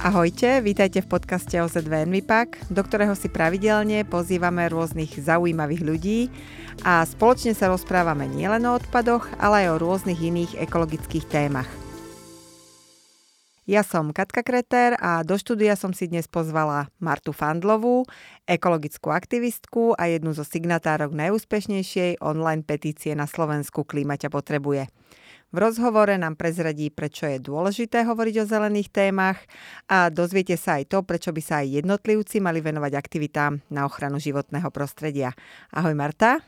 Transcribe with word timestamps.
Ahojte, 0.00 0.64
vítajte 0.64 1.04
v 1.04 1.12
podcaste 1.12 1.60
OZ2 1.60 2.08
Envipak, 2.08 2.56
do 2.72 2.80
ktorého 2.80 3.12
si 3.12 3.28
pravidelne 3.28 4.08
pozývame 4.08 4.64
rôznych 4.72 5.12
zaujímavých 5.20 5.82
ľudí 5.84 6.20
a 6.88 7.04
spoločne 7.04 7.52
sa 7.52 7.68
rozprávame 7.68 8.24
nielen 8.24 8.64
o 8.64 8.80
odpadoch, 8.80 9.28
ale 9.36 9.68
aj 9.68 9.76
o 9.76 9.80
rôznych 9.84 10.16
iných 10.16 10.56
ekologických 10.56 11.28
témach. 11.28 11.68
Ja 13.68 13.84
som 13.84 14.16
Katka 14.16 14.40
Kreter 14.40 14.96
a 14.96 15.20
do 15.20 15.36
štúdia 15.36 15.76
som 15.76 15.92
si 15.92 16.08
dnes 16.08 16.24
pozvala 16.24 16.88
Martu 16.96 17.36
Fandlovú, 17.36 18.08
ekologickú 18.48 19.12
aktivistku 19.12 20.00
a 20.00 20.08
jednu 20.08 20.32
zo 20.32 20.48
signatárok 20.48 21.12
najúspešnejšej 21.12 22.24
online 22.24 22.64
petície 22.64 23.12
na 23.12 23.28
Slovensku 23.28 23.84
Klíma 23.84 24.16
ťa 24.16 24.32
potrebuje. 24.32 24.88
V 25.50 25.58
rozhovore 25.58 26.14
nám 26.14 26.38
prezradí, 26.38 26.94
prečo 26.94 27.26
je 27.26 27.42
dôležité 27.42 28.06
hovoriť 28.06 28.34
o 28.38 28.46
zelených 28.46 28.86
témach 28.94 29.42
a 29.90 30.06
dozviete 30.06 30.54
sa 30.54 30.78
aj 30.78 30.94
to, 30.94 31.02
prečo 31.02 31.34
by 31.34 31.42
sa 31.42 31.66
aj 31.66 31.82
jednotlivci 31.82 32.38
mali 32.38 32.62
venovať 32.62 32.94
aktivitám 32.94 33.58
na 33.66 33.82
ochranu 33.82 34.22
životného 34.22 34.70
prostredia. 34.70 35.34
Ahoj 35.74 35.98
Marta. 35.98 36.38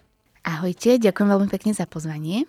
Ahojte, 0.46 1.02
ďakujem 1.02 1.28
veľmi 1.34 1.50
pekne 1.50 1.74
za 1.74 1.82
pozvanie. 1.90 2.46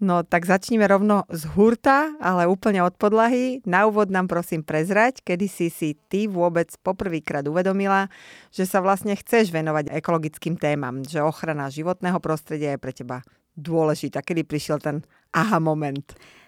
No 0.00 0.24
tak 0.24 0.48
začneme 0.48 0.88
rovno 0.88 1.28
z 1.28 1.44
hurta, 1.52 2.16
ale 2.24 2.48
úplne 2.48 2.80
od 2.80 2.96
podlahy. 2.96 3.60
Na 3.68 3.84
úvod 3.84 4.08
nám 4.08 4.32
prosím 4.32 4.64
prezrať, 4.64 5.20
kedy 5.28 5.44
si 5.44 5.68
si 5.68 5.92
ty 6.08 6.24
vôbec 6.24 6.72
poprvýkrát 6.80 7.44
uvedomila, 7.44 8.08
že 8.48 8.64
sa 8.64 8.80
vlastne 8.80 9.12
chceš 9.12 9.52
venovať 9.52 9.92
ekologickým 9.92 10.56
témam, 10.56 11.04
že 11.04 11.20
ochrana 11.20 11.68
životného 11.68 12.16
prostredia 12.24 12.72
je 12.72 12.80
pre 12.80 12.96
teba 12.96 13.20
dôležitá. 13.56 14.20
Kedy 14.20 14.44
prišiel 14.44 14.78
ten 14.78 15.02
aha 15.32 15.58
moment? 15.58 16.04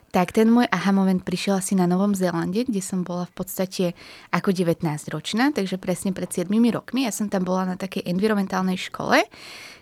Tak 0.08 0.32
ten 0.32 0.48
môj 0.48 0.64
aha 0.72 0.88
moment 0.88 1.20
prišiel 1.20 1.60
asi 1.60 1.76
na 1.76 1.84
Novom 1.84 2.16
Zélande, 2.16 2.64
kde 2.64 2.80
som 2.80 3.04
bola 3.04 3.28
v 3.28 3.34
podstate 3.36 3.84
ako 4.32 4.56
19 4.56 4.80
ročná, 5.12 5.52
takže 5.52 5.76
presne 5.76 6.16
pred 6.16 6.32
7 6.32 6.48
rokmi. 6.48 7.04
Ja 7.04 7.12
som 7.12 7.28
tam 7.28 7.44
bola 7.44 7.68
na 7.68 7.76
takej 7.76 8.08
environmentálnej 8.08 8.80
škole, 8.80 9.28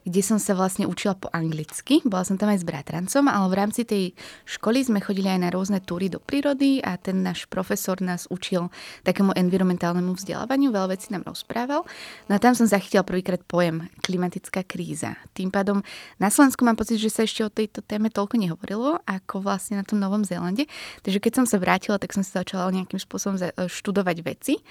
kde 0.07 0.23
som 0.23 0.39
sa 0.39 0.55
vlastne 0.55 0.87
učila 0.87 1.19
po 1.19 1.27
anglicky. 1.35 1.99
Bola 2.07 2.23
som 2.23 2.39
tam 2.39 2.55
aj 2.55 2.63
s 2.63 2.67
bratrancom, 2.67 3.27
ale 3.27 3.47
v 3.51 3.59
rámci 3.59 3.83
tej 3.83 4.15
školy 4.47 4.87
sme 4.87 5.03
chodili 5.03 5.27
aj 5.27 5.41
na 5.43 5.51
rôzne 5.51 5.83
túry 5.83 6.07
do 6.07 6.23
prírody 6.23 6.79
a 6.79 6.95
ten 6.95 7.27
náš 7.27 7.51
profesor 7.51 7.99
nás 7.99 8.31
učil 8.31 8.71
takému 9.03 9.35
environmentálnemu 9.35 10.15
vzdelávaniu, 10.15 10.71
veľa 10.71 10.95
vecí 10.95 11.11
nám 11.11 11.27
rozprával. 11.27 11.83
No 12.31 12.33
a 12.35 12.43
tam 12.43 12.55
som 12.55 12.71
zachytila 12.71 13.03
prvýkrát 13.03 13.43
pojem 13.43 13.91
klimatická 14.07 14.63
kríza. 14.63 15.19
Tým 15.35 15.51
pádom 15.51 15.83
na 16.23 16.31
Slovensku 16.31 16.63
mám 16.63 16.79
pocit, 16.79 17.03
že 17.03 17.11
sa 17.11 17.27
ešte 17.27 17.43
o 17.43 17.51
tejto 17.51 17.83
téme 17.83 18.07
toľko 18.07 18.39
nehovorilo, 18.39 19.03
ako 19.11 19.43
vlastne 19.43 19.83
na 19.83 19.85
tom 19.85 19.99
Novom 19.99 20.16
Zélande. 20.22 20.70
Takže 21.03 21.19
keď 21.19 21.33
som 21.42 21.47
sa 21.50 21.59
vrátila, 21.59 21.98
tak 21.98 22.14
som 22.14 22.22
sa 22.22 22.41
začala 22.41 22.72
nejakým 22.72 23.03
spôsobom 23.03 23.36
študovať 23.67 24.17
veci. 24.22 24.62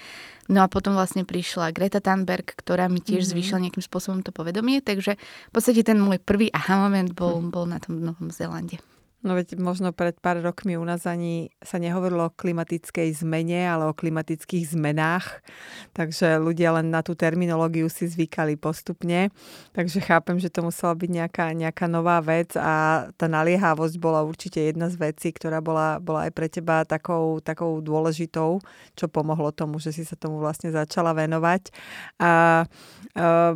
No 0.48 0.62
a 0.62 0.70
potom 0.70 0.94
vlastne 0.94 1.26
prišla 1.26 1.74
Greta 1.74 1.98
Thunberg, 1.98 2.46
ktorá 2.56 2.86
mi 2.86 3.02
tiež 3.02 3.26
mm-hmm. 3.26 3.32
zvýšila 3.34 3.62
nejakým 3.66 3.84
spôsobom 3.84 4.22
to 4.22 4.30
povedomie, 4.30 4.78
takže 4.78 5.18
v 5.18 5.52
podstate 5.52 5.82
ten 5.82 5.98
môj 5.98 6.22
prvý 6.22 6.50
aha 6.54 6.86
moment 6.86 7.10
bol, 7.10 7.42
hm. 7.42 7.50
bol 7.50 7.66
na 7.66 7.82
tom 7.82 7.98
Novom 7.98 8.30
Zélande. 8.30 8.78
No 9.26 9.34
veď 9.34 9.58
možno 9.58 9.90
pred 9.90 10.14
pár 10.22 10.38
rokmi 10.38 10.78
u 10.78 10.86
nás 10.86 11.02
ani 11.02 11.50
sa 11.58 11.82
nehovorilo 11.82 12.30
o 12.30 12.34
klimatickej 12.38 13.26
zmene, 13.26 13.66
ale 13.66 13.90
o 13.90 13.96
klimatických 13.98 14.70
zmenách. 14.70 15.42
Takže 15.98 16.38
ľudia 16.38 16.78
len 16.78 16.94
na 16.94 17.02
tú 17.02 17.18
terminológiu 17.18 17.90
si 17.90 18.06
zvykali 18.06 18.54
postupne. 18.54 19.34
Takže 19.74 19.98
chápem, 19.98 20.38
že 20.38 20.46
to 20.46 20.62
musela 20.62 20.94
byť 20.94 21.10
nejaká, 21.10 21.50
nejaká 21.58 21.90
nová 21.90 22.22
vec 22.22 22.54
a 22.54 23.10
tá 23.18 23.26
naliehavosť 23.26 23.98
bola 23.98 24.22
určite 24.22 24.62
jedna 24.62 24.94
z 24.94 25.02
vecí, 25.02 25.34
ktorá 25.34 25.58
bola, 25.58 25.98
bola 25.98 26.30
aj 26.30 26.32
pre 26.32 26.46
teba 26.46 26.86
takou, 26.86 27.42
takou 27.42 27.82
dôležitou, 27.82 28.62
čo 28.94 29.06
pomohlo 29.10 29.50
tomu, 29.50 29.82
že 29.82 29.90
si 29.90 30.06
sa 30.06 30.14
tomu 30.14 30.38
vlastne 30.38 30.70
začala 30.70 31.10
venovať. 31.10 31.74
A 32.22 32.62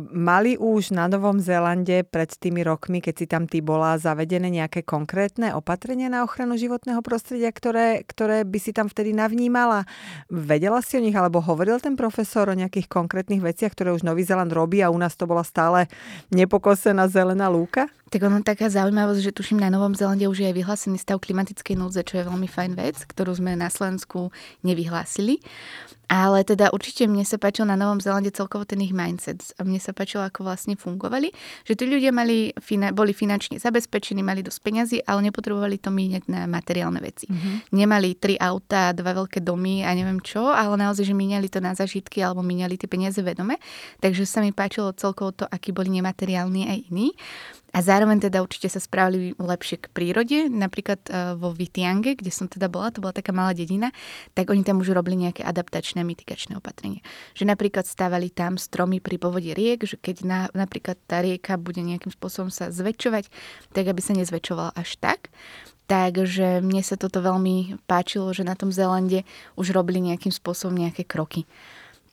mali 0.09 0.57
už 0.57 0.89
na 0.89 1.05
Novom 1.05 1.37
Zélande 1.37 2.01
pred 2.01 2.33
tými 2.33 2.65
rokmi, 2.65 2.97
keď 2.97 3.13
si 3.13 3.25
tam 3.29 3.45
ty 3.45 3.61
bola, 3.61 4.01
zavedené 4.01 4.49
nejaké 4.49 4.81
konkrétne 4.81 5.53
opatrenia 5.53 6.09
na 6.09 6.25
ochranu 6.25 6.57
životného 6.57 7.05
prostredia, 7.05 7.53
ktoré, 7.53 8.01
ktoré 8.09 8.41
by 8.41 8.57
si 8.57 8.73
tam 8.73 8.89
vtedy 8.89 9.13
navnímala? 9.13 9.85
Vedela 10.33 10.81
si 10.81 10.97
o 10.97 11.03
nich, 11.05 11.13
alebo 11.13 11.45
hovoril 11.45 11.77
ten 11.77 11.93
profesor 11.93 12.49
o 12.49 12.57
nejakých 12.57 12.89
konkrétnych 12.89 13.45
veciach, 13.45 13.77
ktoré 13.77 13.93
už 13.93 14.01
Nový 14.01 14.25
Zeland 14.25 14.49
robí 14.49 14.81
a 14.81 14.89
u 14.89 14.97
nás 14.97 15.13
to 15.13 15.29
bola 15.29 15.45
stále 15.45 15.85
nepokosená 16.33 17.05
zelená 17.05 17.45
lúka? 17.45 17.85
Tak 18.11 18.27
ono 18.27 18.43
taká 18.43 18.67
zaujímavosť, 18.67 19.23
že 19.23 19.31
tuším 19.31 19.63
na 19.63 19.71
Novom 19.71 19.95
Zelande 19.95 20.27
už 20.27 20.43
je 20.43 20.51
aj 20.51 20.55
vyhlásený 20.59 20.99
stav 20.99 21.23
klimatickej 21.23 21.79
núdze, 21.79 22.03
čo 22.03 22.19
je 22.19 22.27
veľmi 22.27 22.43
fajn 22.43 22.71
vec, 22.75 22.99
ktorú 23.07 23.39
sme 23.39 23.55
na 23.55 23.71
Slovensku 23.71 24.35
nevyhlásili. 24.67 25.39
Ale 26.11 26.43
teda 26.43 26.75
určite 26.75 27.07
mne 27.07 27.23
sa 27.23 27.39
páčil 27.39 27.63
na 27.63 27.79
Novom 27.79 28.03
Zelande 28.03 28.35
celkovo 28.35 28.67
ten 28.67 28.83
ich 28.83 28.91
mindset. 28.91 29.55
A 29.55 29.63
mne 29.63 29.79
sa 29.79 29.95
páčilo, 29.95 30.27
ako 30.27 30.43
vlastne 30.43 30.75
fungovali. 30.75 31.31
Že 31.63 31.73
tí 31.79 31.85
ľudia 31.87 32.11
mali, 32.11 32.51
boli 32.91 33.15
finančne 33.15 33.63
zabezpečení, 33.63 34.19
mali 34.19 34.43
dosť 34.43 34.59
peňazí, 34.59 34.97
ale 35.07 35.31
nepotrebovali 35.31 35.79
to 35.79 35.87
míňať 35.87 36.27
na 36.27 36.51
materiálne 36.51 36.99
veci. 36.99 37.31
Mm-hmm. 37.31 37.71
Nemali 37.71 38.19
tri 38.19 38.35
auta, 38.35 38.91
dva 38.91 39.23
veľké 39.23 39.39
domy 39.39 39.87
a 39.87 39.95
neviem 39.95 40.19
čo, 40.19 40.51
ale 40.51 40.75
naozaj, 40.75 41.07
že 41.07 41.15
míňali 41.15 41.47
to 41.47 41.63
na 41.63 41.71
zažitky 41.71 42.19
alebo 42.19 42.43
míňali 42.43 42.75
tie 42.75 42.91
peniaze 42.91 43.23
vedome. 43.23 43.55
Takže 44.03 44.27
sa 44.27 44.43
mi 44.43 44.51
páčilo 44.51 44.91
celkovo 44.91 45.31
to, 45.31 45.47
akí 45.47 45.71
boli 45.71 45.95
nemateriálni 45.95 46.67
aj 46.67 46.91
iní. 46.91 47.15
A 47.71 47.79
zároveň 47.79 48.19
teda 48.19 48.43
určite 48.43 48.67
sa 48.67 48.83
správali 48.83 49.31
lepšie 49.39 49.79
k 49.79 49.91
prírode. 49.95 50.51
Napríklad 50.51 51.07
e, 51.07 51.39
vo 51.39 51.55
Vitiange, 51.55 52.19
kde 52.19 52.27
som 52.27 52.51
teda 52.51 52.67
bola, 52.67 52.91
to 52.91 52.99
bola 52.99 53.15
taká 53.15 53.31
malá 53.31 53.55
dedina, 53.55 53.95
tak 54.35 54.51
oni 54.51 54.67
tam 54.67 54.83
už 54.83 54.91
robili 54.91 55.15
nejaké 55.15 55.39
adaptačné 55.47 56.03
mitigačné 56.03 56.59
opatrenie. 56.59 56.99
Že 57.31 57.47
napríklad 57.47 57.87
stávali 57.87 58.27
tam 58.27 58.59
stromy 58.59 58.99
pri 58.99 59.15
povode 59.15 59.55
riek, 59.55 59.87
že 59.87 59.95
keď 59.95 60.15
na, 60.27 60.39
napríklad 60.51 60.99
tá 61.07 61.23
rieka 61.23 61.55
bude 61.55 61.79
nejakým 61.79 62.11
spôsobom 62.11 62.51
sa 62.51 62.67
zväčšovať, 62.67 63.31
tak 63.71 63.87
aby 63.87 64.01
sa 64.03 64.19
nezväčšovala 64.19 64.75
až 64.75 64.99
tak. 64.99 65.31
Takže 65.87 66.63
mne 66.63 66.79
sa 66.87 66.95
toto 66.95 67.19
veľmi 67.19 67.83
páčilo, 67.83 68.31
že 68.31 68.47
na 68.47 68.55
tom 68.55 68.71
Zelande 68.71 69.27
už 69.59 69.75
robili 69.75 69.99
nejakým 69.99 70.31
spôsobom 70.31 70.75
nejaké 70.75 71.03
kroky. 71.03 71.43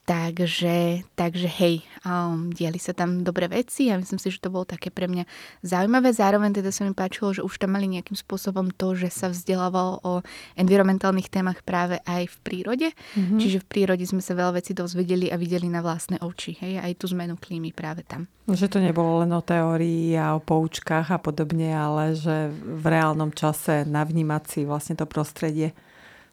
Takže, 0.09 1.05
takže 1.13 1.45
hej, 1.61 1.85
um, 2.01 2.49
diali 2.49 2.81
sa 2.81 2.97
tam 2.97 3.21
dobré 3.21 3.45
veci 3.45 3.93
a 3.93 4.01
myslím 4.01 4.17
si, 4.17 4.33
že 4.33 4.41
to 4.41 4.49
bolo 4.49 4.65
také 4.65 4.89
pre 4.89 5.05
mňa 5.05 5.29
zaujímavé. 5.61 6.17
Zároveň 6.17 6.57
teda 6.57 6.73
sa 6.73 6.89
mi 6.89 6.97
páčilo, 6.97 7.37
že 7.37 7.45
už 7.45 7.61
tam 7.61 7.77
mali 7.77 7.93
nejakým 7.93 8.17
spôsobom 8.17 8.73
to, 8.73 8.97
že 8.97 9.13
sa 9.13 9.29
vzdelávalo 9.29 10.01
o 10.01 10.25
environmentálnych 10.57 11.29
témach 11.29 11.61
práve 11.61 12.01
aj 12.09 12.25
v 12.25 12.37
prírode. 12.41 12.89
Mm-hmm. 12.97 13.37
Čiže 13.37 13.61
v 13.61 13.69
prírode 13.69 14.05
sme 14.09 14.25
sa 14.25 14.33
veľa 14.33 14.57
vecí 14.65 14.73
dozvedeli 14.73 15.29
a 15.29 15.37
videli 15.37 15.69
na 15.69 15.85
vlastné 15.85 16.25
oči. 16.25 16.57
Hej, 16.57 16.81
aj 16.81 16.93
tú 16.97 17.13
zmenu 17.13 17.37
klímy 17.37 17.77
práve 17.77 18.01
tam. 18.09 18.33
Že 18.49 18.73
to 18.73 18.79
nebolo 18.81 19.21
len 19.21 19.29
o 19.37 19.45
teórii 19.45 20.17
a 20.17 20.33
o 20.33 20.41
poučkách 20.41 21.13
a 21.13 21.21
podobne, 21.21 21.69
ale 21.69 22.17
že 22.17 22.49
v 22.57 22.85
reálnom 22.89 23.29
čase 23.29 23.85
navnímať 23.85 24.43
si 24.49 24.61
vlastne 24.65 24.97
to 24.97 25.05
prostredie. 25.05 25.77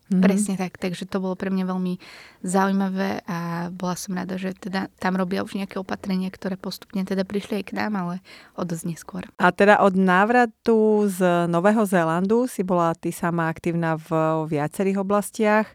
Mm-hmm. 0.06 0.22
Presne 0.22 0.54
tak, 0.54 0.78
takže 0.78 1.10
to 1.10 1.18
bolo 1.18 1.34
pre 1.34 1.50
mňa 1.50 1.66
veľmi 1.66 1.98
zaujímavé 2.46 3.26
a 3.26 3.74
bola 3.74 3.98
som 3.98 4.14
rada, 4.14 4.38
že 4.38 4.54
teda 4.54 4.94
tam 5.02 5.18
robia 5.18 5.42
už 5.42 5.58
nejaké 5.58 5.82
opatrenia, 5.82 6.30
ktoré 6.30 6.62
postupne 6.62 7.02
teda 7.02 7.26
prišli 7.26 7.62
aj 7.62 7.66
k 7.66 7.74
nám, 7.74 7.98
ale 7.98 8.16
o 8.54 8.62
dosť 8.62 8.86
neskôr. 8.86 9.26
A 9.42 9.50
teda 9.50 9.82
od 9.82 9.98
návratu 9.98 11.10
z 11.10 11.50
Nového 11.50 11.90
Zélandu 11.90 12.46
si 12.46 12.62
bola 12.62 12.94
ty 12.94 13.10
sama 13.10 13.50
aktívna 13.50 13.98
v 13.98 14.46
viacerých 14.46 15.02
oblastiach. 15.02 15.74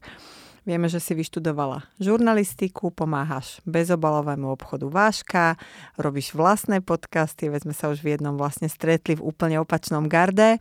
Vieme, 0.63 0.87
že 0.87 1.03
si 1.03 1.17
vyštudovala 1.17 1.89
žurnalistiku, 1.99 2.95
pomáhaš 2.95 3.59
bezobalovému 3.67 4.55
obchodu 4.55 4.87
Váška, 4.93 5.59
robíš 5.99 6.37
vlastné 6.37 6.85
podcasty, 6.85 7.49
veď 7.51 7.67
sme 7.67 7.75
sa 7.75 7.89
už 7.91 8.05
v 8.05 8.15
jednom 8.15 8.37
vlastne 8.39 8.69
stretli 8.69 9.19
v 9.19 9.25
úplne 9.25 9.59
opačnom 9.59 10.07
garde 10.07 10.61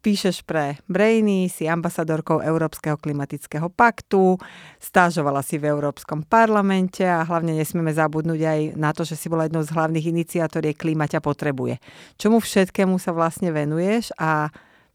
píšeš 0.00 0.46
pre 0.46 0.78
Brainy, 0.86 1.50
si 1.50 1.66
ambasadorkou 1.66 2.40
Európskeho 2.40 2.96
klimatického 2.98 3.68
paktu, 3.68 4.38
stážovala 4.78 5.42
si 5.42 5.58
v 5.58 5.68
Európskom 5.68 6.22
parlamente 6.22 7.02
a 7.02 7.26
hlavne 7.26 7.54
nesmieme 7.54 7.90
zabudnúť 7.90 8.40
aj 8.40 8.60
na 8.78 8.90
to, 8.94 9.02
že 9.02 9.18
si 9.18 9.26
bola 9.26 9.46
jednou 9.46 9.66
z 9.66 9.74
hlavných 9.74 10.08
iniciátoriek 10.10 10.78
Klíma 10.78 11.10
ťa 11.10 11.18
potrebuje. 11.18 11.82
Čomu 12.16 12.38
všetkému 12.38 12.96
sa 13.02 13.10
vlastne 13.10 13.50
venuješ 13.50 14.14
a 14.16 14.50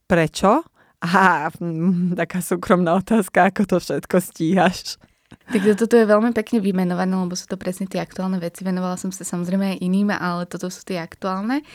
prečo? 0.07 0.63
A 1.03 1.51
taká 2.21 2.39
súkromná 2.39 2.95
otázka, 2.95 3.51
ako 3.51 3.67
to 3.67 3.77
všetko 3.83 4.15
stíhaš? 4.23 4.95
Tak 5.43 5.75
toto 5.75 5.97
je 5.97 6.07
veľmi 6.07 6.31
pekne 6.31 6.63
vymenované, 6.63 7.13
lebo 7.13 7.35
sú 7.35 7.49
to 7.49 7.59
presne 7.59 7.89
tie 7.89 7.99
aktuálne 7.99 8.39
veci. 8.39 8.63
Venovala 8.63 8.95
som 8.95 9.11
sa 9.11 9.27
samozrejme 9.27 9.75
aj 9.75 9.81
iným, 9.83 10.13
ale 10.13 10.47
toto 10.47 10.71
sú 10.71 10.85
tie 10.87 11.01
aktuálne. 11.01 11.65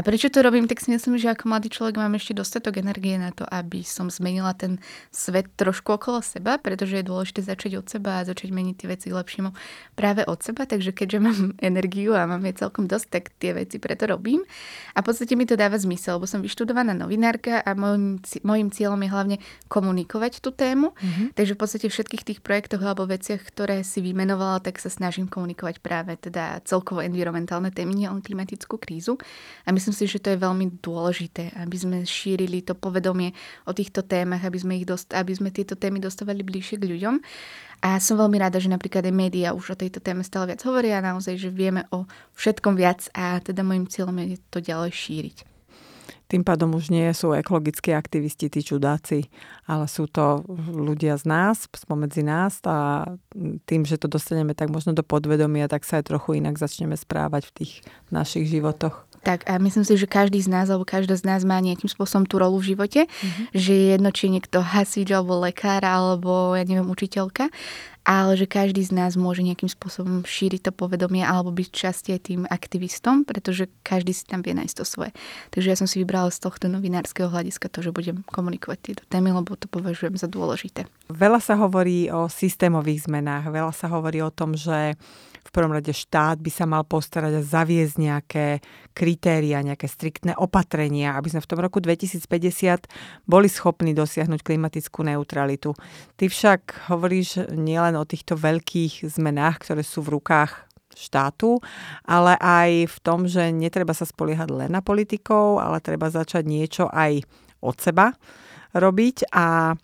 A 0.00 0.02
prečo 0.02 0.32
to 0.32 0.40
robím, 0.40 0.64
tak 0.64 0.80
si 0.80 0.88
myslím, 0.88 1.20
že 1.20 1.28
ako 1.28 1.52
mladý 1.52 1.68
človek 1.68 2.00
mám 2.00 2.16
ešte 2.16 2.32
dostatok 2.32 2.80
energie 2.80 3.20
na 3.20 3.36
to, 3.36 3.44
aby 3.44 3.84
som 3.84 4.08
zmenila 4.08 4.56
ten 4.56 4.80
svet 5.12 5.52
trošku 5.60 5.92
okolo 5.92 6.24
seba, 6.24 6.56
pretože 6.56 6.96
je 6.96 7.04
dôležité 7.04 7.44
začať 7.44 7.84
od 7.84 7.84
seba 7.84 8.16
a 8.16 8.24
začať 8.24 8.48
meniť 8.48 8.80
tie 8.80 8.88
veci 8.88 9.12
lepšiemu 9.12 9.52
práve 10.00 10.24
od 10.24 10.40
seba. 10.40 10.64
Takže 10.64 10.96
keďže 10.96 11.18
mám 11.20 11.40
energiu 11.60 12.16
a 12.16 12.24
mám 12.24 12.40
je 12.48 12.64
celkom 12.64 12.88
dosť, 12.88 13.06
tak 13.12 13.24
tie 13.36 13.52
veci 13.52 13.76
preto 13.76 14.08
robím. 14.08 14.40
A 14.96 15.04
v 15.04 15.12
podstate 15.12 15.36
mi 15.36 15.44
to 15.44 15.60
dáva 15.60 15.76
zmysel, 15.76 16.16
lebo 16.16 16.24
som 16.24 16.40
vyštudovaná 16.40 16.96
novinárka 16.96 17.60
a 17.60 17.76
môjim, 17.76 18.24
môjim 18.40 18.72
cieľom 18.72 19.04
je 19.04 19.10
hlavne 19.12 19.36
komunikovať 19.68 20.40
tú 20.40 20.48
tému. 20.48 20.96
Mm-hmm. 20.96 21.36
Takže 21.36 21.52
v 21.52 21.60
podstate 21.60 21.86
všetkých 21.92 22.24
tých 22.24 22.40
projektoch 22.40 22.80
alebo 22.80 23.04
veciach, 23.04 23.44
ktoré 23.44 23.84
si 23.84 24.00
vymenovala, 24.00 24.64
tak 24.64 24.80
sa 24.80 24.88
snažím 24.88 25.28
komunikovať 25.28 25.84
práve 25.84 26.16
teda 26.16 26.64
celkovo 26.64 27.04
environmentálne 27.04 27.68
témy, 27.68 27.92
nielen 27.92 28.24
klimatickú 28.24 28.80
krízu. 28.80 29.20
A 29.68 29.76
myslím 29.76 29.89
si, 29.90 30.10
že 30.10 30.22
to 30.22 30.32
je 30.34 30.42
veľmi 30.42 30.82
dôležité, 30.82 31.54
aby 31.58 31.76
sme 31.76 31.96
šírili 32.02 32.62
to 32.64 32.74
povedomie 32.74 33.34
o 33.66 33.72
týchto 33.76 34.02
témach, 34.02 34.42
aby 34.42 34.58
sme, 34.58 34.78
ich 34.80 34.88
dost, 34.88 35.12
aby 35.12 35.30
sme 35.30 35.54
tieto 35.54 35.78
témy 35.78 36.00
dostávali 36.00 36.42
bližšie 36.42 36.80
k 36.80 36.88
ľuďom. 36.90 37.14
A 37.80 37.96
som 37.96 38.20
veľmi 38.20 38.36
rada, 38.36 38.60
že 38.60 38.68
napríklad 38.68 39.08
aj 39.08 39.14
médiá 39.14 39.48
už 39.56 39.72
o 39.72 39.80
tejto 39.80 40.04
téme 40.04 40.20
stále 40.20 40.52
viac 40.52 40.60
hovoria 40.68 41.00
a 41.00 41.06
naozaj, 41.14 41.40
že 41.40 41.48
vieme 41.48 41.88
o 41.88 42.04
všetkom 42.36 42.76
viac 42.76 43.08
a 43.16 43.40
teda 43.40 43.64
môjim 43.64 43.88
cieľom 43.88 44.20
je 44.20 44.36
to 44.52 44.60
ďalej 44.60 44.92
šíriť. 44.92 45.50
Tým 46.30 46.46
pádom 46.46 46.78
už 46.78 46.94
nie 46.94 47.10
sú 47.10 47.34
ekologickí 47.34 47.90
aktivisti, 47.90 48.46
tí 48.46 48.62
čudáci, 48.62 49.26
ale 49.66 49.90
sú 49.90 50.06
to 50.06 50.46
ľudia 50.70 51.18
z 51.18 51.26
nás, 51.26 51.66
spomedzi 51.66 52.22
nás 52.22 52.62
a 52.62 53.02
tým, 53.66 53.82
že 53.82 53.98
to 53.98 54.06
dostaneme 54.06 54.54
tak 54.54 54.70
možno 54.70 54.94
do 54.94 55.02
podvedomia, 55.02 55.66
tak 55.66 55.82
sa 55.82 55.98
aj 55.98 56.06
trochu 56.06 56.38
inak 56.38 56.54
začneme 56.54 56.94
správať 56.94 57.50
v 57.50 57.54
tých 57.58 57.72
našich 58.14 58.46
životoch. 58.46 59.09
Tak 59.20 59.44
a 59.44 59.60
myslím 59.60 59.84
si, 59.84 60.00
že 60.00 60.08
každý 60.08 60.40
z 60.40 60.48
nás 60.48 60.72
alebo 60.72 60.88
každá 60.88 61.12
z 61.12 61.28
nás 61.28 61.44
má 61.44 61.60
nejakým 61.60 61.92
spôsobom 61.92 62.24
tú 62.24 62.40
rolu 62.40 62.56
v 62.56 62.72
živote, 62.72 63.04
mm-hmm. 63.04 63.44
že 63.52 63.72
je 63.76 63.86
jedno, 63.92 64.10
či 64.16 64.32
niekto 64.32 64.64
hasič 64.64 65.12
alebo 65.12 65.44
lekár 65.44 65.84
alebo 65.84 66.56
ja 66.56 66.64
neviem, 66.64 66.88
učiteľka, 66.88 67.52
ale 68.00 68.32
že 68.32 68.48
každý 68.48 68.80
z 68.80 68.96
nás 68.96 69.20
môže 69.20 69.44
nejakým 69.44 69.68
spôsobom 69.68 70.24
šíriť 70.24 70.66
to 70.66 70.72
povedomie 70.72 71.20
alebo 71.20 71.52
byť 71.52 71.68
častie 71.68 72.16
tým 72.16 72.48
aktivistom, 72.48 73.28
pretože 73.28 73.68
každý 73.84 74.16
si 74.16 74.24
tam 74.24 74.40
vie 74.40 74.56
nájsť 74.56 74.76
to 74.80 74.84
svoje. 74.88 75.12
Takže 75.52 75.68
ja 75.68 75.76
som 75.76 75.84
si 75.84 76.00
vybrala 76.00 76.32
z 76.32 76.40
tohto 76.40 76.72
novinárskeho 76.72 77.28
hľadiska 77.28 77.68
to, 77.68 77.84
že 77.84 77.92
budem 77.92 78.24
komunikovať 78.32 78.78
tieto 78.80 79.04
témy, 79.12 79.36
lebo 79.36 79.52
to 79.52 79.68
považujem 79.68 80.16
za 80.16 80.32
dôležité. 80.32 80.88
Veľa 81.12 81.44
sa 81.44 81.60
hovorí 81.60 82.08
o 82.08 82.24
systémových 82.32 83.04
zmenách, 83.04 83.52
veľa 83.52 83.76
sa 83.76 83.92
hovorí 83.92 84.24
o 84.24 84.32
tom, 84.32 84.56
že 84.56 84.96
v 85.50 85.58
prvom 85.58 85.74
rade 85.74 85.90
štát 85.90 86.38
by 86.38 86.46
sa 86.46 86.62
mal 86.62 86.86
postarať 86.86 87.42
a 87.42 87.42
zaviesť 87.42 87.94
nejaké 87.98 88.46
kritéria, 88.94 89.66
nejaké 89.66 89.90
striktné 89.90 90.38
opatrenia, 90.38 91.18
aby 91.18 91.34
sme 91.34 91.42
v 91.42 91.50
tom 91.50 91.58
roku 91.58 91.82
2050 91.82 92.86
boli 93.26 93.50
schopní 93.50 93.90
dosiahnuť 93.90 94.46
klimatickú 94.46 95.02
neutralitu. 95.02 95.74
Ty 96.14 96.30
však 96.30 96.86
hovoríš 96.86 97.50
nielen 97.50 97.98
o 97.98 98.06
týchto 98.06 98.38
veľkých 98.38 99.10
zmenách, 99.10 99.66
ktoré 99.66 99.82
sú 99.82 100.06
v 100.06 100.22
rukách 100.22 100.70
štátu, 100.94 101.58
ale 102.06 102.38
aj 102.38 102.70
v 102.86 102.96
tom, 103.02 103.26
že 103.26 103.50
netreba 103.50 103.90
sa 103.90 104.06
spoliehať 104.06 104.54
len 104.54 104.70
na 104.70 104.86
politikov, 104.86 105.58
ale 105.58 105.82
treba 105.82 106.14
začať 106.14 106.46
niečo 106.46 106.86
aj 106.86 107.26
od 107.58 107.74
seba 107.82 108.14
robiť 108.70 109.34
a 109.34 109.74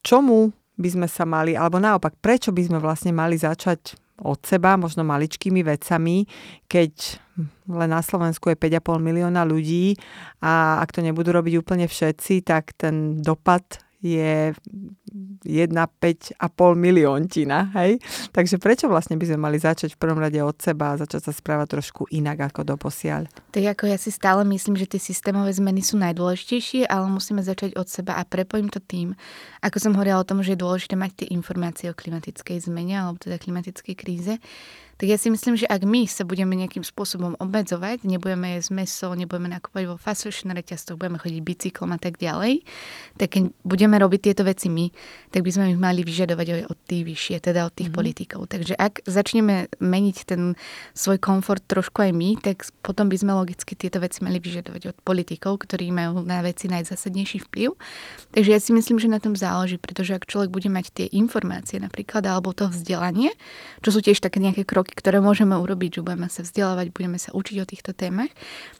čomu 0.00 0.56
by 0.74 0.88
sme 0.88 1.08
sa 1.08 1.28
mali, 1.28 1.52
alebo 1.52 1.76
naopak, 1.76 2.16
prečo 2.16 2.48
by 2.48 2.64
sme 2.64 2.78
vlastne 2.80 3.12
mali 3.12 3.36
začať 3.36 4.03
od 4.22 4.38
seba, 4.46 4.78
možno 4.78 5.02
maličkými 5.02 5.66
vecami, 5.66 6.24
keď 6.70 7.18
len 7.66 7.90
na 7.90 7.98
Slovensku 7.98 8.46
je 8.52 8.56
5,5 8.56 9.02
milióna 9.02 9.42
ľudí 9.42 9.98
a 10.38 10.78
ak 10.78 10.94
to 10.94 11.02
nebudú 11.02 11.34
robiť 11.34 11.54
úplne 11.58 11.86
všetci, 11.90 12.46
tak 12.46 12.78
ten 12.78 13.18
dopad 13.18 13.83
je 14.04 14.52
1,5,5 15.48 16.36
milióntina, 16.76 17.72
hej? 17.80 17.96
Takže 18.36 18.60
prečo 18.60 18.84
vlastne 18.92 19.16
by 19.16 19.24
sme 19.24 19.38
mali 19.40 19.56
začať 19.56 19.96
v 19.96 20.00
prvom 20.00 20.20
rade 20.20 20.36
od 20.44 20.52
seba 20.60 20.92
a 20.92 21.00
začať 21.00 21.30
sa 21.30 21.32
správať 21.32 21.80
trošku 21.80 22.12
inak 22.12 22.52
ako 22.52 22.76
doposiaľ? 22.76 23.32
Tak 23.56 23.64
ako 23.64 23.84
ja 23.88 23.96
si 23.96 24.12
stále 24.12 24.44
myslím, 24.44 24.76
že 24.76 24.84
tie 24.84 25.00
systémové 25.00 25.56
zmeny 25.56 25.80
sú 25.80 25.96
najdôležitejšie, 25.96 26.84
ale 26.84 27.08
musíme 27.08 27.40
začať 27.40 27.80
od 27.80 27.88
seba 27.88 28.20
a 28.20 28.28
prepojím 28.28 28.68
to 28.68 28.84
tým, 28.84 29.16
ako 29.64 29.80
som 29.80 29.96
hovorila 29.96 30.20
o 30.20 30.28
tom, 30.28 30.44
že 30.44 30.52
je 30.52 30.60
dôležité 30.60 31.00
mať 31.00 31.24
tie 31.24 31.28
informácie 31.32 31.88
o 31.88 31.96
klimatickej 31.96 32.68
zmene 32.68 33.00
alebo 33.00 33.16
teda 33.16 33.40
klimatickej 33.40 33.94
kríze, 33.96 34.36
tak 34.94 35.06
ja 35.10 35.18
si 35.18 35.28
myslím, 35.30 35.58
že 35.58 35.66
ak 35.66 35.82
my 35.82 36.06
sa 36.06 36.22
budeme 36.22 36.54
nejakým 36.54 36.86
spôsobom 36.86 37.34
obmedzovať, 37.42 38.06
nebudeme 38.06 38.58
jesť 38.58 38.70
meso, 38.74 39.08
nebudeme 39.10 39.50
nakupovať 39.50 39.84
vo 39.90 39.96
fast 39.98 40.26
fashion 40.26 40.54
reťazcoch, 40.54 40.94
budeme 40.94 41.18
chodiť 41.18 41.40
bicyklom 41.42 41.90
a 41.94 41.98
tak 41.98 42.22
ďalej, 42.22 42.62
tak 43.18 43.34
keď 43.34 43.42
budeme 43.66 43.96
robiť 43.98 44.20
tieto 44.30 44.42
veci 44.46 44.70
my, 44.70 44.90
tak 45.34 45.42
by 45.42 45.50
sme 45.50 45.64
ich 45.74 45.80
mali 45.80 46.06
vyžadovať 46.06 46.46
aj 46.46 46.62
od 46.70 46.78
tých 46.86 47.02
vyššie, 47.02 47.36
teda 47.42 47.66
od 47.66 47.74
tých 47.74 47.90
mm-hmm. 47.90 47.98
politikov. 47.98 48.40
Takže 48.46 48.74
ak 48.78 49.02
začneme 49.08 49.72
meniť 49.82 50.16
ten 50.28 50.54
svoj 50.94 51.18
komfort 51.18 51.64
trošku 51.66 52.06
aj 52.06 52.12
my, 52.14 52.38
tak 52.38 52.62
potom 52.84 53.10
by 53.10 53.16
sme 53.18 53.32
logicky 53.34 53.74
tieto 53.74 53.98
veci 53.98 54.22
mali 54.22 54.38
vyžadovať 54.38 54.82
od 54.94 54.96
politikov, 55.02 55.66
ktorí 55.66 55.90
majú 55.90 56.22
na 56.22 56.44
veci 56.44 56.70
najzásadnejší 56.70 57.50
vplyv. 57.50 57.74
Takže 58.30 58.50
ja 58.50 58.60
si 58.62 58.70
myslím, 58.70 59.02
že 59.02 59.08
na 59.10 59.18
tom 59.18 59.34
záleží, 59.34 59.80
pretože 59.80 60.14
ak 60.14 60.28
človek 60.28 60.52
bude 60.52 60.68
mať 60.70 60.86
tie 60.94 61.06
informácie 61.10 61.80
napríklad 61.82 62.22
alebo 62.28 62.54
to 62.54 62.70
vzdelanie, 62.70 63.32
čo 63.80 63.90
sú 63.90 64.00
tiež 64.04 64.20
také 64.20 64.38
nejaké 64.38 64.62
kroky, 64.62 64.83
kroky, 64.84 65.00
ktoré 65.00 65.24
môžeme 65.24 65.56
urobiť, 65.56 65.98
že 65.98 66.00
budeme 66.04 66.28
sa 66.28 66.44
vzdelávať, 66.44 66.92
budeme 66.92 67.16
sa 67.16 67.32
učiť 67.32 67.56
o 67.64 67.66
týchto 67.66 67.96
témach, 67.96 68.28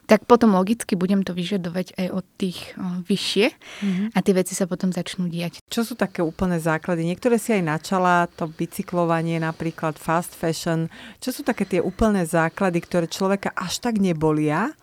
tak 0.04 0.28
potom 0.28 0.52
logicky 0.52 0.92
budem 1.00 1.24
to 1.24 1.32
vyžadovať 1.32 1.96
aj 1.96 2.06
od 2.12 2.24
tých 2.36 2.76
o, 2.76 3.00
vyššie 3.08 3.46
mm-hmm. 3.48 4.06
a 4.12 4.18
tie 4.20 4.34
veci 4.36 4.52
sa 4.52 4.68
potom 4.68 4.92
začnú 4.92 5.32
diať. 5.32 5.64
Čo 5.72 5.80
sú 5.88 5.94
také 5.96 6.20
úplné 6.20 6.60
základy? 6.60 7.08
Niektoré 7.08 7.40
si 7.40 7.56
aj 7.56 7.64
načala, 7.64 8.28
to 8.28 8.44
bicyklovanie, 8.52 9.40
napríklad 9.40 9.96
fast 9.96 10.36
fashion. 10.36 10.92
Čo 11.24 11.40
sú 11.40 11.40
také 11.40 11.64
tie 11.64 11.80
úplné 11.80 12.28
základy, 12.28 12.84
ktoré 12.84 13.08
človeka 13.08 13.56
až 13.56 13.80
tak 13.80 13.96
nebolia, 13.96 14.76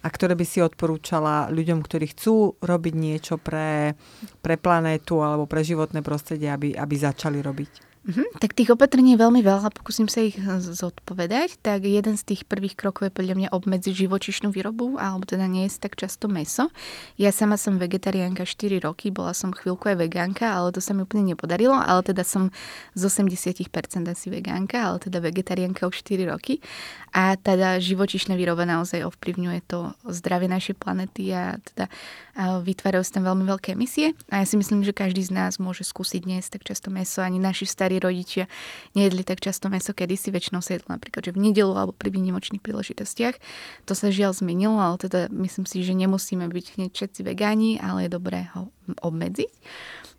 a 0.00 0.08
ktoré 0.08 0.32
by 0.32 0.46
si 0.48 0.64
odporúčala 0.64 1.52
ľuďom, 1.52 1.84
ktorí 1.84 2.16
chcú 2.16 2.56
robiť 2.64 2.94
niečo 2.96 3.36
pre, 3.36 4.00
pre 4.40 4.56
planétu 4.56 5.20
alebo 5.20 5.44
pre 5.44 5.60
životné 5.60 6.00
prostredie, 6.00 6.48
aby, 6.48 6.72
aby 6.72 6.94
začali 6.96 7.36
robiť? 7.44 7.89
Mm-hmm. 8.00 8.40
Tak 8.40 8.56
tých 8.56 8.72
opatrení 8.72 9.12
je 9.12 9.20
veľmi 9.20 9.44
veľa, 9.44 9.76
pokúsim 9.76 10.08
sa 10.08 10.24
ich 10.24 10.40
eh, 10.40 10.56
zodpovedať. 10.56 11.60
Tak 11.60 11.84
jeden 11.84 12.16
z 12.16 12.32
tých 12.32 12.48
prvých 12.48 12.72
krokov 12.72 13.12
je 13.12 13.12
podľa 13.12 13.34
mňa 13.36 13.48
obmedziť 13.52 14.08
živočišnú 14.08 14.48
výrobu, 14.48 14.96
alebo 14.96 15.28
teda 15.28 15.44
nie 15.44 15.68
je 15.68 15.76
tak 15.76 16.00
často 16.00 16.24
meso. 16.24 16.72
Ja 17.20 17.28
sama 17.28 17.60
som 17.60 17.76
vegetariánka 17.76 18.48
4 18.48 18.80
roky, 18.80 19.12
bola 19.12 19.36
som 19.36 19.52
chvíľku 19.52 19.92
aj 19.92 20.00
vegánka, 20.00 20.48
ale 20.48 20.72
to 20.72 20.80
sa 20.80 20.96
mi 20.96 21.04
úplne 21.04 21.36
nepodarilo, 21.36 21.76
ale 21.76 22.00
teda 22.00 22.24
som 22.24 22.48
z 22.96 23.02
80% 23.04 23.68
asi 24.08 24.26
vegánka, 24.32 24.80
ale 24.80 24.96
teda 24.96 25.20
vegetariánka 25.20 25.84
už 25.84 26.00
4 26.00 26.32
roky. 26.32 26.64
A 27.10 27.34
teda 27.36 27.82
živočišná 27.82 28.38
výroba 28.38 28.62
naozaj 28.64 29.02
ovplyvňuje 29.02 29.60
to 29.66 29.92
zdravie 30.08 30.46
našej 30.46 30.78
planety 30.78 31.34
a 31.34 31.58
teda 31.58 31.90
vytvárajú 32.62 33.02
sa 33.02 33.18
tam 33.18 33.26
veľmi 33.26 33.44
veľké 33.50 33.74
emisie. 33.74 34.14
A 34.30 34.42
ja 34.42 34.46
si 34.46 34.54
myslím, 34.54 34.86
že 34.86 34.94
každý 34.94 35.26
z 35.26 35.34
nás 35.34 35.58
môže 35.58 35.82
skúsiť 35.82 36.22
dnes 36.22 36.46
tak 36.46 36.62
často 36.62 36.88
meso, 36.88 37.18
ani 37.18 37.42
naši 37.42 37.66
starí 37.66 37.89
starí 37.90 37.98
rodičia 37.98 38.46
nejedli 38.94 39.26
tak 39.26 39.42
často 39.42 39.66
meso, 39.66 39.90
kedysi 39.90 40.30
väčšinou 40.30 40.62
sa 40.62 40.78
jedlo 40.78 40.94
napríklad 40.94 41.26
že 41.26 41.34
v 41.34 41.50
nedelu 41.50 41.74
alebo 41.74 41.90
pri 41.90 42.14
výnimočných 42.14 42.62
príležitostiach. 42.62 43.34
To 43.90 43.98
sa 43.98 44.14
žiaľ 44.14 44.38
zmenilo, 44.38 44.78
ale 44.78 44.94
teda 45.02 45.26
myslím 45.34 45.66
si, 45.66 45.82
že 45.82 45.98
nemusíme 45.98 46.46
byť 46.46 46.66
hneď 46.78 46.90
všetci 46.94 47.20
vegáni, 47.26 47.82
ale 47.82 48.06
je 48.06 48.14
dobré 48.14 48.46
ho 48.54 48.70
obmedziť. 49.02 49.50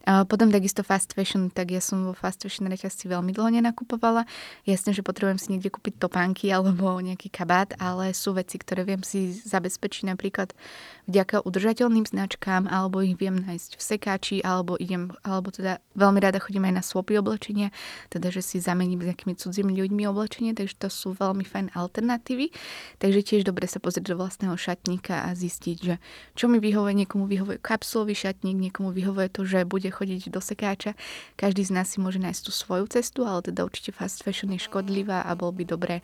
Potom 0.02 0.50
takisto 0.50 0.82
fast 0.82 1.14
fashion, 1.14 1.54
tak 1.54 1.70
ja 1.70 1.82
som 1.84 2.10
vo 2.10 2.14
fast 2.18 2.42
fashion 2.42 2.66
reťazci 2.66 3.06
veľmi 3.06 3.32
dlho 3.38 3.62
nenakupovala. 3.62 4.26
Jasne, 4.66 4.98
že 4.98 5.06
potrebujem 5.06 5.38
si 5.38 5.48
niekde 5.54 5.70
kúpiť 5.70 6.02
topánky 6.02 6.50
alebo 6.56 6.98
nejaký 6.98 7.30
kabát, 7.30 7.78
ale 7.78 8.18
sú 8.18 8.34
veci, 8.34 8.58
ktoré 8.58 8.82
viem 8.82 9.06
si 9.06 9.30
zabezpečiť 9.32 10.10
napríklad 10.10 10.58
vďaka 11.06 11.46
udržateľným 11.46 12.08
značkám, 12.08 12.66
alebo 12.72 13.04
ich 13.04 13.20
viem 13.20 13.36
nájsť 13.36 13.78
v 13.78 13.82
sekáči, 13.82 14.38
alebo 14.42 14.80
idem, 14.80 15.14
alebo 15.22 15.52
teda 15.54 15.84
veľmi 15.94 16.20
rada 16.24 16.40
chodím 16.40 16.72
aj 16.72 16.74
na 16.80 16.84
swapy 16.86 17.20
oblečenia, 17.20 17.70
teda 18.10 18.32
že 18.32 18.42
si 18.42 18.58
zamením 18.64 19.04
s 19.04 19.10
nejakými 19.14 19.36
cudzími 19.36 19.76
ľuďmi 19.76 20.08
oblečenie, 20.08 20.56
takže 20.56 20.80
to 20.82 20.90
sú 20.90 21.14
veľmi 21.14 21.44
fajn 21.44 21.76
alternatívy. 21.76 22.50
Takže 22.98 23.20
tiež 23.22 23.42
dobre 23.44 23.68
sa 23.68 23.84
pozrieť 23.84 24.14
do 24.14 24.16
vlastného 24.18 24.56
šatníka 24.56 25.28
a 25.28 25.36
zistiť, 25.36 25.78
že 25.78 25.96
čo 26.34 26.48
mi 26.48 26.64
vyhovuje, 26.64 27.06
niekomu 27.06 27.28
vyhovuje 27.28 27.60
kapsulový 27.60 28.16
šatník, 28.16 28.58
niekomu 28.58 28.96
vyhovuje 28.96 29.28
to, 29.30 29.44
že 29.44 29.68
bude 29.68 29.91
chodiť 29.92 30.32
do 30.32 30.40
sekáča. 30.40 30.96
Každý 31.36 31.68
z 31.68 31.72
nás 31.76 31.92
si 31.92 32.00
môže 32.00 32.18
nájsť 32.18 32.42
tú 32.48 32.52
svoju 32.56 32.88
cestu, 32.90 33.28
ale 33.28 33.44
teda 33.44 33.68
určite 33.68 33.92
fast 33.92 34.24
fashion 34.24 34.50
je 34.56 34.64
škodlivá 34.64 35.28
a 35.28 35.36
bolo 35.36 35.52
by 35.52 35.64
dobré, 35.68 35.96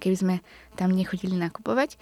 keby 0.00 0.16
sme 0.16 0.34
tam 0.74 0.90
nechodili 0.90 1.36
nakupovať. 1.36 2.00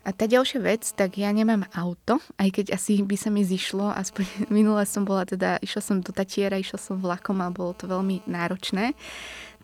A 0.00 0.16
tá 0.16 0.24
ďalšia 0.24 0.64
vec, 0.64 0.82
tak 0.96 1.20
ja 1.20 1.28
nemám 1.28 1.68
auto, 1.76 2.24
aj 2.40 2.48
keď 2.56 2.66
asi 2.72 3.04
by 3.04 3.20
sa 3.20 3.28
mi 3.28 3.44
zišlo, 3.44 3.92
aspoň 3.92 4.24
minule 4.56 4.82
som 4.88 5.04
bola 5.04 5.28
teda, 5.28 5.60
išla 5.60 5.82
som 5.84 5.96
do 6.00 6.10
Tatiera, 6.10 6.56
išla 6.56 6.80
som 6.80 6.96
vlakom 6.96 7.38
a 7.44 7.52
bolo 7.52 7.76
to 7.76 7.84
veľmi 7.84 8.24
náročné 8.24 8.96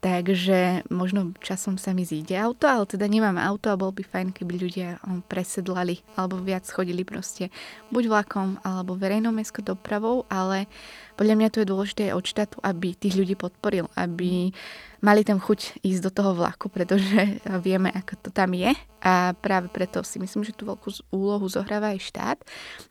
Takže 0.07 0.87
možno 0.87 1.35
časom 1.43 1.83
sa 1.83 1.91
mi 1.91 2.07
zíde 2.07 2.39
auto, 2.39 2.71
ale 2.71 2.87
teda 2.87 3.11
nemám 3.11 3.43
auto 3.43 3.75
a 3.75 3.81
bol 3.81 3.91
by 3.91 4.07
fajn, 4.07 4.31
keby 4.31 4.55
ľudia 4.55 5.03
presedlali 5.27 5.99
alebo 6.15 6.39
viac 6.39 6.63
chodili 6.71 7.03
proste 7.03 7.51
buď 7.91 8.07
vlakom 8.07 8.55
alebo 8.63 8.95
verejnou 8.95 9.35
mestskou 9.35 9.67
dopravou, 9.67 10.23
ale 10.31 10.71
podľa 11.19 11.35
mňa 11.35 11.49
to 11.51 11.59
je 11.59 11.71
dôležité 11.75 12.05
od 12.15 12.23
štátu, 12.23 12.63
aby 12.63 12.95
tých 12.95 13.19
ľudí 13.19 13.35
podporil, 13.35 13.91
aby 13.99 14.55
mali 15.03 15.27
tam 15.27 15.43
chuť 15.43 15.83
ísť 15.83 16.03
do 16.07 16.11
toho 16.15 16.39
vlaku, 16.39 16.71
pretože 16.71 17.43
vieme, 17.67 17.91
ako 17.91 18.15
to 18.23 18.31
tam 18.31 18.55
je. 18.55 18.79
A 19.03 19.35
práve 19.35 19.67
preto 19.75 20.07
si 20.07 20.23
myslím, 20.23 20.47
že 20.47 20.55
tú 20.55 20.71
veľkú 20.71 21.11
úlohu 21.11 21.51
zohráva 21.51 21.99
aj 21.99 22.07
štát, 22.15 22.39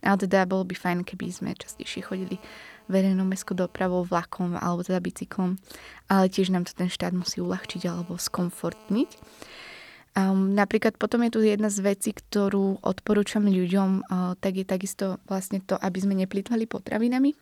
ale 0.04 0.18
teda 0.20 0.44
bolo 0.44 0.68
by 0.68 0.76
fajn, 0.76 1.08
keby 1.08 1.32
sme 1.32 1.56
častejšie 1.56 2.04
chodili 2.04 2.44
verejnou 2.90 3.26
mestskou 3.26 3.56
dopravou, 3.56 4.04
vlakom 4.06 4.58
alebo 4.58 4.82
teda 4.82 5.00
bicyklom, 5.02 5.58
ale 6.10 6.30
tiež 6.30 6.50
nám 6.50 6.66
to 6.66 6.74
ten 6.74 6.90
štát 6.90 7.14
musí 7.14 7.40
uľahčiť 7.40 7.86
alebo 7.86 8.18
skomfortniť. 8.18 9.10
Um, 10.16 10.56
napríklad 10.56 10.96
potom 10.96 11.28
je 11.28 11.32
tu 11.36 11.40
jedna 11.44 11.68
z 11.68 11.84
vecí, 11.84 12.16
ktorú 12.16 12.80
odporúčam 12.80 13.44
ľuďom, 13.44 14.08
uh, 14.08 14.40
tak 14.40 14.56
je 14.56 14.66
takisto 14.66 15.20
vlastne 15.28 15.60
to, 15.60 15.76
aby 15.76 16.00
sme 16.00 16.16
neplýtvali 16.24 16.64
potravinami 16.72 17.36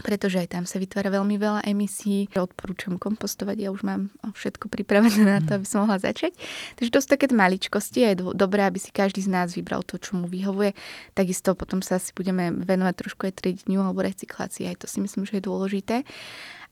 pretože 0.00 0.40
aj 0.40 0.52
tam 0.52 0.64
sa 0.68 0.76
vytvára 0.76 1.08
veľmi 1.08 1.36
veľa 1.40 1.60
emisí. 1.64 2.28
Odporúčam 2.36 3.00
kompostovať, 3.00 3.56
ja 3.56 3.70
už 3.72 3.84
mám 3.86 4.12
všetko 4.22 4.68
pripravené 4.68 5.22
na 5.24 5.40
to, 5.40 5.56
aby 5.56 5.66
som 5.66 5.84
mohla 5.84 5.96
začať. 5.96 6.36
Takže 6.76 6.90
to 6.92 6.98
sú 7.00 7.08
také 7.08 7.28
maličkosti 7.32 8.04
a 8.04 8.08
je 8.12 8.20
dobré, 8.36 8.64
aby 8.68 8.76
si 8.76 8.92
každý 8.92 9.24
z 9.24 9.32
nás 9.32 9.56
vybral 9.56 9.80
to, 9.86 9.96
čo 9.96 10.16
mu 10.16 10.28
vyhovuje. 10.28 10.76
Takisto 11.16 11.56
potom 11.56 11.80
sa 11.80 11.96
si 11.96 12.12
budeme 12.12 12.52
venovať 12.52 12.94
trošku 12.96 13.28
aj 13.28 13.40
triedňu 13.40 13.80
alebo 13.80 14.04
recyklácii, 14.04 14.68
aj 14.68 14.84
to 14.84 14.86
si 14.88 15.00
myslím, 15.00 15.24
že 15.24 15.40
je 15.40 15.48
dôležité. 15.48 15.96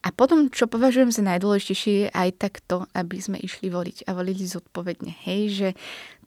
A 0.04 0.12
potom, 0.12 0.52
čo 0.52 0.68
považujem 0.68 1.08
za 1.08 1.24
najdôležitejšie, 1.24 1.92
je 1.96 2.08
aj 2.12 2.30
tak 2.36 2.60
to, 2.68 2.84
aby 2.92 3.24
sme 3.24 3.40
išli 3.40 3.72
voliť 3.72 4.04
a 4.04 4.12
volili 4.12 4.44
zodpovedne. 4.44 5.16
Hej, 5.24 5.42
že 5.48 5.68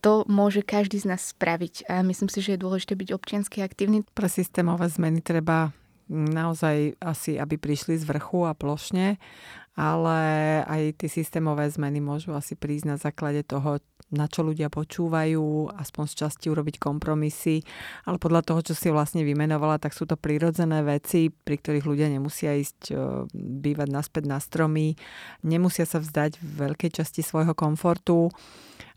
to 0.01 0.25
môže 0.25 0.65
každý 0.65 0.97
z 0.97 1.13
nás 1.13 1.21
spraviť. 1.29 1.85
A 1.85 2.01
myslím 2.01 2.25
si, 2.25 2.41
že 2.41 2.57
je 2.57 2.63
dôležité 2.65 2.97
byť 2.97 3.09
občiansky 3.13 3.61
aktívny. 3.61 4.01
Pre 4.17 4.25
systémové 4.25 4.89
zmeny 4.89 5.21
treba 5.21 5.69
naozaj 6.09 6.95
asi, 6.99 7.35
aby 7.39 7.59
prišli 7.59 7.99
z 7.99 8.07
vrchu 8.07 8.47
a 8.47 8.55
plošne, 8.55 9.19
ale 9.77 10.19
aj 10.65 11.05
tie 11.05 11.09
systémové 11.21 11.69
zmeny 11.69 12.01
môžu 12.01 12.33
asi 12.33 12.57
prísť 12.57 12.85
na 12.89 12.97
základe 12.97 13.45
toho, 13.45 13.77
na 14.07 14.25
čo 14.31 14.39
ľudia 14.39 14.71
počúvajú, 14.71 15.75
aspoň 15.75 16.03
z 16.07 16.13
časti 16.23 16.45
urobiť 16.47 16.79
kompromisy, 16.79 17.59
ale 18.07 18.15
podľa 18.15 18.41
toho, 18.47 18.59
čo 18.63 18.73
si 18.73 18.87
vlastne 18.87 19.27
vymenovala, 19.27 19.83
tak 19.83 19.91
sú 19.91 20.07
to 20.07 20.15
prírodzené 20.15 20.79
veci, 20.83 21.27
pri 21.27 21.59
ktorých 21.59 21.83
ľudia 21.83 22.07
nemusia 22.07 22.55
ísť 22.55 22.79
e, 22.87 22.95
bývať 23.35 23.89
naspäť 23.91 24.23
na 24.31 24.39
stromy, 24.39 24.95
nemusia 25.43 25.83
sa 25.83 25.99
vzdať 25.99 26.39
v 26.39 26.71
veľkej 26.71 27.03
časti 27.03 27.19
svojho 27.19 27.51
komfortu. 27.51 28.31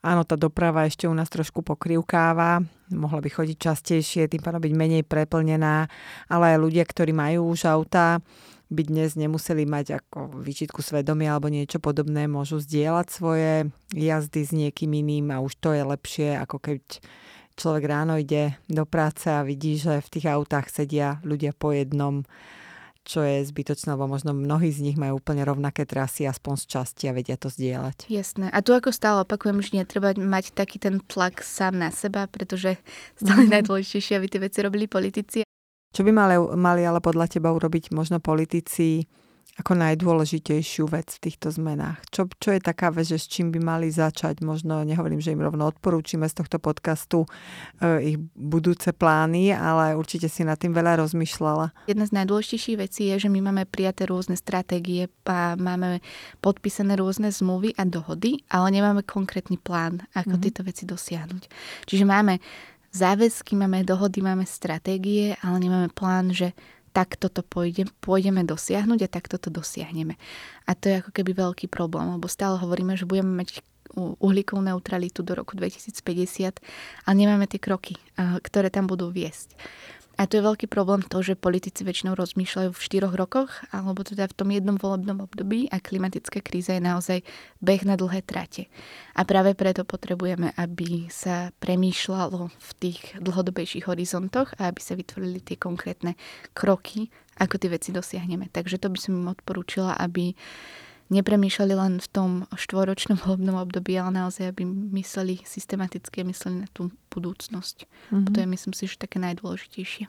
Áno, 0.01 0.25
tá 0.25 0.39
doprava 0.39 0.87
ešte 0.89 1.05
u 1.11 1.13
nás 1.13 1.29
trošku 1.29 1.61
pokrivkáva, 1.61 2.63
mohla 2.95 3.21
by 3.21 3.29
chodiť 3.29 3.57
častejšie, 3.59 4.31
tým 4.31 4.41
pádom 4.41 4.63
byť 4.63 4.73
menej 4.73 5.03
preplnená, 5.05 5.91
ale 6.31 6.57
aj 6.57 6.59
ľudia, 6.63 6.85
ktorí 6.87 7.13
majú 7.13 7.51
už 7.53 7.67
auta, 7.69 8.23
by 8.71 8.83
dnes 8.87 9.19
nemuseli 9.19 9.67
mať 9.67 9.99
ako 9.99 10.41
výčitku 10.41 10.81
svedomia 10.81 11.35
alebo 11.35 11.51
niečo 11.51 11.83
podobné, 11.83 12.31
môžu 12.31 12.63
zdieľať 12.63 13.07
svoje 13.11 13.53
jazdy 13.91 14.41
s 14.47 14.53
niekým 14.55 14.95
iným 14.95 15.35
a 15.35 15.43
už 15.43 15.59
to 15.59 15.75
je 15.75 15.83
lepšie, 15.83 16.39
ako 16.39 16.63
keď 16.63 16.81
človek 17.59 17.85
ráno 17.85 18.17
ide 18.17 18.55
do 18.71 18.87
práce 18.87 19.27
a 19.27 19.43
vidí, 19.43 19.75
že 19.77 19.99
v 20.01 20.09
tých 20.09 20.27
autách 20.31 20.71
sedia 20.71 21.19
ľudia 21.27 21.51
po 21.53 21.75
jednom 21.75 22.23
čo 23.01 23.25
je 23.25 23.43
zbytočné, 23.43 23.97
lebo 23.97 24.07
možno 24.07 24.37
mnohí 24.37 24.69
z 24.71 24.85
nich 24.85 24.97
majú 25.01 25.19
úplne 25.19 25.43
rovnaké 25.43 25.89
trasy, 25.89 26.29
aspoň 26.29 26.55
z 26.61 26.65
časti 26.69 27.05
a 27.09 27.17
vedia 27.17 27.35
to 27.41 27.49
zdieľať. 27.49 28.07
Jasné. 28.07 28.53
A 28.53 28.61
tu 28.61 28.77
ako 28.77 28.93
stále 28.93 29.25
opakujem, 29.25 29.59
že 29.65 29.83
netreba 29.83 30.13
mať 30.15 30.53
taký 30.53 30.77
ten 30.79 31.01
tlak 31.09 31.41
sám 31.41 31.81
na 31.81 31.89
seba, 31.91 32.29
pretože 32.29 32.77
stále 33.17 33.49
mm-hmm. 33.49 33.55
najdôležitejšie, 33.57 34.15
aby 34.15 34.27
tie 34.29 34.41
veci 34.45 34.59
robili 34.61 34.87
politici. 34.87 35.50
Čo 35.91 36.07
by 36.07 36.11
mali, 36.15 36.35
mali 36.55 36.83
ale 36.87 37.03
podľa 37.03 37.27
teba 37.27 37.51
urobiť 37.51 37.91
možno 37.91 38.23
politici 38.23 39.11
ako 39.59 39.77
najdôležitejšiu 39.77 40.89
vec 40.89 41.21
v 41.21 41.23
týchto 41.29 41.53
zmenách? 41.53 42.01
Čo, 42.09 42.31
čo 42.39 42.57
je 42.57 42.61
taká 42.65 42.89
vec, 42.89 43.11
že 43.11 43.21
s 43.21 43.29
čím 43.29 43.53
by 43.53 43.61
mali 43.61 43.93
začať? 43.93 44.41
Možno 44.41 44.87
nehovorím, 44.87 45.21
že 45.21 45.37
im 45.37 45.45
rovno 45.45 45.69
odporúčime 45.69 46.25
z 46.31 46.41
tohto 46.41 46.57
podcastu 46.57 47.29
e, 47.83 48.15
ich 48.15 48.19
budúce 48.33 48.95
plány, 48.97 49.53
ale 49.53 49.99
určite 49.99 50.33
si 50.33 50.47
nad 50.47 50.57
tým 50.57 50.73
veľa 50.73 51.05
rozmýšľala. 51.05 51.91
Jedna 51.91 52.09
z 52.09 52.13
najdôležitejších 52.23 52.79
vecí 52.81 53.13
je, 53.13 53.27
že 53.27 53.29
my 53.29 53.53
máme 53.53 53.69
prijaté 53.69 54.09
rôzne 54.09 54.39
stratégie 54.39 55.13
a 55.29 55.59
máme 55.61 56.01
podpísané 56.41 56.97
rôzne 56.97 57.29
zmluvy 57.29 57.77
a 57.77 57.85
dohody, 57.85 58.41
ale 58.49 58.73
nemáme 58.73 59.05
konkrétny 59.05 59.61
plán, 59.61 60.07
ako 60.17 60.39
mm-hmm. 60.39 60.45
tieto 60.47 60.63
veci 60.65 60.83
dosiahnuť. 60.89 61.43
Čiže 61.85 62.05
máme 62.09 62.41
záväzky, 62.91 63.55
máme 63.57 63.87
dohody, 63.87 64.23
máme 64.23 64.47
stratégie, 64.47 65.39
ale 65.43 65.57
nemáme 65.63 65.89
plán, 65.91 66.35
že 66.35 66.55
takto 66.91 67.31
to 67.31 67.47
pôjde, 67.47 67.87
pôjdeme 68.03 68.43
dosiahnuť 68.43 69.07
a 69.07 69.13
takto 69.13 69.39
to 69.39 69.47
dosiahneme. 69.47 70.19
A 70.67 70.75
to 70.75 70.91
je 70.91 70.99
ako 70.99 71.15
keby 71.15 71.39
veľký 71.39 71.71
problém, 71.71 72.11
lebo 72.11 72.27
stále 72.27 72.59
hovoríme, 72.59 72.99
že 72.99 73.07
budeme 73.07 73.47
mať 73.47 73.63
uhlíkovú 73.95 74.63
neutralitu 74.63 75.27
do 75.27 75.35
roku 75.35 75.59
2050 75.59 76.63
a 77.07 77.11
nemáme 77.11 77.47
tie 77.51 77.59
kroky, 77.59 77.99
ktoré 78.19 78.71
tam 78.71 78.87
budú 78.87 79.11
viesť. 79.11 79.55
A 80.21 80.29
to 80.29 80.37
je 80.37 80.45
veľký 80.45 80.69
problém 80.69 81.01
to, 81.01 81.25
že 81.25 81.33
politici 81.33 81.81
väčšinou 81.81 82.13
rozmýšľajú 82.13 82.77
v 82.77 82.85
štyroch 82.85 83.17
rokoch, 83.17 83.65
alebo 83.73 84.05
teda 84.05 84.29
v 84.29 84.37
tom 84.37 84.53
jednom 84.53 84.77
volebnom 84.77 85.25
období 85.25 85.73
a 85.73 85.81
klimatická 85.81 86.45
kríza 86.45 86.77
je 86.77 86.85
naozaj 86.85 87.19
beh 87.65 87.89
na 87.89 87.97
dlhé 87.97 88.21
trate. 88.29 88.69
A 89.17 89.25
práve 89.25 89.57
preto 89.57 89.89
potrebujeme, 89.89 90.53
aby 90.61 91.09
sa 91.09 91.57
premýšľalo 91.65 92.53
v 92.53 92.71
tých 92.77 93.17
dlhodobejších 93.17 93.89
horizontoch 93.89 94.53
a 94.61 94.69
aby 94.69 94.81
sa 94.85 94.93
vytvorili 94.93 95.41
tie 95.41 95.57
konkrétne 95.57 96.13
kroky, 96.53 97.09
ako 97.41 97.57
tie 97.57 97.73
veci 97.73 97.89
dosiahneme. 97.89 98.53
Takže 98.53 98.77
to 98.77 98.93
by 98.93 99.01
som 99.01 99.17
im 99.17 99.33
odporúčila, 99.33 99.97
aby 99.97 100.37
nepremýšľali 101.11 101.75
len 101.75 101.93
v 101.99 102.09
tom 102.09 102.31
štvoročnom 102.55 103.19
volebnom 103.19 103.59
období, 103.59 103.99
ale 103.99 104.25
naozaj, 104.25 104.55
aby 104.55 104.63
mysleli 104.95 105.43
systematicky, 105.43 106.23
mysleli 106.23 106.65
na 106.65 106.69
tú 106.71 106.95
budúcnosť. 107.11 107.85
Mm-hmm. 107.85 108.31
To 108.31 108.37
je, 108.39 108.47
myslím 108.47 108.75
si, 108.75 108.85
že 108.87 109.03
také 109.03 109.19
najdôležitejšie. 109.19 110.09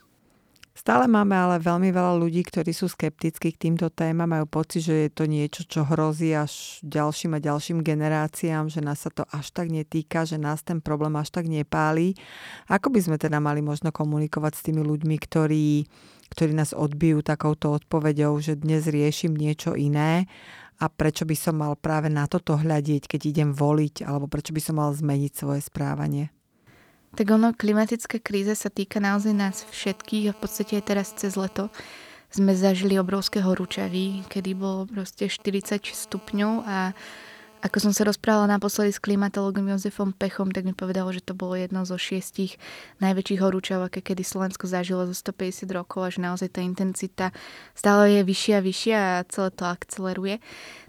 Stále 0.72 1.04
máme 1.04 1.36
ale 1.36 1.60
veľmi 1.60 1.92
veľa 1.92 2.16
ľudí, 2.16 2.48
ktorí 2.48 2.72
sú 2.72 2.88
skeptickí 2.88 3.52
k 3.52 3.62
týmto 3.68 3.92
témam, 3.92 4.32
majú 4.32 4.48
pocit, 4.48 4.88
že 4.88 4.96
je 5.06 5.10
to 5.12 5.28
niečo, 5.28 5.68
čo 5.68 5.84
hrozí 5.84 6.32
až 6.32 6.80
ďalším 6.80 7.36
a 7.36 7.44
ďalším 7.44 7.84
generáciám, 7.84 8.72
že 8.72 8.80
nás 8.80 9.04
sa 9.04 9.12
to 9.12 9.28
až 9.36 9.52
tak 9.52 9.68
netýka, 9.68 10.24
že 10.24 10.40
nás 10.40 10.64
ten 10.64 10.80
problém 10.80 11.12
až 11.20 11.28
tak 11.28 11.52
nepálí. 11.52 12.16
Ako 12.72 12.88
by 12.88 13.04
sme 13.04 13.18
teda 13.20 13.44
mali 13.44 13.60
možno 13.60 13.92
komunikovať 13.92 14.54
s 14.56 14.66
tými 14.72 14.80
ľuďmi, 14.80 15.16
ktorí, 15.20 15.92
ktorí 16.32 16.52
nás 16.56 16.72
odbijú 16.72 17.20
takouto 17.20 17.76
odpoveďou, 17.76 18.40
že 18.40 18.56
dnes 18.56 18.88
riešim 18.88 19.36
niečo 19.36 19.76
iné 19.76 20.32
a 20.82 20.90
prečo 20.90 21.30
by 21.30 21.38
som 21.38 21.62
mal 21.62 21.78
práve 21.78 22.10
na 22.10 22.26
toto 22.26 22.58
hľadiť, 22.58 23.06
keď 23.06 23.22
idem 23.30 23.50
voliť, 23.54 24.02
alebo 24.02 24.26
prečo 24.26 24.50
by 24.50 24.62
som 24.66 24.82
mal 24.82 24.90
zmeniť 24.90 25.32
svoje 25.38 25.62
správanie? 25.62 26.34
Tak 27.14 27.28
ono, 27.30 27.54
klimatická 27.54 28.18
kríza 28.18 28.58
sa 28.58 28.74
týka 28.74 28.98
naozaj 28.98 29.34
nás 29.36 29.62
všetkých 29.70 30.32
a 30.32 30.36
v 30.36 30.40
podstate 30.42 30.82
aj 30.82 30.86
teraz 30.90 31.08
cez 31.14 31.38
leto 31.38 31.70
sme 32.32 32.56
zažili 32.56 32.96
obrovské 32.96 33.44
horúčavy, 33.44 34.24
kedy 34.32 34.56
bolo 34.56 34.88
proste 34.88 35.28
40 35.28 35.92
stupňov 35.92 36.64
a 36.64 36.96
ako 37.62 37.78
som 37.78 37.94
sa 37.94 38.02
rozprávala 38.10 38.50
naposledy 38.50 38.90
s 38.90 38.98
klimatologom 38.98 39.70
Jozefom 39.70 40.18
Pechom, 40.18 40.50
tak 40.50 40.66
mi 40.66 40.74
povedalo, 40.74 41.14
že 41.14 41.22
to 41.22 41.38
bolo 41.38 41.54
jedno 41.54 41.86
zo 41.86 41.94
šiestich 41.94 42.58
najväčších 42.98 43.40
horúčav, 43.40 43.86
aké 43.86 44.02
kedy 44.02 44.26
Slovensko 44.26 44.66
zažilo 44.66 45.06
zo 45.06 45.14
150 45.14 45.70
rokov 45.70 46.02
a 46.02 46.10
že 46.10 46.20
naozaj 46.26 46.50
tá 46.58 46.66
intenzita 46.66 47.30
stále 47.78 48.18
je 48.18 48.22
vyššia 48.26 48.56
a 48.58 48.66
vyššia 48.66 48.98
a 48.98 49.26
celé 49.30 49.50
to 49.54 49.64
akceleruje. 49.70 50.36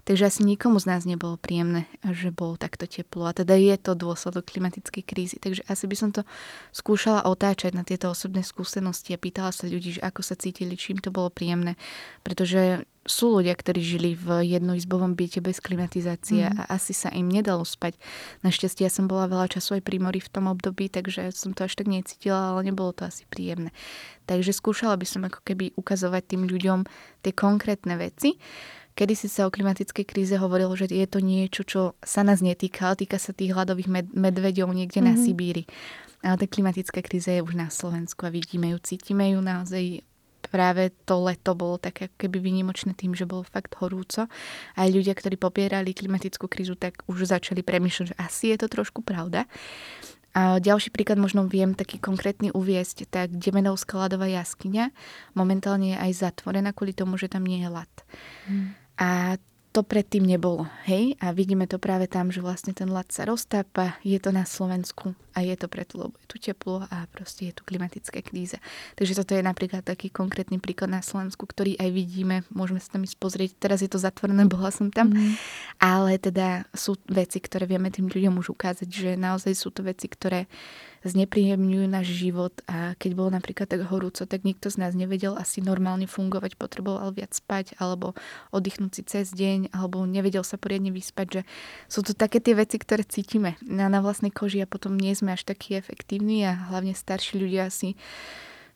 Takže 0.03 0.27
asi 0.27 0.41
nikomu 0.43 0.83
z 0.83 0.91
nás 0.91 1.07
nebolo 1.07 1.39
príjemné, 1.39 1.87
že 2.03 2.35
bolo 2.35 2.59
takto 2.59 2.83
teplo. 2.83 3.23
A 3.23 3.31
teda 3.31 3.55
je 3.55 3.71
to 3.79 3.95
dôsledok 3.95 4.51
klimatickej 4.51 5.03
krízy. 5.07 5.39
Takže 5.39 5.63
asi 5.63 5.87
by 5.87 5.95
som 5.95 6.09
to 6.11 6.27
skúšala 6.75 7.23
otáčať 7.23 7.71
na 7.71 7.87
tieto 7.87 8.11
osobné 8.11 8.43
skúsenosti 8.43 9.15
a 9.15 9.21
pýtala 9.21 9.55
sa 9.55 9.63
ľudí, 9.63 9.95
že 9.95 10.01
ako 10.03 10.19
sa 10.19 10.35
cítili, 10.35 10.75
čím 10.75 10.99
to 10.99 11.07
bolo 11.07 11.31
príjemné. 11.31 11.79
Pretože 12.19 12.83
sú 13.03 13.35
ľudia, 13.35 13.55
ktorí 13.55 13.83
žili 13.83 14.11
v 14.15 14.47
jednoizbovom 14.47 15.15
byte 15.15 15.43
bez 15.43 15.59
klimatizácie 15.59 16.47
mm. 16.47 16.55
a 16.55 16.61
asi 16.71 16.95
sa 16.95 17.11
im 17.11 17.27
nedalo 17.27 17.67
spať. 17.67 17.99
Našťastie 18.47 18.87
ja 18.87 18.91
som 18.91 19.11
bola 19.11 19.27
veľa 19.27 19.59
času 19.59 19.79
aj 19.79 19.83
pri 19.83 19.99
mori 19.99 20.23
v 20.23 20.31
tom 20.31 20.47
období, 20.47 20.87
takže 20.87 21.35
som 21.35 21.51
to 21.51 21.67
až 21.67 21.75
tak 21.75 21.91
necítila, 21.91 22.55
ale 22.55 22.71
nebolo 22.71 22.95
to 22.95 23.03
asi 23.03 23.27
príjemné. 23.27 23.75
Takže 24.23 24.55
skúšala 24.55 24.95
by 24.95 25.03
som 25.07 25.27
ako 25.27 25.43
keby 25.43 25.75
ukazovať 25.75 26.23
tým 26.31 26.43
ľuďom 26.47 26.87
tie 27.27 27.33
konkrétne 27.35 27.99
veci. 27.99 28.39
Kedy 28.93 29.13
si 29.17 29.27
sa 29.27 29.49
o 29.49 29.53
klimatickej 29.53 30.05
kríze 30.05 30.35
hovorilo, 30.37 30.73
že 30.77 30.85
je 30.89 31.07
to 31.09 31.17
niečo, 31.17 31.65
čo 31.65 31.81
sa 32.05 32.21
nás 32.21 32.45
netýka, 32.45 32.93
ale 32.93 33.05
týka 33.05 33.17
sa 33.17 33.33
tých 33.33 33.53
hladových 33.53 33.89
med- 33.89 34.13
medveďov 34.13 34.69
niekde 34.69 35.01
mm-hmm. 35.01 35.17
na 35.17 35.19
mhm. 35.19 35.21
Sibíri. 35.21 35.63
Ale 36.23 36.39
tá 36.39 36.45
klimatická 36.47 37.03
kríza 37.03 37.35
je 37.35 37.43
už 37.43 37.57
na 37.59 37.67
Slovensku 37.67 38.23
a 38.23 38.31
vidíme 38.31 38.71
ju, 38.71 38.77
cítime 38.79 39.35
ju 39.35 39.43
naozaj 39.43 40.05
práve 40.53 40.93
to 41.09 41.17
leto 41.25 41.57
bolo 41.57 41.81
také 41.81 42.13
keby 42.13 42.37
vynimočné 42.37 42.93
tým, 42.93 43.17
že 43.17 43.25
bolo 43.25 43.41
fakt 43.41 43.73
horúco. 43.81 44.29
Aj 44.77 44.87
ľudia, 44.87 45.17
ktorí 45.17 45.33
popierali 45.33 45.97
klimatickú 45.97 46.45
krízu, 46.45 46.77
tak 46.77 47.01
už 47.09 47.25
začali 47.25 47.65
premýšľať, 47.65 48.05
že 48.13 48.19
asi 48.21 48.53
je 48.53 48.57
to 48.61 48.67
trošku 48.69 49.01
pravda. 49.01 49.49
A 50.33 50.57
ďalší 50.57 50.89
príklad 50.89 51.21
možno 51.21 51.45
viem 51.45 51.77
taký 51.77 52.01
konkrétny 52.01 52.49
uviesť, 52.53 53.05
tak 53.05 53.37
Demenovská 53.37 54.01
ľadová 54.01 54.25
jaskyňa 54.29 54.89
momentálne 55.37 55.93
je 55.93 55.97
aj 55.97 56.11
zatvorená 56.25 56.73
kvôli 56.73 56.93
tomu, 56.93 57.21
že 57.21 57.29
tam 57.29 57.45
nie 57.45 57.61
je 57.61 57.69
ľad. 57.69 57.91
Hmm. 58.49 58.73
A 58.97 59.41
to 59.73 59.81
predtým 59.81 60.21
nebolo. 60.21 60.69
Hej? 60.85 61.17
A 61.17 61.33
vidíme 61.33 61.65
to 61.65 61.81
práve 61.81 62.05
tam, 62.05 62.29
že 62.29 62.45
vlastne 62.45 62.77
ten 62.77 62.89
ľad 62.93 63.09
sa 63.09 63.25
roztápa, 63.25 63.97
je 64.05 64.21
to 64.21 64.29
na 64.29 64.45
Slovensku 64.45 65.17
a 65.33 65.41
je 65.41 65.55
to 65.57 65.67
preto, 65.67 65.97
lebo 65.97 66.15
je 66.21 66.27
tu 66.29 66.37
teplo 66.37 66.85
a 66.87 67.09
proste 67.09 67.49
je 67.49 67.53
tu 67.57 67.65
klimatická 67.65 68.21
kríza. 68.21 68.61
Takže 68.95 69.17
toto 69.17 69.33
je 69.33 69.43
napríklad 69.43 69.81
taký 69.81 70.13
konkrétny 70.13 70.61
príklad 70.61 70.93
na 70.93 71.01
Slovensku, 71.01 71.49
ktorý 71.49 71.75
aj 71.77 71.89
vidíme, 71.89 72.35
môžeme 72.53 72.79
sa 72.79 72.95
tam 72.95 73.05
ísť 73.05 73.17
pozrieť. 73.17 73.51
Teraz 73.57 73.81
je 73.81 73.89
to 73.89 73.97
zatvorené, 74.01 74.45
bola 74.45 74.69
som 74.69 74.93
tam, 74.93 75.11
mm. 75.11 75.35
ale 75.81 76.21
teda 76.21 76.69
sú 76.71 76.95
veci, 77.09 77.41
ktoré 77.41 77.65
vieme 77.65 77.89
tým 77.89 78.07
ľuďom 78.07 78.39
už 78.39 78.53
ukázať, 78.53 78.87
že 78.89 79.09
naozaj 79.17 79.53
sú 79.57 79.73
to 79.73 79.81
veci, 79.81 80.05
ktoré 80.05 80.45
znepríjemňujú 81.03 81.85
náš 81.91 82.15
život 82.15 82.55
a 82.65 82.95
keď 82.95 83.11
bolo 83.13 83.29
napríklad 83.35 83.67
tak 83.67 83.83
horúco, 83.91 84.23
tak 84.23 84.47
nikto 84.47 84.71
z 84.71 84.79
nás 84.79 84.95
nevedel 84.95 85.35
asi 85.35 85.59
normálne 85.59 86.07
fungovať, 86.07 86.55
potreboval 86.55 87.11
viac 87.11 87.35
spať 87.35 87.75
alebo 87.77 88.15
oddychnúť 88.55 88.91
si 88.95 89.01
cez 89.03 89.25
deň 89.35 89.75
alebo 89.75 90.07
nevedel 90.07 90.47
sa 90.47 90.55
poriadne 90.55 90.95
vyspať, 90.95 91.27
že 91.27 91.41
sú 91.91 92.07
to 92.07 92.15
také 92.15 92.39
tie 92.39 92.55
veci, 92.55 92.79
ktoré 92.79 93.03
cítime 93.03 93.59
na, 93.59 93.91
na 93.91 93.99
vlastnej 93.99 94.31
koži 94.31 94.63
a 94.63 94.67
potom 94.67 94.95
nie 94.95 95.11
sme 95.11 95.22
až 95.31 95.47
takí 95.47 95.79
efektívni 95.79 96.43
a 96.43 96.57
hlavne 96.73 96.91
starší 96.91 97.39
ľudia 97.39 97.71
si 97.71 97.95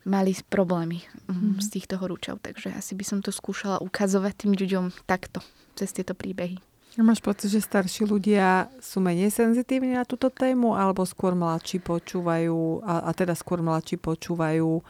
mali 0.08 0.32
problémy 0.48 1.04
mm. 1.27 1.60
z 1.60 1.68
týchto 1.68 2.00
horúčov. 2.00 2.39
Takže 2.39 2.72
asi 2.72 2.96
by 2.96 3.04
som 3.04 3.20
to 3.20 3.36
skúšala 3.36 3.84
ukazovať 3.84 4.48
tým 4.48 4.54
ľuďom 4.56 4.86
takto, 5.04 5.44
cez 5.75 5.92
tieto 5.92 6.16
príbehy. 6.16 6.63
Máš 6.98 7.22
pocit, 7.22 7.54
že 7.54 7.62
starší 7.62 8.10
ľudia 8.10 8.74
sú 8.82 8.98
menej 8.98 9.30
senzitívni 9.30 9.94
na 9.94 10.01
túto 10.01 10.34
tému, 10.34 10.74
alebo 10.74 11.06
skôr 11.06 11.38
mladší 11.38 11.77
počúvajú, 11.77 12.82
a, 12.82 13.06
a 13.06 13.12
teda 13.13 13.38
skôr 13.38 13.62
mladší 13.62 14.01
počúvajú 14.01 14.82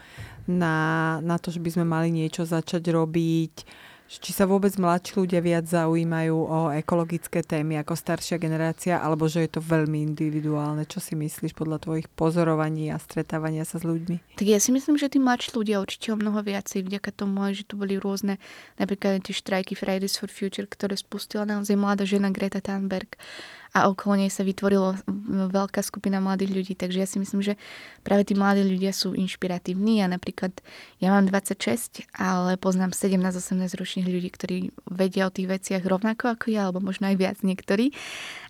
na, 0.48 1.18
na 1.20 1.36
to, 1.36 1.52
že 1.52 1.60
by 1.60 1.68
sme 1.68 1.84
mali 1.84 2.08
niečo 2.08 2.48
začať 2.48 2.80
robiť, 2.96 3.54
či 4.08 4.32
sa 4.32 4.48
vôbec 4.48 4.72
mladší 4.80 5.20
ľudia 5.20 5.44
viac 5.44 5.68
zaujímajú 5.68 6.32
o 6.32 6.72
ekologické 6.72 7.44
témy 7.44 7.76
ako 7.84 7.92
staršia 7.92 8.40
generácia, 8.40 8.96
alebo 8.96 9.28
že 9.28 9.44
je 9.44 9.50
to 9.52 9.60
veľmi 9.60 10.00
individuálne. 10.00 10.88
Čo 10.88 11.04
si 11.04 11.12
myslíš 11.12 11.52
podľa 11.52 11.84
tvojich 11.84 12.08
pozorovaní 12.16 12.88
a 12.88 12.96
stretávania 12.96 13.68
sa 13.68 13.76
s 13.76 13.84
ľuďmi? 13.84 14.40
Tak 14.40 14.48
ja 14.48 14.56
si 14.56 14.72
myslím, 14.72 14.96
že 14.96 15.12
tí 15.12 15.20
mladší 15.20 15.52
ľudia 15.52 15.84
určite 15.84 16.16
o 16.16 16.16
mnoho 16.16 16.40
viacej 16.40 16.88
vďaka 16.88 17.12
tomu, 17.12 17.52
že 17.52 17.68
tu 17.68 17.76
boli 17.76 18.00
rôzne 18.00 18.40
napríklad 18.80 19.20
tie 19.20 19.36
štrajky 19.36 19.76
Fridays 19.76 20.16
for 20.16 20.32
Future, 20.32 20.64
ktoré 20.64 20.96
spustila 20.96 21.44
naozaj 21.44 21.76
mladá 21.76 22.08
žena 22.08 22.32
Greta 22.32 22.64
Thunberg 22.64 23.20
a 23.76 23.92
okolo 23.92 24.24
nej 24.24 24.32
sa 24.32 24.44
vytvorilo 24.44 24.96
veľká 25.52 25.84
skupina 25.84 26.18
mladých 26.24 26.50
ľudí. 26.56 26.72
Takže 26.72 26.98
ja 27.04 27.08
si 27.08 27.20
myslím, 27.20 27.44
že 27.44 27.54
práve 28.00 28.24
tí 28.24 28.32
mladí 28.32 28.64
ľudia 28.64 28.96
sú 28.96 29.12
inšpiratívni. 29.12 30.00
Ja 30.00 30.08
napríklad, 30.08 30.56
ja 30.98 31.12
mám 31.12 31.28
26, 31.28 32.08
ale 32.16 32.56
poznám 32.56 32.96
17-18 32.96 33.76
ročných 33.76 34.08
ľudí, 34.08 34.28
ktorí 34.32 34.56
vedia 34.88 35.28
o 35.28 35.34
tých 35.34 35.52
veciach 35.52 35.84
rovnako 35.84 36.32
ako 36.32 36.46
ja, 36.48 36.68
alebo 36.68 36.80
možno 36.80 37.12
aj 37.12 37.16
viac 37.20 37.38
niektorí. 37.44 37.92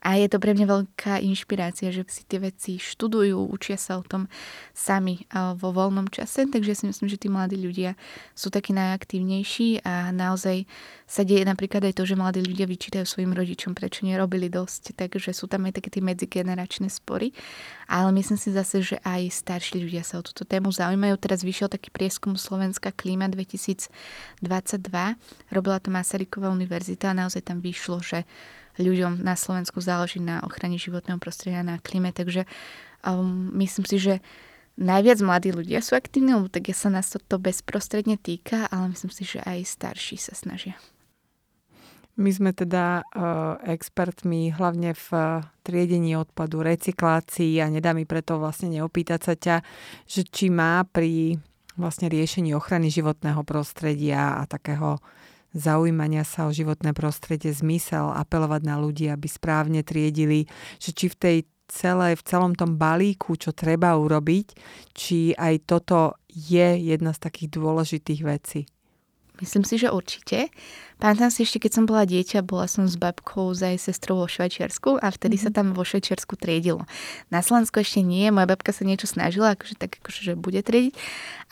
A 0.06 0.14
je 0.14 0.30
to 0.30 0.38
pre 0.38 0.54
mňa 0.54 0.66
veľká 0.70 1.18
inšpirácia, 1.26 1.90
že 1.90 2.06
si 2.06 2.22
tie 2.22 2.38
veci 2.38 2.78
študujú, 2.78 3.50
učia 3.50 3.74
sa 3.74 3.98
o 3.98 4.06
tom 4.06 4.30
sami 4.70 5.26
vo 5.58 5.74
voľnom 5.74 6.06
čase. 6.06 6.46
Takže 6.46 6.70
ja 6.70 6.78
si 6.78 6.86
myslím, 6.86 7.10
že 7.10 7.18
tí 7.18 7.26
mladí 7.26 7.58
ľudia 7.58 7.98
sú 8.38 8.54
takí 8.54 8.70
najaktívnejší 8.70 9.82
a 9.82 10.14
naozaj 10.14 10.62
sa 11.10 11.26
deje 11.26 11.42
napríklad 11.42 11.82
aj 11.90 11.98
to, 11.98 12.06
že 12.06 12.14
mladí 12.14 12.38
ľudia 12.44 12.70
vyčítajú 12.70 13.02
svojim 13.02 13.34
rodičom, 13.34 13.74
prečo 13.74 14.06
nerobili 14.06 14.46
dosť. 14.46 14.94
Takže 15.08 15.32
sú 15.32 15.48
tam 15.50 15.66
aj 15.66 15.80
také 15.80 15.88
tie 15.88 16.04
medzigeneračné 16.04 16.92
spory. 16.92 17.32
Ale 17.88 18.12
myslím 18.14 18.36
si 18.36 18.52
zase, 18.52 18.84
že 18.84 18.96
aj 19.02 19.32
starší 19.32 19.82
ľudia 19.82 20.04
sa 20.04 20.20
o 20.20 20.26
túto 20.26 20.44
tému 20.44 20.68
zaujímajú. 20.70 21.16
Teraz 21.18 21.42
vyšiel 21.42 21.72
taký 21.72 21.88
prieskum 21.90 22.36
Slovenská 22.36 22.92
klíma 22.94 23.32
2022. 23.32 23.88
Robila 25.50 25.78
to 25.80 25.88
Masaryková 25.88 26.52
univerzita 26.52 27.10
a 27.10 27.18
naozaj 27.24 27.48
tam 27.48 27.58
vyšlo, 27.64 28.04
že 28.04 28.28
ľuďom 28.78 29.26
na 29.26 29.34
Slovensku 29.34 29.82
záleží 29.82 30.22
na 30.22 30.38
ochrane 30.46 30.78
životného 30.78 31.18
prostredia, 31.18 31.66
na 31.66 31.82
klíme, 31.82 32.14
takže 32.14 32.46
um, 33.02 33.50
myslím 33.58 33.84
si, 33.84 33.96
že 33.98 34.14
najviac 34.78 35.18
mladí 35.18 35.50
ľudia 35.50 35.82
sú 35.82 35.98
aktívni, 35.98 36.38
lebo 36.38 36.46
tak 36.46 36.70
sa 36.70 36.88
nás 36.88 37.10
to 37.10 37.36
bezprostredne 37.36 38.14
týka, 38.14 38.70
ale 38.70 38.94
myslím 38.94 39.10
si, 39.10 39.26
že 39.26 39.42
aj 39.42 39.66
starší 39.66 40.16
sa 40.16 40.38
snažia. 40.38 40.78
My 42.18 42.34
sme 42.34 42.50
teda 42.50 43.06
uh, 43.06 43.62
expertmi 43.62 44.50
hlavne 44.50 44.90
v 44.90 45.06
uh, 45.14 45.46
triedení 45.62 46.18
odpadu, 46.18 46.66
recyklácii 46.66 47.62
a 47.62 47.70
nedá 47.70 47.94
mi 47.94 48.10
preto 48.10 48.42
vlastne 48.42 48.74
neopýtať 48.74 49.20
sa 49.22 49.34
ťa, 49.38 49.56
že 50.02 50.26
či 50.26 50.50
má 50.50 50.82
pri 50.82 51.38
vlastne 51.78 52.10
riešení 52.10 52.58
ochrany 52.58 52.90
životného 52.90 53.46
prostredia 53.46 54.42
a 54.42 54.50
takého 54.50 54.98
zaujímania 55.54 56.26
sa 56.26 56.50
o 56.50 56.52
životné 56.52 56.90
prostredie 56.90 57.54
zmysel 57.54 58.10
apelovať 58.10 58.62
na 58.66 58.82
ľudí, 58.82 59.06
aby 59.06 59.30
správne 59.30 59.86
triedili, 59.86 60.50
že 60.82 60.90
či 60.90 61.06
v 61.06 61.16
tej 61.16 61.36
celé, 61.70 62.18
v 62.18 62.26
celom 62.26 62.52
tom 62.58 62.74
balíku, 62.74 63.38
čo 63.38 63.54
treba 63.54 63.94
urobiť, 63.94 64.46
či 64.90 65.38
aj 65.38 65.54
toto 65.70 66.18
je 66.32 66.82
jedna 66.82 67.14
z 67.14 67.22
takých 67.22 67.54
dôležitých 67.54 68.20
vecí. 68.26 68.66
Myslím 69.38 69.64
si, 69.64 69.78
že 69.78 69.88
určite. 69.90 70.50
Pamätám 70.98 71.30
si 71.30 71.46
ešte, 71.46 71.62
keď 71.62 71.72
som 71.78 71.84
bola 71.86 72.02
dieťa, 72.02 72.42
bola 72.42 72.66
som 72.66 72.90
s 72.90 72.98
babkou 72.98 73.54
za 73.54 73.70
jej 73.70 73.78
sestrou 73.78 74.18
vo 74.18 74.26
Švajčiarsku 74.26 74.98
a 74.98 75.06
vtedy 75.14 75.38
mm-hmm. 75.38 75.54
sa 75.54 75.56
tam 75.62 75.66
vo 75.70 75.86
Švajčiarsku 75.86 76.34
triedilo. 76.34 76.82
Na 77.30 77.38
Slovensku 77.38 77.78
ešte 77.78 78.02
nie, 78.02 78.26
moja 78.34 78.50
babka 78.50 78.74
sa 78.74 78.82
niečo 78.82 79.06
snažila, 79.06 79.54
akože 79.54 79.78
tak 79.78 80.02
akože, 80.02 80.20
že 80.26 80.32
bude 80.34 80.58
triediť, 80.58 80.98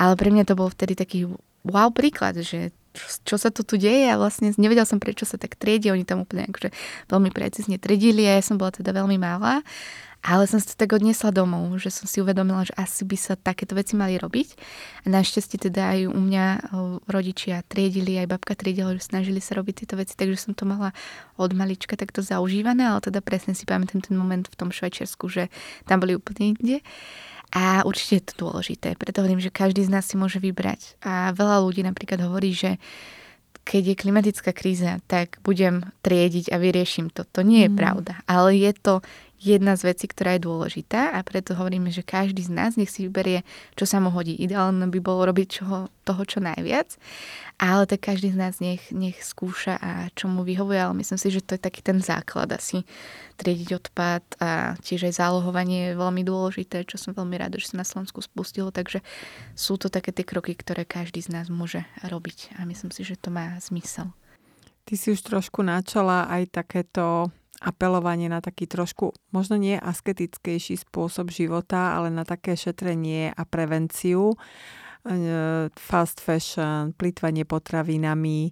ale 0.03 0.19
pre 0.19 0.35
mňa 0.35 0.45
to 0.51 0.59
bol 0.59 0.67
vtedy 0.67 0.99
taký 0.99 1.31
wow 1.63 1.95
príklad, 1.95 2.43
že 2.43 2.75
čo, 3.23 3.37
sa 3.37 3.53
tu 3.53 3.63
tu 3.63 3.77
deje 3.77 4.09
a 4.09 4.17
vlastne 4.17 4.51
nevedel 4.57 4.89
som, 4.89 4.97
prečo 4.97 5.29
sa 5.29 5.37
tak 5.37 5.55
triedi. 5.61 5.93
Oni 5.93 6.09
tam 6.09 6.25
úplne 6.25 6.49
akože 6.49 6.73
veľmi 7.13 7.31
precízne 7.31 7.77
triedili 7.77 8.25
a 8.25 8.41
ja 8.41 8.43
som 8.43 8.57
bola 8.57 8.73
teda 8.73 8.97
veľmi 8.97 9.21
malá. 9.21 9.61
Ale 10.27 10.51
som 10.51 10.59
si 10.59 10.67
to 10.67 10.75
tak 10.75 10.91
odniesla 10.91 11.31
domov, 11.31 11.71
že 11.79 11.95
som 11.95 12.11
si 12.11 12.19
uvedomila, 12.19 12.67
že 12.67 12.75
asi 12.75 13.07
by 13.07 13.15
sa 13.15 13.39
takéto 13.39 13.79
veci 13.79 13.95
mali 13.95 14.19
robiť. 14.19 14.49
A 15.07 15.15
našťastie 15.15 15.71
teda 15.71 15.95
aj 15.95 16.11
u 16.11 16.19
mňa 16.19 16.45
rodičia 17.07 17.63
triedili, 17.71 18.19
aj 18.19 18.35
babka 18.35 18.59
triedila, 18.59 18.91
že 18.99 19.07
snažili 19.07 19.39
sa 19.39 19.55
robiť 19.55 19.87
tieto 19.87 19.95
veci, 19.95 20.19
takže 20.19 20.51
som 20.51 20.53
to 20.59 20.67
mala 20.67 20.91
od 21.39 21.55
malička 21.55 21.95
takto 21.95 22.27
zaužívané, 22.27 22.91
ale 22.91 23.07
teda 23.07 23.23
presne 23.23 23.55
si 23.55 23.63
pamätám 23.63 24.03
ten 24.03 24.19
moment 24.19 24.51
v 24.51 24.59
tom 24.59 24.75
Švajčiarsku, 24.75 25.31
že 25.31 25.47
tam 25.87 26.03
boli 26.03 26.19
úplne 26.19 26.59
inde. 26.59 26.83
A 27.55 27.87
určite 27.87 28.19
je 28.19 28.25
to 28.35 28.51
dôležité. 28.51 28.99
Preto 28.99 29.23
hovorím, 29.23 29.39
že 29.39 29.55
každý 29.55 29.87
z 29.87 29.95
nás 29.95 30.03
si 30.11 30.19
môže 30.19 30.43
vybrať. 30.43 30.99
A 31.07 31.31
veľa 31.31 31.63
ľudí 31.63 31.87
napríklad 31.87 32.19
hovorí, 32.27 32.51
že 32.51 32.83
keď 33.67 33.83
je 33.83 33.97
klimatická 33.99 34.55
kríza, 34.55 35.03
tak 35.11 35.43
budem 35.43 35.91
triediť 36.07 36.55
a 36.55 36.57
vyrieším 36.63 37.11
to. 37.11 37.27
To 37.35 37.43
nie 37.43 37.67
je 37.67 37.71
mm. 37.75 37.79
pravda. 37.79 38.15
Ale 38.31 38.55
je 38.55 38.71
to 38.79 39.03
jedna 39.37 39.77
z 39.77 39.93
vecí, 39.93 40.09
ktorá 40.09 40.37
je 40.37 40.47
dôležitá 40.49 41.13
a 41.13 41.21
preto 41.21 41.53
hovoríme, 41.53 41.93
že 41.93 42.01
každý 42.01 42.41
z 42.45 42.53
nás 42.53 42.75
nech 42.81 42.89
si 42.89 43.05
vyberie, 43.05 43.45
čo 43.77 43.85
sa 43.85 44.01
mu 44.01 44.09
hodí. 44.09 44.33
Ideálne 44.33 44.89
by 44.89 45.01
bolo 45.01 45.29
robiť 45.29 45.49
čoho, 45.61 45.93
toho 46.09 46.23
čo 46.25 46.41
najviac, 46.41 46.97
ale 47.61 47.85
tak 47.85 48.09
každý 48.09 48.33
z 48.33 48.39
nás 48.39 48.55
nech, 48.65 48.93
nech 48.93 49.21
skúša 49.21 49.77
a 49.77 49.91
čo 50.17 50.29
mu 50.29 50.45
vyhovuje, 50.45 50.81
ale 50.81 50.95
myslím 51.01 51.21
si, 51.21 51.29
že 51.29 51.45
to 51.45 51.57
je 51.57 51.63
taký 51.63 51.81
ten 51.85 52.01
základ 52.01 52.49
asi 52.57 52.85
triediť 53.37 53.71
odpad 53.77 54.25
a 54.41 54.77
tiež 54.81 55.13
aj 55.13 55.21
zálohovanie 55.21 55.93
je 55.93 56.01
veľmi 56.01 56.23
dôležité, 56.25 56.89
čo 56.89 56.97
som 56.97 57.13
veľmi 57.13 57.37
rada, 57.37 57.61
že 57.61 57.73
sa 57.73 57.81
na 57.81 57.87
Slovensku 57.87 58.25
spustilo, 58.25 58.73
takže 58.73 59.05
sú 59.53 59.77
to 59.77 59.93
také 59.93 60.13
tie 60.17 60.25
kroky, 60.25 60.57
ktoré 60.57 60.89
každý 60.89 61.21
z 61.21 61.37
nás 61.37 61.53
môže 61.53 61.85
robiť 62.01 62.57
a 62.57 62.65
myslím 62.65 62.89
si, 62.89 63.05
že 63.05 63.21
to 63.21 63.29
má 63.29 63.57
zmysel. 63.61 64.13
Ty 64.87 64.95
si 64.95 65.11
už 65.11 65.21
trošku 65.27 65.67
načala 65.67 66.31
aj 66.31 66.63
takéto 66.63 67.35
apelovanie 67.61 68.29
na 68.29 68.45
taký 68.45 68.69
trošku, 68.69 69.17
možno 69.33 69.57
nie 69.57 69.77
asketickejší 69.81 70.81
spôsob 70.81 71.33
života, 71.33 71.97
ale 71.97 72.13
na 72.13 72.25
také 72.27 72.57
šetrenie 72.57 73.33
a 73.33 73.43
prevenciu. 73.49 74.37
E, 75.07 75.71
fast 75.73 76.19
fashion, 76.19 76.93
plýtvanie 76.93 77.47
potravinami. 77.47 78.51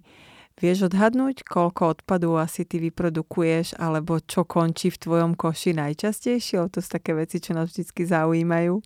Vieš 0.55 0.87
odhadnúť, 0.87 1.43
koľko 1.43 1.99
odpadu 1.99 2.39
asi 2.39 2.63
ty 2.63 2.79
vyprodukuješ, 2.79 3.75
alebo 3.75 4.23
čo 4.23 4.47
končí 4.47 4.87
v 4.87 5.01
tvojom 5.03 5.31
koši 5.35 5.75
najčastejšie? 5.75 6.63
To 6.71 6.79
sú 6.79 6.89
také 6.95 7.11
veci, 7.11 7.43
čo 7.43 7.51
nás 7.51 7.75
vždy 7.75 7.83
zaujímajú. 8.07 8.79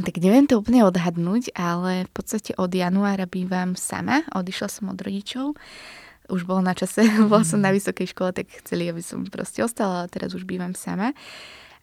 Tak 0.00 0.14
neviem 0.24 0.48
to 0.48 0.62
úplne 0.62 0.88
odhadnúť, 0.88 1.52
ale 1.52 2.08
v 2.08 2.12
podstate 2.16 2.56
od 2.56 2.72
januára 2.72 3.28
bývam 3.28 3.76
sama. 3.76 4.24
Odišla 4.32 4.68
som 4.72 4.88
od 4.88 4.96
rodičov 4.96 5.52
už 6.28 6.46
bolo 6.46 6.62
na 6.62 6.74
čase, 6.74 7.06
bol 7.32 7.42
som 7.42 7.62
na 7.62 7.70
vysokej 7.70 8.12
škole, 8.12 8.30
tak 8.32 8.50
chceli, 8.64 8.90
aby 8.90 9.02
som 9.02 9.26
proste 9.26 9.62
ostala, 9.62 10.04
ale 10.04 10.12
teraz 10.12 10.32
už 10.32 10.46
bývam 10.46 10.74
sama. 10.74 11.16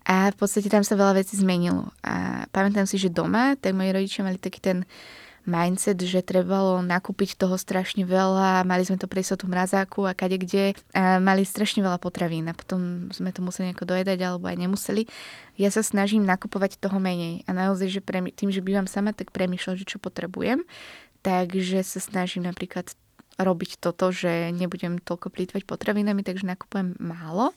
A 0.03 0.35
v 0.35 0.35
podstate 0.35 0.67
tam 0.67 0.83
sa 0.83 0.99
veľa 0.99 1.23
vecí 1.23 1.39
zmenilo. 1.39 1.87
A 2.03 2.43
pamätám 2.51 2.83
si, 2.83 2.99
že 2.99 3.07
doma, 3.07 3.55
tak 3.55 3.71
moji 3.71 3.95
rodičia 3.95 4.27
mali 4.27 4.35
taký 4.35 4.59
ten 4.59 4.77
mindset, 5.43 5.99
že 5.99 6.23
trebalo 6.23 6.79
nakúpiť 6.79 7.35
toho 7.35 7.59
strašne 7.59 8.07
veľa, 8.07 8.63
mali 8.63 8.87
sme 8.87 8.95
to 8.95 9.11
pre 9.11 9.19
tu 9.23 9.43
mrazáku 9.43 10.07
a 10.07 10.15
kade 10.15 10.39
kde 10.39 10.71
a 10.95 11.19
mali 11.19 11.43
strašne 11.43 11.83
veľa 11.83 11.99
potravín 11.99 12.47
a 12.47 12.55
potom 12.55 13.11
sme 13.11 13.35
to 13.35 13.43
museli 13.43 13.71
nejako 13.71 13.91
dojedať 13.91 14.19
alebo 14.23 14.47
aj 14.47 14.55
nemuseli. 14.55 15.03
Ja 15.59 15.67
sa 15.67 15.83
snažím 15.83 16.23
nakupovať 16.23 16.79
toho 16.79 16.95
menej 16.95 17.43
a 17.43 17.51
naozaj, 17.51 17.91
že 17.91 17.99
pre, 17.99 18.23
tým, 18.31 18.55
že 18.55 18.63
bývam 18.63 18.87
sama, 18.87 19.11
tak 19.11 19.35
premýšľam, 19.35 19.75
že 19.75 19.85
čo 19.87 19.99
potrebujem. 19.99 20.63
Takže 21.23 21.83
sa 21.87 21.99
snažím 22.03 22.47
napríklad 22.47 22.91
robiť 23.39 23.81
toto, 23.81 24.13
že 24.13 24.53
nebudem 24.53 25.01
toľko 25.01 25.33
plýtvať 25.33 25.65
potravinami, 25.65 26.21
takže 26.21 26.45
nakupujem 26.45 26.97
málo. 27.01 27.51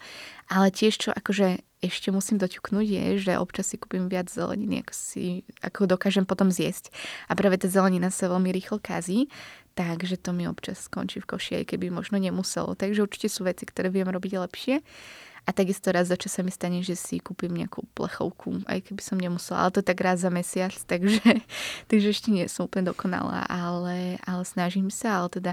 Ale 0.48 0.72
tiež, 0.72 0.94
čo 0.96 1.10
akože 1.12 1.60
ešte 1.84 2.08
musím 2.08 2.40
doťuknúť, 2.40 2.86
je, 2.86 3.04
že 3.20 3.32
občas 3.36 3.68
si 3.68 3.76
kúpim 3.76 4.08
viac 4.08 4.32
zeleniny, 4.32 4.80
ako, 4.82 4.94
si, 4.96 5.44
ako 5.60 5.86
dokážem 5.86 6.24
potom 6.24 6.48
zjesť. 6.48 6.88
A 7.28 7.36
práve 7.36 7.60
tá 7.60 7.68
zelenina 7.68 8.08
sa 8.08 8.32
veľmi 8.32 8.48
rýchlo 8.50 8.80
kazí, 8.80 9.28
takže 9.76 10.16
to 10.16 10.32
mi 10.32 10.48
občas 10.48 10.88
skončí 10.88 11.20
v 11.20 11.28
koši, 11.28 11.52
aj 11.62 11.76
keby 11.76 11.92
možno 11.92 12.16
nemuselo. 12.16 12.72
Takže 12.72 13.04
určite 13.04 13.28
sú 13.28 13.44
veci, 13.44 13.68
ktoré 13.68 13.92
viem 13.92 14.08
robiť 14.08 14.32
lepšie. 14.40 14.80
A 15.46 15.54
takisto 15.54 15.94
raz 15.94 16.10
za 16.10 16.18
čo 16.18 16.26
sa 16.26 16.42
mi 16.42 16.50
stane, 16.50 16.82
že 16.82 16.98
si 16.98 17.22
kúpim 17.22 17.54
nejakú 17.54 17.86
plechovku, 17.94 18.66
aj 18.66 18.90
keby 18.90 18.98
som 18.98 19.14
nemusela. 19.14 19.62
Ale 19.62 19.78
to 19.78 19.82
tak 19.86 20.02
raz 20.02 20.26
za 20.26 20.30
mesiac, 20.30 20.74
takže, 20.90 21.22
takže 21.86 22.08
ešte 22.10 22.34
nie 22.34 22.50
som 22.50 22.66
úplne 22.66 22.90
dokonalá, 22.90 23.46
ale, 23.46 24.18
ale 24.26 24.42
snažím 24.42 24.90
sa. 24.90 25.22
Ale 25.22 25.30
teda 25.30 25.52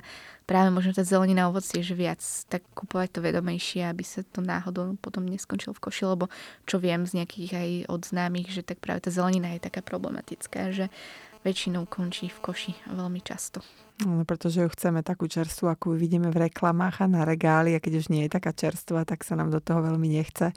práve 0.50 0.74
možno 0.74 0.98
tá 0.98 1.06
zelenina 1.06 1.46
ovocie, 1.46 1.86
že 1.86 1.94
viac 1.94 2.26
tak 2.50 2.66
kupovať 2.74 3.10
to 3.14 3.20
vedomejšie, 3.22 3.86
aby 3.86 4.02
sa 4.02 4.26
to 4.26 4.42
náhodou 4.42 4.98
potom 4.98 5.30
neskončilo 5.30 5.78
v 5.78 5.84
koši, 5.86 6.04
lebo 6.10 6.26
čo 6.66 6.82
viem 6.82 7.06
z 7.06 7.22
nejakých 7.22 7.52
aj 7.54 7.70
od 7.94 8.02
známych, 8.02 8.50
že 8.50 8.66
tak 8.66 8.82
práve 8.82 9.06
tá 9.06 9.14
zelenina 9.14 9.54
je 9.54 9.62
taká 9.62 9.86
problematická, 9.86 10.74
že 10.74 10.90
väčšinou 11.46 11.86
končí 11.86 12.32
v 12.32 12.40
koši 12.42 12.72
veľmi 12.90 13.22
často. 13.22 13.62
No, 14.02 14.26
pretože 14.26 14.66
ju 14.66 14.70
chceme 14.74 15.06
takú 15.06 15.30
čerstvu, 15.30 15.70
akú 15.70 15.94
vidíme 15.94 16.34
v 16.34 16.50
reklamách 16.50 17.06
a 17.06 17.08
na 17.08 17.22
regáli 17.30 17.78
a 17.78 17.80
keď 17.80 18.02
už 18.02 18.10
nie 18.10 18.26
je 18.26 18.34
taká 18.34 18.50
čerstvá, 18.50 19.06
tak 19.06 19.22
sa 19.22 19.38
nám 19.38 19.54
do 19.54 19.62
toho 19.62 19.86
veľmi 19.86 20.10
nechce. 20.10 20.50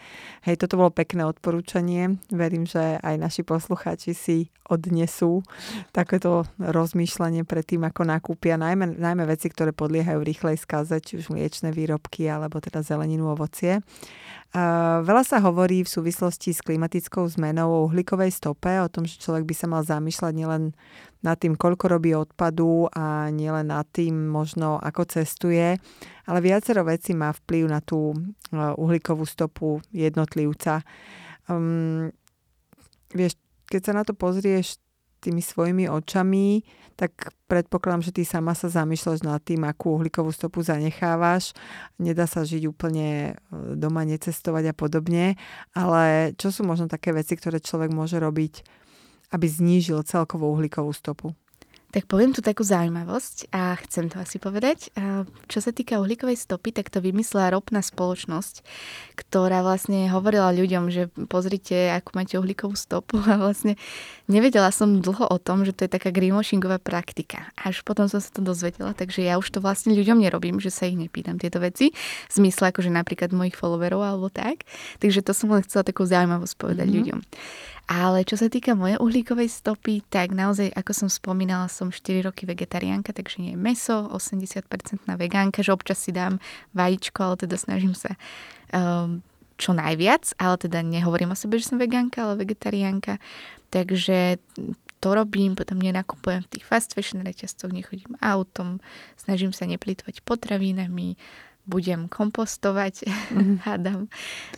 Hej, 0.49 0.65
toto 0.65 0.81
bolo 0.81 0.89
pekné 0.89 1.21
odporúčanie. 1.29 2.17
Verím, 2.33 2.65
že 2.65 2.97
aj 2.97 3.21
naši 3.21 3.45
poslucháči 3.45 4.17
si 4.17 4.49
odnesú 4.67 5.45
takéto 5.93 6.49
rozmýšľanie 6.57 7.45
pred 7.45 7.63
tým, 7.69 7.85
ako 7.85 8.09
nakúpia 8.09 8.57
najmä, 8.57 8.97
najmä 8.97 9.29
veci, 9.29 9.53
ktoré 9.53 9.77
podliehajú 9.77 10.25
rýchlej 10.25 10.57
skaze, 10.57 10.97
či 11.05 11.21
už 11.21 11.29
mliečne 11.29 11.77
výrobky 11.77 12.27
alebo 12.33 12.57
teda 12.59 12.81
zeleninu, 12.81 13.31
ovocie. 13.31 13.85
Veľa 15.05 15.23
sa 15.27 15.37
hovorí 15.45 15.85
v 15.85 15.93
súvislosti 15.93 16.57
s 16.57 16.65
klimatickou 16.65 17.29
zmenou 17.29 17.69
o 17.69 17.85
uhlíkovej 17.93 18.33
stope, 18.33 18.73
o 18.81 18.89
tom, 18.89 19.05
že 19.05 19.21
človek 19.21 19.45
by 19.45 19.55
sa 19.55 19.67
mal 19.69 19.83
zamýšľať 19.85 20.33
nielen 20.33 20.73
nad 21.21 21.37
tým, 21.37 21.59
koľko 21.59 21.91
robí 21.91 22.15
odpadu 22.15 22.87
a 22.95 23.26
nielen 23.31 23.71
nad 23.71 23.87
tým 23.91 24.29
možno, 24.29 24.79
ako 24.83 25.07
cestuje, 25.07 25.79
ale 26.27 26.39
viacero 26.43 26.83
vecí 26.83 27.15
má 27.15 27.31
vplyv 27.31 27.65
na 27.71 27.81
tú 27.81 28.13
e, 28.13 28.19
uhlíkovú 28.55 29.23
stopu 29.27 29.79
jednotlivca. 29.95 30.83
Um, 31.47 32.11
vieš, 33.15 33.39
keď 33.71 33.81
sa 33.83 33.93
na 33.95 34.03
to 34.03 34.15
pozrieš 34.15 34.83
tými 35.21 35.43
svojimi 35.43 35.91
očami, 35.91 36.63
tak 36.95 37.35
predpokladám, 37.51 38.09
že 38.09 38.15
ty 38.15 38.23
sama 38.25 38.55
sa 38.55 38.71
zamýšľaš 38.71 39.21
nad 39.27 39.43
tým, 39.43 39.67
akú 39.67 39.99
uhlíkovú 39.99 40.33
stopu 40.33 40.63
zanechávaš. 40.63 41.53
Nedá 42.01 42.25
sa 42.25 42.47
žiť 42.47 42.63
úplne 42.71 43.35
e, 43.35 43.75
doma, 43.77 44.07
necestovať 44.07 44.71
a 44.71 44.75
podobne, 44.75 45.35
ale 45.75 46.33
čo 46.39 46.55
sú 46.55 46.63
možno 46.65 46.89
také 46.89 47.13
veci, 47.13 47.35
ktoré 47.37 47.61
človek 47.61 47.93
môže 47.93 48.17
robiť, 48.17 48.65
aby 49.35 49.47
znížil 49.47 50.01
celkovú 50.07 50.49
uhlíkovú 50.55 50.95
stopu? 50.95 51.35
Tak 51.97 52.13
poviem 52.13 52.37
tu 52.37 52.45
takú 52.45 52.61
zaujímavosť 52.61 53.49
a 53.57 53.73
chcem 53.81 54.13
to 54.13 54.21
asi 54.21 54.37
povedať. 54.37 54.93
Čo 55.49 55.65
sa 55.65 55.73
týka 55.73 55.97
uhlíkovej 55.97 56.37
stopy, 56.37 56.69
tak 56.77 56.93
to 56.93 57.01
vymyslela 57.01 57.57
ropná 57.57 57.81
spoločnosť, 57.81 58.61
ktorá 59.17 59.65
vlastne 59.65 60.05
hovorila 60.13 60.53
ľuďom, 60.53 60.93
že 60.93 61.09
pozrite, 61.25 61.97
akú 61.97 62.13
máte 62.13 62.37
uhlíkovú 62.37 62.77
stopu 62.77 63.17
a 63.25 63.41
vlastne 63.41 63.81
nevedela 64.29 64.69
som 64.77 65.01
dlho 65.01 65.25
o 65.25 65.41
tom, 65.41 65.65
že 65.65 65.73
to 65.73 65.89
je 65.89 65.97
taká 65.97 66.13
greenwashingová 66.13 66.85
praktika. 66.85 67.49
Až 67.57 67.81
potom 67.81 68.13
som 68.13 68.21
sa 68.21 68.29
to 68.29 68.45
dozvedela, 68.45 68.93
takže 68.93 69.25
ja 69.25 69.41
už 69.41 69.49
to 69.57 69.65
vlastne 69.65 69.97
ľuďom 69.97 70.21
nerobím, 70.21 70.61
že 70.61 70.69
sa 70.69 70.85
ich 70.85 71.01
nepýtam 71.01 71.41
tieto 71.41 71.65
veci, 71.65 71.97
v 72.29 72.33
zmysle 72.37 72.77
akože 72.77 72.93
napríklad 72.93 73.33
mojich 73.33 73.57
followerov 73.57 74.05
alebo 74.05 74.29
tak. 74.29 74.69
Takže 75.01 75.25
to 75.25 75.33
som 75.33 75.49
len 75.49 75.65
chcela 75.65 75.81
takú 75.81 76.05
zaujímavosť 76.05 76.61
povedať 76.61 76.93
mm-hmm. 76.93 76.99
ľuďom. 77.01 77.21
Ale 77.87 78.27
čo 78.27 78.35
sa 78.35 78.51
týka 78.51 78.75
mojej 78.75 78.99
uhlíkovej 78.99 79.47
stopy, 79.47 80.03
tak 80.11 80.35
naozaj, 80.35 80.75
ako 80.75 81.07
som 81.07 81.09
spomínala, 81.09 81.71
som 81.71 81.95
4 81.95 82.27
roky 82.27 82.43
vegetariánka, 82.43 83.15
takže 83.15 83.39
nie 83.39 83.55
je 83.55 83.63
meso, 83.63 84.11
80% 84.11 85.07
na 85.07 85.15
vegánka, 85.15 85.63
že 85.63 85.71
občas 85.71 86.03
si 86.03 86.11
dám 86.11 86.43
vajíčko, 86.75 87.19
ale 87.23 87.47
teda 87.47 87.55
snažím 87.55 87.95
sa 87.95 88.19
um, 88.75 89.23
čo 89.55 89.71
najviac, 89.71 90.35
ale 90.35 90.55
teda 90.59 90.83
nehovorím 90.83 91.31
o 91.31 91.39
sebe, 91.39 91.63
že 91.63 91.71
som 91.71 91.79
vegánka, 91.79 92.27
ale 92.27 92.43
vegetariánka. 92.43 93.23
Takže 93.71 94.43
to 94.99 95.09
robím, 95.15 95.55
potom 95.55 95.79
nenakupujem 95.79 96.43
v 96.43 96.51
tých 96.59 96.67
fast 96.67 96.91
fashion 96.91 97.23
reťazcoch, 97.23 97.71
nechodím 97.71 98.19
autom, 98.19 98.83
snažím 99.15 99.55
sa 99.55 99.63
neplýtvať 99.63 100.27
potravinami, 100.27 101.15
budem 101.67 102.07
kompostovať, 102.07 103.05
mm. 103.07 103.55
hádam, 103.67 104.07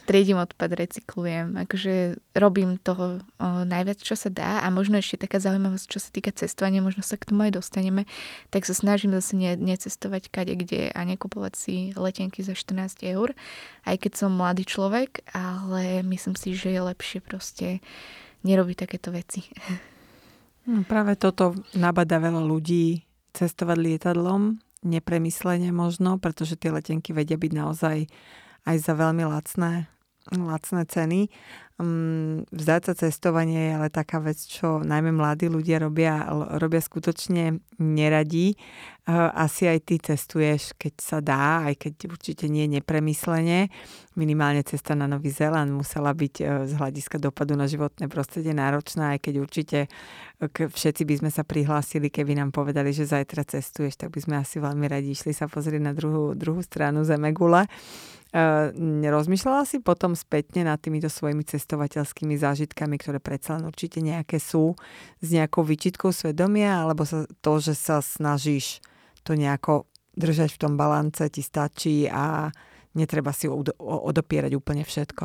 triedím 0.05 0.39
odpad, 0.39 0.77
recyklujem, 0.77 1.57
akože 1.65 2.21
robím 2.37 2.77
toho 2.77 3.25
o, 3.41 3.65
najviac, 3.65 3.99
čo 4.05 4.15
sa 4.15 4.29
dá 4.29 4.61
a 4.63 4.69
možno 4.69 5.01
ešte 5.01 5.25
taká 5.25 5.41
zaujímavosť, 5.41 5.87
čo 5.89 5.99
sa 5.99 6.13
týka 6.13 6.31
cestovania, 6.37 6.85
možno 6.85 7.01
sa 7.01 7.17
k 7.17 7.33
tomu 7.33 7.49
aj 7.49 7.57
dostaneme, 7.57 8.05
tak 8.53 8.69
sa 8.69 8.77
snažím 8.77 9.17
zase 9.17 9.35
ne, 9.41 9.57
necestovať 9.57 10.29
kade 10.29 10.55
kde 10.55 10.93
a 10.93 11.01
nekupovať 11.09 11.53
si 11.57 11.75
letenky 11.97 12.45
za 12.45 12.53
14 12.53 13.03
eur, 13.09 13.33
aj 13.89 13.97
keď 13.97 14.13
som 14.15 14.31
mladý 14.37 14.69
človek, 14.69 15.25
ale 15.33 16.05
myslím 16.05 16.37
si, 16.37 16.53
že 16.53 16.77
je 16.77 16.81
lepšie 16.85 17.25
proste 17.25 17.81
nerobiť 18.45 18.77
takéto 18.87 19.11
veci. 19.11 19.49
No, 20.69 20.85
práve 20.85 21.17
toto 21.17 21.57
nabada 21.73 22.21
veľa 22.21 22.45
ľudí 22.45 23.01
cestovať 23.33 23.77
lietadlom, 23.81 24.61
nepremyslenie 24.87 25.75
možno, 25.75 26.21
pretože 26.23 26.55
tie 26.55 26.71
letenky 26.71 27.11
vedia 27.11 27.35
byť 27.35 27.53
naozaj 27.53 27.99
aj 28.69 28.77
za 28.79 28.93
veľmi 28.95 29.25
lacné, 29.27 29.91
lacné 30.33 30.85
ceny. 30.85 31.21
Um, 31.79 32.43
vzdať 32.51 32.91
sa 32.91 32.95
cestovanie 33.07 33.71
je 33.71 33.73
ale 33.79 33.87
taká 33.87 34.19
vec, 34.19 34.35
čo 34.43 34.83
najmä 34.83 35.15
mladí 35.15 35.47
ľudia 35.47 35.79
robia, 35.79 36.27
robia 36.59 36.83
skutočne 36.83 37.63
neradí. 37.79 38.59
Asi 39.09 39.65
aj 39.65 39.87
ty 39.87 39.97
cestuješ, 40.03 40.75
keď 40.75 40.95
sa 40.99 41.19
dá, 41.23 41.65
aj 41.71 41.81
keď 41.81 42.13
určite 42.13 42.45
nie 42.51 42.67
nepremyslenie. 42.67 43.71
Minimálne 44.19 44.67
cesta 44.67 44.99
na 44.99 45.07
Nový 45.07 45.31
Zéland 45.31 45.71
musela 45.71 46.11
byť 46.13 46.35
uh, 46.43 46.47
z 46.67 46.73
hľadiska 46.75 47.23
dopadu 47.23 47.55
na 47.55 47.71
životné 47.71 48.11
prostredie 48.11 48.53
náročná, 48.53 49.15
aj 49.15 49.31
keď 49.31 49.35
určite 49.39 49.79
uh, 49.87 50.51
všetci 50.51 51.07
by 51.07 51.15
sme 51.25 51.31
sa 51.31 51.47
prihlásili, 51.47 52.11
keby 52.11 52.37
nám 52.37 52.51
povedali, 52.51 52.91
že 52.91 53.07
zajtra 53.07 53.47
cestuješ, 53.47 53.97
tak 53.97 54.11
by 54.11 54.21
sme 54.21 54.35
asi 54.37 54.59
veľmi 54.59 54.85
radi 54.91 55.15
išli 55.15 55.31
sa 55.31 55.47
pozrieť 55.47 55.81
na 55.81 55.95
druhú, 55.95 56.35
druhú 56.35 56.59
stranu 56.61 57.07
Zemegule. 57.07 57.71
Rozmýšľala 58.33 59.65
si 59.65 59.81
potom 59.81 60.13
spätne 60.13 60.69
nad 60.69 60.77
týmito 60.77 61.09
svojimi 61.09 61.49
cestovateľskými 61.49 62.37
zážitkami, 62.37 63.01
ktoré 63.01 63.25
predsa 63.25 63.57
len 63.57 63.65
určite 63.65 64.05
nejaké 64.05 64.37
sú, 64.37 64.77
s 65.25 65.29
nejakou 65.33 65.65
výčitkou 65.65 66.13
svedomia, 66.13 66.85
alebo 66.85 67.09
sa 67.09 67.25
to, 67.41 67.57
že 67.57 67.73
sa 67.73 68.05
snažíš 68.05 68.85
to 69.25 69.33
nejako 69.33 69.89
držať 70.13 70.53
v 70.53 70.61
tom 70.61 70.77
balance, 70.77 71.25
ti 71.33 71.41
stačí 71.41 72.05
a 72.05 72.53
netreba 72.93 73.33
si 73.33 73.49
odopierať 73.49 74.53
úplne 74.53 74.85
všetko? 74.85 75.25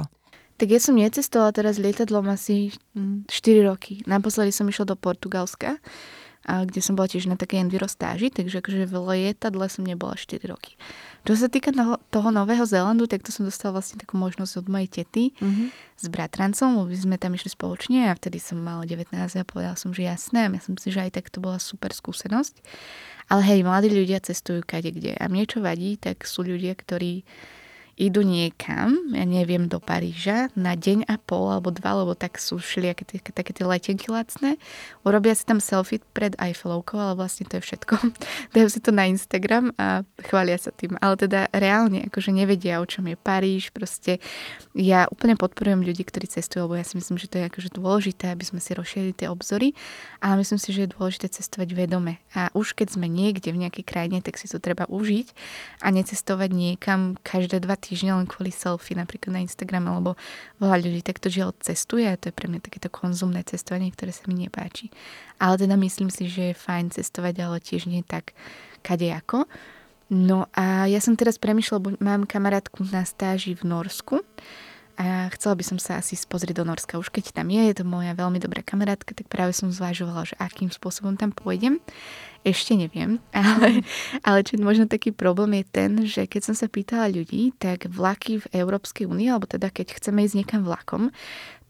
Tak 0.54 0.70
ja 0.70 0.78
som 0.78 0.94
necestovala 0.94 1.50
teraz 1.50 1.82
lietadlom 1.82 2.30
asi 2.30 2.70
4 2.96 3.28
roky. 3.68 4.06
Naposledy 4.06 4.54
som 4.54 4.70
išla 4.70 4.94
do 4.94 4.96
Portugalska 4.96 5.82
a 6.44 6.68
kde 6.68 6.84
som 6.84 7.00
bola 7.00 7.08
tiež 7.08 7.32
na 7.32 7.40
takej 7.40 7.64
enviro 7.64 7.88
stáži, 7.88 8.28
takže 8.28 8.60
akože 8.60 8.84
v 8.84 8.96
lietadle 9.00 9.64
som 9.72 9.88
nebola 9.88 10.20
4 10.20 10.44
roky. 10.52 10.76
Čo 11.24 11.40
sa 11.40 11.48
týka 11.48 11.72
toho, 12.12 12.30
Nového 12.36 12.68
Zélandu, 12.68 13.08
tak 13.08 13.24
to 13.24 13.32
som 13.32 13.48
dostala 13.48 13.80
vlastne 13.80 13.96
takú 13.96 14.20
možnosť 14.20 14.60
od 14.60 14.68
mojej 14.68 14.90
tety 14.92 15.32
mm-hmm. 15.40 15.68
s 15.96 16.06
bratrancom, 16.12 16.84
lebo 16.84 16.92
sme 16.92 17.16
tam 17.16 17.32
išli 17.32 17.56
spoločne 17.56 18.12
a 18.12 18.18
vtedy 18.20 18.44
som 18.44 18.60
mala 18.60 18.84
19 18.84 19.16
a 19.16 19.48
povedala 19.48 19.80
som, 19.80 19.96
že 19.96 20.04
jasné, 20.04 20.52
myslím 20.52 20.76
si, 20.76 20.92
že 20.92 21.08
aj 21.08 21.16
tak 21.16 21.32
to 21.32 21.40
bola 21.40 21.64
super 21.64 21.96
skúsenosť. 21.96 22.60
Ale 23.32 23.40
hej, 23.48 23.64
mladí 23.64 23.88
ľudia 23.88 24.20
cestujú 24.20 24.68
kade 24.68 24.92
kde 24.92 25.16
a 25.16 25.32
mne 25.32 25.48
čo 25.48 25.64
vadí, 25.64 25.96
tak 25.96 26.28
sú 26.28 26.44
ľudia, 26.44 26.76
ktorí 26.76 27.24
idú 27.94 28.26
niekam, 28.26 29.14
ja 29.14 29.22
neviem, 29.22 29.70
do 29.70 29.78
Paríža 29.78 30.50
na 30.58 30.74
deň 30.74 31.06
a 31.06 31.22
pol 31.22 31.54
alebo 31.54 31.70
dva, 31.70 32.02
lebo 32.02 32.18
tak 32.18 32.42
sú 32.42 32.58
všelijaké 32.58 33.06
tie, 33.06 33.20
také 33.22 33.54
tie 33.54 33.70
letenky 33.70 34.10
lacné. 34.10 34.58
Urobia 35.06 35.38
si 35.38 35.46
tam 35.46 35.62
selfie 35.62 36.02
pred 36.18 36.34
Eiffelovkou, 36.42 36.98
ale 36.98 37.14
vlastne 37.14 37.46
to 37.46 37.62
je 37.62 37.64
všetko. 37.70 37.94
Dajú 38.58 38.68
si 38.74 38.82
to 38.82 38.90
na 38.90 39.06
Instagram 39.06 39.78
a 39.78 40.02
chvália 40.26 40.58
sa 40.58 40.74
tým. 40.74 40.98
Ale 41.06 41.22
teda 41.22 41.54
reálne, 41.54 42.10
akože 42.10 42.34
nevedia, 42.34 42.82
o 42.82 42.90
čom 42.90 43.06
je 43.06 43.14
Paríž. 43.14 43.70
Proste 43.70 44.18
ja 44.74 45.06
úplne 45.14 45.38
podporujem 45.38 45.86
ľudí, 45.86 46.02
ktorí 46.02 46.26
cestujú, 46.26 46.66
lebo 46.66 46.82
ja 46.82 46.86
si 46.88 46.98
myslím, 46.98 47.22
že 47.22 47.30
to 47.30 47.38
je 47.38 47.46
akože 47.46 47.70
dôležité, 47.78 48.34
aby 48.34 48.42
sme 48.42 48.58
si 48.58 48.74
rozšírili 48.74 49.14
tie 49.14 49.30
obzory. 49.30 49.78
Ale 50.18 50.42
myslím 50.42 50.58
si, 50.58 50.74
že 50.74 50.90
je 50.90 50.94
dôležité 50.98 51.30
cestovať 51.30 51.78
vedome. 51.78 52.18
A 52.34 52.50
už 52.58 52.74
keď 52.74 52.98
sme 52.98 53.06
niekde 53.06 53.54
v 53.54 53.70
nejakej 53.70 53.86
krajine, 53.86 54.18
tak 54.26 54.42
si 54.42 54.50
to 54.50 54.58
treba 54.58 54.90
užiť 54.90 55.30
a 55.86 55.94
necestovať 55.94 56.50
niekam 56.50 57.22
každé 57.22 57.62
dva 57.62 57.78
týždne 57.84 58.16
len 58.16 58.24
kvôli 58.24 58.56
selfie, 58.56 58.96
napríklad 58.96 59.36
na 59.36 59.44
Instagrame, 59.44 59.92
lebo 59.92 60.16
veľa 60.64 60.80
ľudí 60.80 61.04
takto 61.04 61.28
žiaľ 61.28 61.52
cestuje 61.60 62.08
a 62.08 62.16
to 62.16 62.32
je 62.32 62.34
pre 62.34 62.48
mňa 62.48 62.64
takéto 62.64 62.88
konzumné 62.88 63.44
cestovanie, 63.44 63.92
ktoré 63.92 64.16
sa 64.16 64.24
mi 64.32 64.40
nepáči. 64.40 64.88
Ale 65.44 65.60
teda 65.60 65.76
myslím 65.76 66.08
si, 66.08 66.32
že 66.32 66.56
je 66.56 66.62
fajn 66.64 66.96
cestovať, 66.96 67.36
ale 67.44 67.60
tiež 67.60 67.92
nie 67.92 68.00
tak 68.08 68.32
kadejako. 68.80 69.52
No 70.08 70.48
a 70.56 70.88
ja 70.88 71.04
som 71.04 71.20
teraz 71.20 71.36
premyšľala, 71.36 71.80
lebo 71.80 71.90
mám 72.00 72.24
kamarátku 72.24 72.88
na 72.88 73.04
stáži 73.04 73.58
v 73.58 73.68
Norsku 73.68 74.24
a 74.94 75.26
chcela 75.34 75.58
by 75.58 75.64
som 75.66 75.78
sa 75.82 75.98
asi 75.98 76.14
pozrieť 76.30 76.62
do 76.62 76.70
Norska. 76.70 77.02
Už 77.02 77.10
keď 77.10 77.34
tam 77.34 77.50
je, 77.50 77.66
je 77.66 77.82
to 77.82 77.86
moja 77.88 78.14
veľmi 78.14 78.38
dobrá 78.38 78.62
kamarátka, 78.62 79.18
tak 79.18 79.26
práve 79.26 79.58
som 79.58 79.74
zvážovala, 79.74 80.30
že 80.30 80.38
akým 80.38 80.70
spôsobom 80.70 81.18
tam 81.18 81.34
pôjdem. 81.34 81.82
Ešte 82.44 82.76
neviem, 82.76 83.24
ale, 83.32 83.88
ale 84.28 84.44
čo 84.44 84.60
možno 84.60 84.92
taký 84.92 85.16
problém 85.16 85.64
je 85.64 85.66
ten, 85.72 85.92
že 86.04 86.28
keď 86.28 86.52
som 86.52 86.56
sa 86.56 86.68
pýtala 86.68 87.08
ľudí, 87.08 87.56
tak 87.56 87.88
vlaky 87.88 88.44
v 88.44 88.50
Európskej 88.52 89.08
únii, 89.08 89.32
alebo 89.32 89.48
teda 89.48 89.72
keď 89.72 89.96
chceme 89.96 90.28
ísť 90.28 90.44
niekam 90.44 90.68
vlakom, 90.68 91.10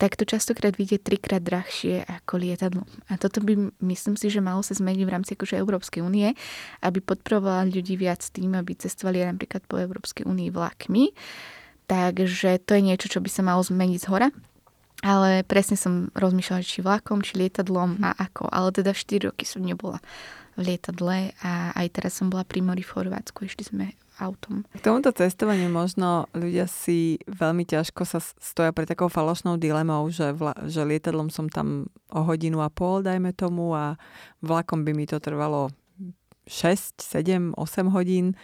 tak 0.02 0.18
to 0.18 0.26
častokrát 0.26 0.74
vidie 0.74 0.98
trikrát 0.98 1.46
drahšie 1.46 2.02
ako 2.10 2.42
lietadlo. 2.42 2.84
A 3.08 3.22
toto 3.22 3.46
by, 3.46 3.72
myslím 3.86 4.18
si, 4.18 4.34
že 4.34 4.42
malo 4.42 4.66
sa 4.66 4.74
zmeniť 4.74 5.04
v 5.06 5.14
rámci 5.14 5.32
akože 5.38 5.62
Európskej 5.62 6.02
únie, 6.02 6.34
aby 6.82 7.00
podporovala 7.00 7.70
ľudí 7.70 7.94
viac 7.94 8.26
tým, 8.34 8.58
aby 8.58 8.74
cestovali 8.74 9.22
napríklad 9.22 9.64
po 9.70 9.78
Európskej 9.78 10.26
únii 10.26 10.50
vlakmi 10.50 11.14
Takže 11.88 12.64
to 12.64 12.80
je 12.80 12.82
niečo, 12.82 13.12
čo 13.12 13.20
by 13.20 13.30
sa 13.30 13.44
malo 13.44 13.62
zmeniť 13.62 14.00
z 14.00 14.08
hora. 14.08 14.28
Ale 15.04 15.44
presne 15.44 15.76
som 15.76 16.08
rozmýšľala, 16.16 16.64
či 16.64 16.80
vlakom, 16.80 17.20
či 17.20 17.36
lietadlom 17.36 18.00
a 18.00 18.16
ako. 18.16 18.48
Ale 18.48 18.72
teda 18.72 18.96
4 18.96 19.28
roky 19.28 19.44
som 19.44 19.60
nebola 19.60 20.00
v 20.56 20.72
lietadle 20.74 21.36
a 21.44 21.76
aj 21.76 21.88
teraz 21.92 22.16
som 22.16 22.32
bola 22.32 22.48
pri 22.48 22.64
mori 22.64 22.86
v 22.86 22.94
Chorvátsku, 22.94 23.44
išli 23.44 23.64
sme 23.68 23.86
autom. 24.22 24.62
K 24.70 24.86
tomuto 24.86 25.10
cestovaniu 25.10 25.68
možno 25.74 26.30
ľudia 26.38 26.70
si 26.70 27.18
veľmi 27.26 27.66
ťažko 27.66 28.06
sa 28.06 28.22
stoja 28.22 28.70
pre 28.70 28.86
takou 28.86 29.10
falošnou 29.10 29.58
dilemou, 29.58 30.06
že, 30.14 30.30
vla, 30.32 30.54
že 30.70 30.86
lietadlom 30.86 31.34
som 31.34 31.50
tam 31.50 31.90
o 32.14 32.22
hodinu 32.22 32.62
a 32.62 32.70
pol, 32.70 33.02
dajme 33.02 33.34
tomu, 33.34 33.74
a 33.74 33.98
vlakom 34.46 34.86
by 34.86 34.94
mi 34.94 35.10
to 35.10 35.18
trvalo 35.18 35.74
6, 36.46 37.02
7, 37.02 37.58
8 37.58 37.90
hodín 37.90 38.38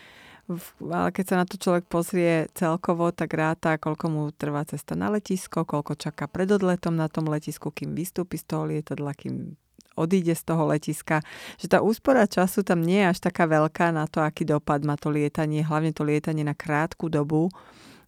ale 0.81 1.09
keď 1.13 1.25
sa 1.25 1.35
na 1.37 1.45
to 1.45 1.61
človek 1.61 1.85
pozrie 1.85 2.49
celkovo, 2.57 3.13
tak 3.13 3.37
ráta, 3.37 3.77
koľko 3.77 4.05
mu 4.09 4.23
trvá 4.33 4.65
cesta 4.65 4.97
na 4.97 5.13
letisko, 5.13 5.63
koľko 5.63 5.93
čaká 5.93 6.25
pred 6.25 6.49
odletom 6.49 6.97
na 6.97 7.05
tom 7.05 7.29
letisku, 7.29 7.69
kým 7.69 7.93
vystúpi 7.93 8.41
z 8.41 8.45
toho 8.49 8.65
lietadla, 8.65 9.13
kým 9.13 9.53
odíde 9.99 10.31
z 10.33 10.43
toho 10.47 10.63
letiska. 10.71 11.19
Že 11.59 11.67
tá 11.67 11.79
úspora 11.83 12.23
času 12.25 12.63
tam 12.63 12.79
nie 12.81 13.03
je 13.03 13.11
až 13.11 13.19
taká 13.19 13.45
veľká 13.45 13.91
na 13.91 14.07
to, 14.07 14.23
aký 14.23 14.47
dopad 14.47 14.81
má 14.87 14.95
to 14.95 15.11
lietanie, 15.11 15.61
hlavne 15.61 15.91
to 15.91 16.07
lietanie 16.07 16.47
na 16.47 16.55
krátku 16.55 17.11
dobu 17.11 17.51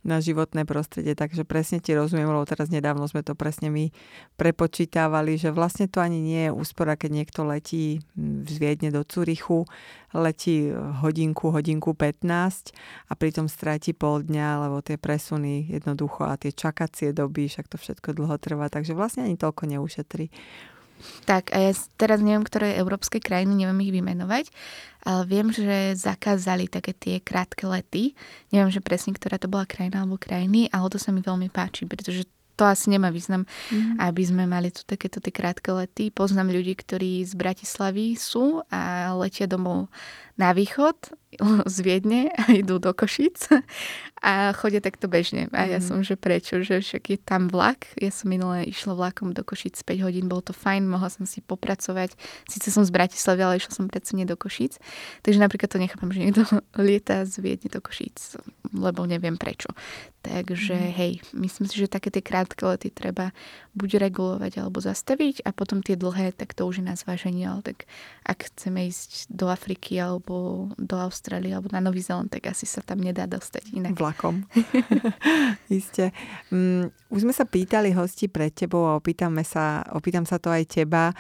na 0.02 0.18
životné 0.18 0.66
prostredie. 0.66 1.14
Takže 1.14 1.46
presne 1.46 1.78
ti 1.78 1.94
rozumiem, 1.94 2.30
lebo 2.30 2.46
teraz 2.50 2.74
nedávno 2.74 3.06
sme 3.06 3.22
to 3.22 3.38
presne 3.38 3.70
my 3.70 3.94
prepočítavali, 4.38 5.38
že 5.38 5.54
vlastne 5.54 5.86
to 5.86 6.02
ani 6.02 6.18
nie 6.18 6.50
je 6.50 6.52
úspora, 6.52 6.98
keď 6.98 7.12
niekto 7.22 7.46
letí 7.46 8.02
z 8.20 8.56
Viedne 8.58 8.90
do 8.90 9.06
Curichu, 9.06 9.70
letí 10.12 10.74
hodinku, 10.74 11.54
hodinku 11.54 11.94
15 11.94 12.74
a 13.08 13.14
pritom 13.14 13.46
stráti 13.46 13.94
pol 13.94 14.26
dňa, 14.26 14.68
lebo 14.68 14.82
tie 14.82 14.98
presuny 14.98 15.70
jednoducho 15.70 16.26
a 16.26 16.36
tie 16.36 16.50
čakacie 16.50 17.14
doby, 17.14 17.48
však 17.48 17.70
to 17.70 17.78
všetko 17.78 18.18
dlho 18.18 18.36
trvá, 18.42 18.68
takže 18.68 18.98
vlastne 18.98 19.30
ani 19.30 19.38
toľko 19.38 19.70
neušetrí. 19.70 20.34
Tak 21.26 21.54
a 21.54 21.58
ja 21.70 21.72
teraz 21.98 22.20
neviem, 22.20 22.46
ktoré 22.46 22.78
európske 22.78 23.22
krajiny, 23.22 23.54
neviem 23.54 23.80
ich 23.86 23.94
vymenovať, 23.94 24.46
ale 25.02 25.22
viem, 25.26 25.50
že 25.50 25.98
zakázali 25.98 26.70
také 26.70 26.94
tie 26.94 27.18
krátke 27.18 27.66
lety. 27.66 28.14
Neviem, 28.54 28.70
že 28.70 28.86
presne, 28.86 29.18
ktorá 29.18 29.42
to 29.42 29.50
bola 29.50 29.66
krajina 29.66 30.06
alebo 30.06 30.22
krajiny, 30.22 30.70
ale 30.70 30.88
to 30.94 31.02
sa 31.02 31.10
mi 31.10 31.26
veľmi 31.26 31.50
páči, 31.50 31.90
pretože 31.90 32.30
to 32.60 32.70
asi 32.70 32.94
nemá 32.94 33.10
význam, 33.10 33.50
mm-hmm. 33.50 33.98
aby 33.98 34.22
sme 34.22 34.44
mali 34.46 34.70
tu 34.70 34.86
takéto 34.86 35.18
tie 35.18 35.34
krátke 35.34 35.74
lety. 35.74 36.14
Poznám 36.14 36.54
ľudí, 36.54 36.78
ktorí 36.78 37.26
z 37.26 37.34
Bratislavy 37.34 38.14
sú 38.14 38.62
a 38.70 39.10
letia 39.18 39.50
domov 39.50 39.90
na 40.38 40.54
východ 40.54 40.94
z 41.74 41.78
Viedne 41.82 42.32
a 42.36 42.52
idú 42.52 42.78
do 42.78 42.92
Košic 42.92 43.48
a 44.22 44.54
chodia 44.54 44.84
takto 44.84 45.10
bežne. 45.10 45.50
A 45.56 45.66
ja 45.66 45.80
mm. 45.82 45.86
som, 45.86 45.98
že 46.06 46.14
prečo, 46.14 46.62
že 46.62 46.84
však 46.84 47.04
je 47.10 47.18
tam 47.18 47.50
vlak. 47.50 47.90
Ja 47.98 48.14
som 48.14 48.30
minule 48.30 48.68
išla 48.70 48.94
vlakom 48.94 49.34
do 49.34 49.42
Košic 49.42 49.82
5 49.82 50.06
hodín, 50.06 50.30
bolo 50.30 50.46
to 50.46 50.54
fajn, 50.54 50.86
mohla 50.86 51.10
som 51.10 51.26
si 51.26 51.42
popracovať. 51.42 52.14
Sice 52.46 52.70
som 52.70 52.86
z 52.86 52.94
Bratislavy, 52.94 53.42
ale 53.42 53.58
išla 53.58 53.74
som 53.74 53.90
predsa 53.90 54.14
nie 54.14 54.30
do 54.30 54.38
Košic. 54.38 54.78
Takže 55.26 55.40
napríklad 55.42 55.74
to 55.74 55.82
nechápam, 55.82 56.14
že 56.14 56.22
niekto 56.22 56.44
lieta 56.78 57.26
z 57.26 57.42
Viedne 57.42 57.74
do 57.74 57.82
Košic, 57.82 58.38
lebo 58.76 59.08
neviem 59.08 59.40
prečo. 59.40 59.74
Takže 60.22 60.78
mm. 60.78 60.92
hej, 61.02 61.12
myslím 61.34 61.66
si, 61.66 61.82
že 61.82 61.90
také 61.90 62.14
tie 62.14 62.22
krátke 62.22 62.62
lety 62.62 62.94
treba 62.94 63.34
buď 63.74 64.06
regulovať 64.06 64.62
alebo 64.62 64.78
zastaviť 64.78 65.42
a 65.48 65.50
potom 65.50 65.82
tie 65.82 65.98
dlhé, 65.98 66.38
tak 66.38 66.54
to 66.54 66.70
už 66.70 66.78
je 66.78 66.86
na 66.86 66.94
zváženie, 66.94 67.50
ale 67.50 67.66
tak 67.66 67.90
ak 68.22 68.54
chceme 68.54 68.86
ísť 68.86 69.34
do 69.34 69.50
Afriky 69.50 69.98
alebo 69.98 70.70
do 70.78 70.94
Austrálie 70.94 71.21
alebo 71.30 71.70
na 71.70 71.78
Nový 71.78 72.02
Zeland, 72.02 72.34
tak 72.34 72.50
asi 72.50 72.66
sa 72.66 72.82
tam 72.82 72.98
nedá 72.98 73.30
dostať 73.30 73.78
inak. 73.78 73.94
Vlakom. 73.94 74.42
Isté. 75.70 76.10
Um, 76.50 76.90
už 77.14 77.28
sme 77.28 77.34
sa 77.36 77.46
pýtali 77.46 77.94
hosti 77.94 78.26
pred 78.26 78.50
tebou 78.50 78.90
a 78.90 78.98
opýtame 78.98 79.46
sa, 79.46 79.86
opýtam 79.94 80.26
sa 80.26 80.42
to 80.42 80.50
aj 80.50 80.66
teba. 80.66 81.14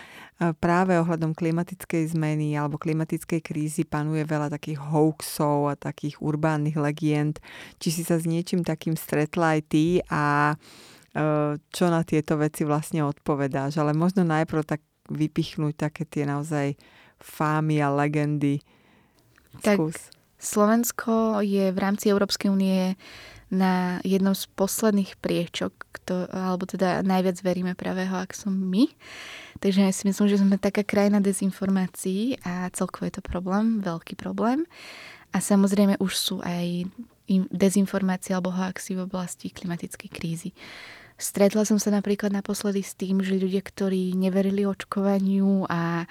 Práve 0.58 0.98
ohľadom 0.98 1.38
klimatickej 1.38 2.18
zmeny 2.18 2.58
alebo 2.58 2.82
klimatickej 2.82 3.46
krízy 3.46 3.86
panuje 3.86 4.26
veľa 4.26 4.50
takých 4.50 4.82
hoaxov 4.82 5.70
a 5.70 5.78
takých 5.78 6.18
urbánnych 6.18 6.82
legend. 6.82 7.38
Či 7.78 8.02
si 8.02 8.02
sa 8.02 8.18
s 8.18 8.26
niečím 8.26 8.66
takým 8.66 8.98
stretla 8.98 9.54
aj 9.54 9.62
ty 9.70 10.02
a 10.10 10.58
čo 11.70 11.86
na 11.92 12.02
tieto 12.02 12.40
veci 12.42 12.66
vlastne 12.66 13.06
odpovedáš. 13.06 13.78
Ale 13.78 13.94
možno 13.94 14.26
najprv 14.26 14.66
tak 14.66 14.82
vypichnúť 15.12 15.76
také 15.76 16.08
tie 16.08 16.24
naozaj 16.24 16.74
fámy 17.22 17.84
a 17.84 17.92
legendy. 17.92 18.64
Skús. 19.60 19.98
Tak 19.98 20.22
Slovensko 20.42 21.44
je 21.46 21.70
v 21.70 21.78
rámci 21.78 22.10
Európskej 22.10 22.50
únie 22.50 22.98
na 23.52 24.00
jednom 24.08 24.32
z 24.32 24.48
posledných 24.56 25.20
priečok, 25.20 25.76
kto, 25.92 26.32
alebo 26.32 26.64
teda 26.64 27.04
najviac 27.04 27.36
veríme 27.44 27.76
pravého, 27.76 28.16
ak 28.16 28.32
som 28.32 28.56
my. 28.56 28.88
Takže 29.60 29.92
si 29.92 30.08
myslím, 30.08 30.28
že 30.32 30.40
sme 30.40 30.56
taká 30.56 30.82
krajina 30.88 31.20
dezinformácií 31.20 32.40
a 32.48 32.72
celkovo 32.72 33.12
je 33.12 33.20
to 33.20 33.24
problém, 33.24 33.84
veľký 33.84 34.16
problém. 34.16 34.64
A 35.36 35.44
samozrejme 35.44 36.00
už 36.00 36.14
sú 36.16 36.36
aj 36.42 36.90
dezinformácie 37.52 38.34
alebo 38.34 38.56
hoaxy 38.56 38.98
v 38.98 39.06
oblasti 39.06 39.52
klimatickej 39.52 40.10
krízy. 40.10 40.50
Stretla 41.22 41.68
som 41.68 41.78
sa 41.78 41.94
napríklad 41.94 42.34
naposledy 42.34 42.82
s 42.82 42.98
tým, 42.98 43.22
že 43.22 43.38
ľudia, 43.38 43.62
ktorí 43.62 44.18
neverili 44.18 44.66
očkovaniu 44.66 45.70
a 45.70 46.10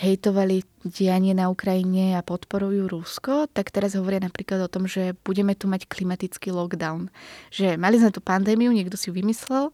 hejtovali 0.00 0.64
dianie 0.80 1.36
na 1.36 1.52
Ukrajine 1.52 2.16
a 2.16 2.24
podporujú 2.24 2.88
Rusko, 2.88 3.52
tak 3.52 3.68
teraz 3.68 3.92
hovoria 3.92 4.24
napríklad 4.24 4.64
o 4.64 4.72
tom, 4.72 4.88
že 4.88 5.12
budeme 5.20 5.52
tu 5.52 5.68
mať 5.68 5.84
klimatický 5.84 6.56
lockdown. 6.56 7.12
Že 7.52 7.76
mali 7.76 8.00
sme 8.00 8.08
tu 8.08 8.24
pandémiu, 8.24 8.72
niekto 8.72 8.96
si 8.96 9.12
ju 9.12 9.14
vymyslel, 9.14 9.68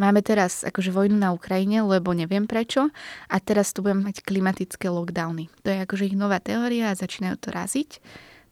máme 0.00 0.24
teraz 0.24 0.64
akože 0.64 0.88
vojnu 0.88 1.20
na 1.20 1.36
Ukrajine, 1.36 1.84
lebo 1.84 2.16
neviem 2.16 2.48
prečo, 2.48 2.88
a 3.28 3.36
teraz 3.44 3.76
tu 3.76 3.84
budeme 3.84 4.08
mať 4.08 4.24
klimatické 4.24 4.88
lockdowny. 4.88 5.52
To 5.62 5.68
je 5.68 5.84
akože 5.84 6.08
ich 6.08 6.16
nová 6.16 6.40
teória 6.40 6.88
a 6.88 6.96
začínajú 6.96 7.36
to 7.36 7.52
raziť 7.52 7.90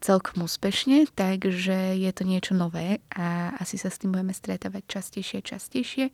celkom 0.01 0.45
úspešne, 0.45 1.09
takže 1.17 1.97
je 1.97 2.11
to 2.13 2.23
niečo 2.23 2.53
nové 2.53 3.01
a 3.13 3.57
asi 3.57 3.81
sa 3.81 3.89
s 3.89 3.99
tým 3.99 4.13
budeme 4.13 4.37
stretávať 4.37 4.85
častejšie 4.87 5.41
a 5.41 5.47
častejšie. 5.47 6.05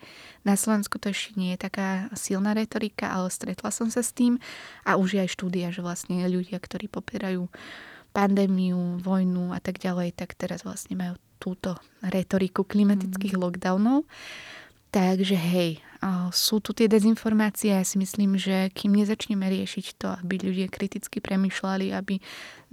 Na 0.47 0.55
Slovensku 0.55 1.03
to 1.03 1.11
ešte 1.11 1.35
nie 1.35 1.55
je 1.55 1.66
taká 1.66 2.07
silná 2.14 2.55
retorika, 2.55 3.11
ale 3.11 3.29
stretla 3.29 3.75
som 3.75 3.90
sa 3.90 4.01
s 4.01 4.14
tým 4.14 4.38
a 4.87 4.95
už 4.97 5.18
je 5.18 5.21
aj 5.27 5.31
štúdia, 5.35 5.68
že 5.75 5.83
vlastne 5.83 6.23
ľudia, 6.31 6.62
ktorí 6.62 6.87
popierajú 6.87 7.51
pandémiu, 8.12 9.01
vojnu 9.01 9.57
a 9.57 9.59
tak 9.59 9.81
ďalej, 9.81 10.14
tak 10.14 10.37
teraz 10.37 10.62
vlastne 10.62 10.95
majú 10.95 11.14
túto 11.42 11.75
retoriku 12.05 12.62
klimatických 12.62 13.35
mm. 13.35 13.40
lockdownov. 13.40 14.07
Takže 14.92 15.35
hej, 15.35 15.81
sú 16.34 16.58
tu 16.58 16.74
tie 16.74 16.90
dezinformácie. 16.90 17.70
Ja 17.70 17.86
si 17.86 18.00
myslím, 18.00 18.34
že 18.34 18.74
kým 18.74 18.98
nezačneme 18.98 19.46
riešiť 19.46 19.86
to, 20.02 20.10
aby 20.18 20.42
ľudia 20.42 20.66
kriticky 20.66 21.22
premyšľali, 21.22 21.94
aby 21.94 22.18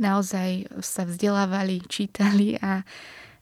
naozaj 0.02 0.82
sa 0.82 1.06
vzdelávali, 1.06 1.86
čítali 1.86 2.58
a 2.58 2.82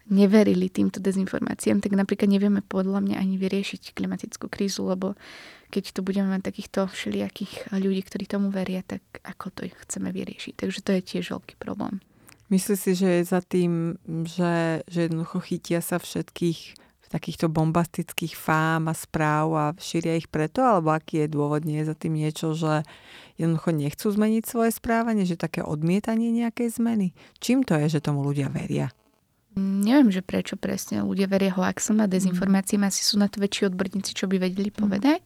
neverili 0.08 0.72
týmto 0.72 1.04
dezinformáciám, 1.04 1.84
tak 1.84 1.92
napríklad 1.92 2.32
nevieme 2.32 2.64
podľa 2.64 3.04
mňa 3.04 3.16
ani 3.20 3.36
vyriešiť 3.36 3.92
klimatickú 3.92 4.48
krízu, 4.48 4.88
lebo 4.88 5.20
keď 5.68 5.92
tu 5.92 6.00
budeme 6.00 6.32
mať 6.32 6.48
takýchto 6.48 6.88
všelijakých 6.88 7.76
ľudí, 7.76 8.02
ktorí 8.08 8.24
tomu 8.24 8.48
veria, 8.48 8.88
tak 8.88 9.04
ako 9.28 9.52
to 9.52 9.62
chceme 9.84 10.16
vyriešiť. 10.16 10.64
Takže 10.64 10.80
to 10.80 10.92
je 10.96 11.02
tiež 11.04 11.36
veľký 11.36 11.60
problém. 11.60 12.00
Myslíš 12.48 12.80
si, 12.80 12.92
že 12.96 13.10
je 13.20 13.24
za 13.28 13.44
tým, 13.44 14.00
že, 14.24 14.88
že 14.88 15.12
jednoducho 15.12 15.44
chytia 15.44 15.84
sa 15.84 16.00
všetkých 16.00 16.87
takýchto 17.08 17.48
bombastických 17.48 18.36
fám 18.36 18.92
a 18.92 18.94
správ 18.94 19.48
a 19.56 19.66
šíria 19.80 20.20
ich 20.20 20.28
preto, 20.28 20.64
alebo 20.64 20.92
aký 20.92 21.26
je 21.26 21.34
dôvod, 21.34 21.64
nie 21.64 21.82
je 21.82 21.90
za 21.92 21.96
tým 21.96 22.20
niečo, 22.20 22.52
že 22.54 22.84
jednoducho 23.40 23.72
nechcú 23.72 24.08
zmeniť 24.12 24.44
svoje 24.44 24.72
správanie, 24.76 25.24
že 25.24 25.40
také 25.40 25.64
odmietanie 25.64 26.34
nejakej 26.36 26.78
zmeny? 26.80 27.16
Čím 27.40 27.64
to 27.64 27.80
je, 27.80 28.00
že 28.00 28.04
tomu 28.04 28.26
ľudia 28.26 28.52
veria? 28.52 28.92
Neviem, 29.58 30.14
že 30.14 30.22
prečo 30.22 30.54
presne 30.54 31.02
ľudia 31.02 31.26
veria 31.26 31.50
hoaxom 31.50 31.98
a 31.98 32.06
dezinformáciám. 32.06 32.86
Asi 32.86 33.02
sú 33.02 33.18
na 33.18 33.26
to 33.26 33.42
väčší 33.42 33.74
odborníci, 33.74 34.14
čo 34.14 34.30
by 34.30 34.38
vedeli 34.38 34.70
mm. 34.70 34.78
povedať. 34.78 35.20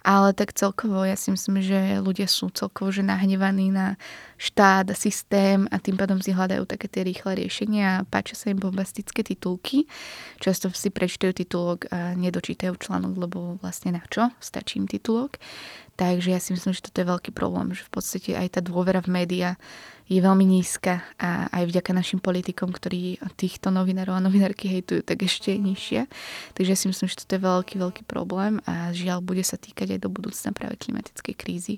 Ale 0.00 0.32
tak 0.32 0.56
celkovo, 0.56 1.04
ja 1.04 1.12
si 1.12 1.28
myslím, 1.28 1.60
že 1.60 2.00
ľudia 2.00 2.24
sú 2.24 2.48
celkovo 2.50 2.88
že 2.88 3.04
nahnevaní 3.04 3.68
na 3.68 4.00
štát 4.40 4.88
a 4.88 4.96
systém 4.96 5.68
a 5.68 5.76
tým 5.76 6.00
pádom 6.00 6.16
si 6.24 6.32
hľadajú 6.32 6.64
také 6.64 6.88
tie 6.88 7.04
rýchle 7.04 7.36
riešenia 7.36 8.00
a 8.00 8.06
páčia 8.08 8.40
sa 8.40 8.48
im 8.48 8.56
bombastické 8.56 9.20
titulky. 9.20 9.84
Často 10.40 10.72
si 10.72 10.88
prečítajú 10.88 11.36
titulok 11.36 11.92
a 11.92 12.16
nedočítajú 12.16 12.72
článok, 12.80 13.12
lebo 13.20 13.60
vlastne 13.60 14.00
na 14.00 14.02
čo? 14.08 14.32
Stačí 14.40 14.80
im 14.80 14.88
titulok. 14.88 15.36
Takže 16.00 16.32
ja 16.32 16.40
si 16.40 16.56
myslím, 16.56 16.72
že 16.72 16.88
toto 16.88 17.04
je 17.04 17.12
veľký 17.12 17.30
problém, 17.36 17.76
že 17.76 17.84
v 17.84 17.92
podstate 17.92 18.32
aj 18.32 18.56
tá 18.56 18.60
dôvera 18.64 19.04
v 19.04 19.12
médiá 19.12 19.60
je 20.08 20.16
veľmi 20.16 20.42
nízka 20.42 21.04
a 21.20 21.52
aj 21.52 21.70
vďaka 21.70 21.92
našim 21.92 22.18
politikom, 22.18 22.72
ktorí 22.72 23.20
týchto 23.36 23.68
novinárov 23.68 24.16
a 24.16 24.24
novinárky 24.24 24.66
hejtujú, 24.66 25.04
tak 25.04 25.22
ešte 25.22 25.54
je 25.54 25.60
nižšia. 25.60 26.02
Takže 26.56 26.70
ja 26.72 26.78
si 26.80 26.88
myslím, 26.88 27.06
že 27.06 27.20
toto 27.20 27.36
je 27.36 27.46
veľký, 27.46 27.74
veľký 27.78 28.02
problém 28.08 28.58
a 28.64 28.90
žiaľ 28.96 29.20
bude 29.20 29.44
sa 29.44 29.60
týkať 29.60 29.94
aj 29.94 30.00
do 30.02 30.10
budúcna 30.10 30.50
práve 30.56 30.80
klimatickej 30.80 31.34
krízy. 31.36 31.76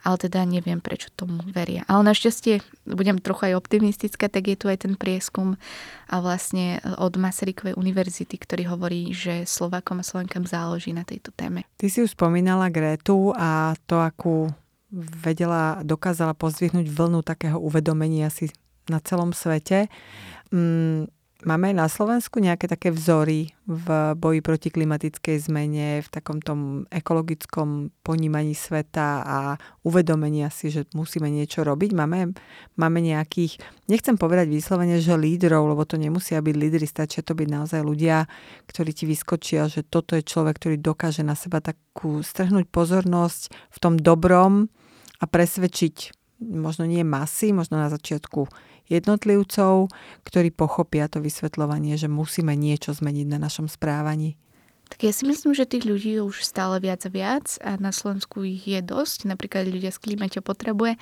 Ale 0.00 0.16
teda 0.16 0.44
neviem, 0.48 0.80
prečo 0.80 1.12
tomu 1.12 1.44
veria. 1.50 1.84
Ale 1.84 2.06
našťastie, 2.08 2.64
budem 2.88 3.20
trochu 3.20 3.52
aj 3.52 3.60
optimistická, 3.60 4.32
tak 4.32 4.48
je 4.48 4.56
tu 4.56 4.66
aj 4.66 4.88
ten 4.88 4.94
prieskum 4.96 5.60
a 6.08 6.16
vlastne 6.24 6.80
od 6.96 7.14
Masarykovej 7.20 7.76
univerzity, 7.76 8.34
ktorý 8.40 8.72
hovorí, 8.72 9.12
že 9.12 9.44
Slovákom 9.44 10.00
a 10.00 10.06
Slovenkám 10.06 10.48
záleží 10.48 10.96
na 10.96 11.04
tejto 11.04 11.30
téme. 11.36 11.68
Ty 11.76 11.86
si 11.92 12.00
už 12.00 12.16
spomínala 12.16 12.72
Grétu 12.72 13.36
a 13.36 13.76
to, 13.84 14.00
akú 14.00 14.50
vedela, 14.92 15.78
dokázala 15.86 16.34
pozdvihnúť 16.34 16.90
vlnu 16.90 17.22
takého 17.22 17.62
uvedomenia 17.62 18.26
si 18.26 18.50
na 18.90 18.98
celom 18.98 19.30
svete. 19.30 19.86
Mm, 20.50 21.06
máme 21.46 21.72
na 21.72 21.86
Slovensku 21.88 22.38
nejaké 22.42 22.68
také 22.68 22.92
vzory 22.92 23.54
v 23.64 23.86
boji 24.18 24.40
proti 24.42 24.68
klimatickej 24.68 25.36
zmene, 25.46 26.02
v 26.04 26.08
takom 26.08 26.42
tom 26.42 26.90
ekologickom 26.90 27.94
ponímaní 28.02 28.52
sveta 28.52 29.22
a 29.22 29.38
uvedomenia 29.86 30.52
si, 30.52 30.68
že 30.74 30.84
musíme 30.92 31.30
niečo 31.30 31.62
robiť? 31.62 31.90
Máme, 31.96 32.34
máme 32.76 32.98
nejakých, 33.00 33.62
nechcem 33.86 34.18
povedať 34.18 34.50
vyslovene, 34.50 34.98
že 34.98 35.14
lídrov, 35.16 35.70
lebo 35.70 35.86
to 35.86 35.96
nemusia 35.96 36.42
byť 36.42 36.56
lídry, 36.56 36.84
stačia 36.84 37.22
to 37.22 37.32
byť 37.32 37.48
naozaj 37.48 37.80
ľudia, 37.80 38.28
ktorí 38.68 38.90
ti 38.92 39.04
vyskočia, 39.06 39.70
že 39.70 39.86
toto 39.86 40.18
je 40.18 40.26
človek, 40.26 40.58
ktorý 40.58 40.76
dokáže 40.76 41.22
na 41.22 41.38
seba 41.38 41.62
takú 41.62 42.20
strhnúť 42.20 42.68
pozornosť 42.68 43.54
v 43.70 43.78
tom 43.78 43.94
dobrom, 43.96 44.72
a 45.20 45.24
presvedčiť 45.28 46.16
možno 46.40 46.88
nie 46.88 47.04
masy, 47.04 47.52
možno 47.52 47.76
na 47.76 47.92
začiatku 47.92 48.48
jednotlivcov, 48.90 49.88
ktorí 50.26 50.50
pochopia 50.50 51.06
to 51.06 51.22
vysvetľovanie, 51.22 51.94
že 51.94 52.10
musíme 52.10 52.52
niečo 52.58 52.92
zmeniť 52.92 53.26
na 53.30 53.38
našom 53.38 53.70
správaní. 53.70 54.34
Tak 54.90 55.06
ja 55.06 55.14
si 55.14 55.22
myslím, 55.22 55.54
že 55.54 55.70
tých 55.70 55.86
ľudí 55.86 56.18
už 56.18 56.42
stále 56.42 56.82
viac 56.82 57.06
a 57.06 57.10
viac 57.14 57.46
a 57.62 57.78
na 57.78 57.94
Slovensku 57.94 58.42
ich 58.42 58.66
je 58.66 58.82
dosť. 58.82 59.30
Napríklad 59.30 59.70
ľudia 59.70 59.94
z 59.94 60.02
klímate 60.02 60.42
potrebuje 60.42 60.98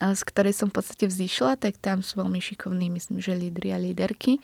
z 0.00 0.22
ktorej 0.24 0.56
som 0.56 0.72
v 0.72 0.80
podstate 0.80 1.04
vzýšla, 1.04 1.60
tak 1.60 1.76
tam 1.76 2.00
sú 2.00 2.24
veľmi 2.24 2.40
šikovní, 2.40 2.88
myslím, 2.88 3.20
že 3.20 3.36
lídry 3.36 3.76
a 3.76 3.78
líderky. 3.78 4.40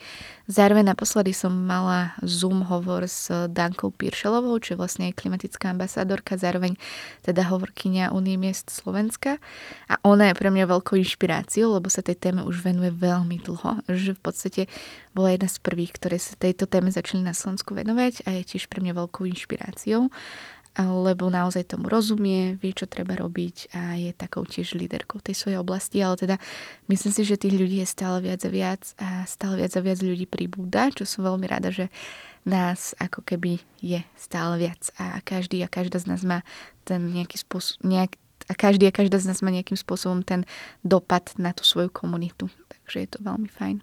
Zároveň 0.53 0.93
naposledy 0.93 1.33
som 1.33 1.49
mala 1.49 2.13
Zoom 2.21 2.61
hovor 2.69 3.09
s 3.09 3.33
Dankou 3.49 3.89
Piršelovou, 3.89 4.61
čo 4.61 4.77
je 4.77 4.81
vlastne 4.81 5.17
klimatická 5.17 5.73
ambasádorka, 5.73 6.37
zároveň 6.37 6.77
teda 7.25 7.49
hovorkynia 7.49 8.13
Unie 8.13 8.37
miest 8.37 8.69
Slovenska. 8.69 9.41
A 9.89 9.97
ona 10.05 10.29
je 10.31 10.39
pre 10.39 10.53
mňa 10.53 10.69
veľkou 10.69 11.01
inšpiráciou, 11.01 11.73
lebo 11.73 11.89
sa 11.89 12.05
tej 12.05 12.21
téme 12.21 12.45
už 12.45 12.61
venuje 12.61 12.93
veľmi 12.93 13.41
dlho. 13.41 13.81
Že 13.89 14.13
v 14.13 14.21
podstate 14.21 14.63
bola 15.17 15.33
jedna 15.33 15.49
z 15.49 15.59
prvých, 15.65 15.97
ktoré 15.97 16.21
sa 16.21 16.37
tejto 16.37 16.69
téme 16.69 16.93
začali 16.93 17.25
na 17.25 17.33
Slovensku 17.33 17.73
venovať 17.73 18.29
a 18.29 18.37
je 18.37 18.45
tiež 18.45 18.69
pre 18.69 18.85
mňa 18.85 18.93
veľkou 18.93 19.25
inšpiráciou 19.25 20.13
lebo 20.85 21.33
naozaj 21.33 21.73
tomu 21.73 21.89
rozumie, 21.89 22.61
vie, 22.61 22.77
čo 22.77 22.85
treba 22.85 23.17
robiť 23.17 23.73
a 23.73 23.97
je 23.97 24.13
takou 24.13 24.45
tiež 24.45 24.77
líderkou 24.77 25.25
tej 25.25 25.33
svojej 25.33 25.59
oblasti, 25.61 26.05
ale 26.05 26.21
teda 26.21 26.37
myslím 26.93 27.13
si, 27.17 27.23
že 27.25 27.41
tých 27.41 27.57
ľudí 27.57 27.81
je 27.81 27.89
stále 27.89 28.21
viac 28.21 28.45
a 28.45 28.51
viac 28.53 28.83
a 29.01 29.25
stále 29.25 29.57
viac 29.57 29.73
a 29.73 29.81
viac 29.81 29.99
ľudí 30.05 30.29
pribúda, 30.29 30.93
čo 30.93 31.09
som 31.09 31.25
veľmi 31.25 31.49
rada, 31.49 31.73
že 31.73 31.89
nás 32.47 32.95
ako 33.01 33.25
keby 33.25 33.59
je 33.83 34.05
stále 34.15 34.61
viac 34.61 34.93
a 35.01 35.19
každý 35.25 35.65
a 35.65 35.69
každá 35.73 35.99
z 35.99 36.07
nás 36.13 36.23
má 36.23 36.45
ten 36.85 37.03
nejaký 37.11 37.43
spôsob, 37.43 37.83
nejak, 37.83 38.15
a 38.47 38.55
každý 38.55 38.87
a 38.87 38.95
každá 38.95 39.19
z 39.19 39.33
nás 39.33 39.41
má 39.43 39.51
nejakým 39.51 39.81
spôsobom 39.81 40.23
ten 40.23 40.47
dopad 40.85 41.35
na 41.41 41.51
tú 41.57 41.67
svoju 41.67 41.91
komunitu. 41.91 42.47
Takže 42.71 42.97
je 43.03 43.09
to 43.11 43.19
veľmi 43.25 43.51
fajn. 43.51 43.83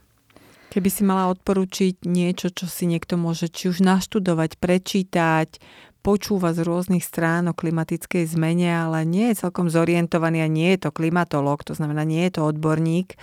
Keby 0.73 0.89
si 0.89 1.05
mala 1.05 1.29
odporúčiť 1.29 2.01
niečo, 2.01 2.49
čo 2.49 2.65
si 2.65 2.89
niekto 2.89 3.13
môže 3.13 3.45
či 3.45 3.69
už 3.69 3.85
naštudovať, 3.85 4.57
prečítať, 4.57 5.61
počúva 6.03 6.51
z 6.51 6.67
rôznych 6.67 7.01
strán 7.01 7.47
o 7.47 7.55
klimatickej 7.55 8.27
zmene, 8.27 8.67
ale 8.67 9.07
nie 9.07 9.31
je 9.31 9.47
celkom 9.47 9.71
zorientovaný 9.71 10.43
a 10.43 10.51
nie 10.51 10.75
je 10.75 10.85
to 10.85 10.89
klimatolog, 10.91 11.63
to 11.63 11.71
znamená, 11.71 12.03
nie 12.03 12.27
je 12.27 12.37
to 12.37 12.41
odborník. 12.43 13.15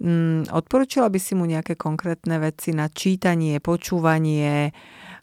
Mm, 0.00 0.48
odporúčila 0.48 1.12
by 1.12 1.20
si 1.20 1.36
mu 1.36 1.44
nejaké 1.44 1.76
konkrétne 1.76 2.40
veci 2.40 2.72
na 2.72 2.88
čítanie, 2.88 3.60
počúvanie, 3.60 4.72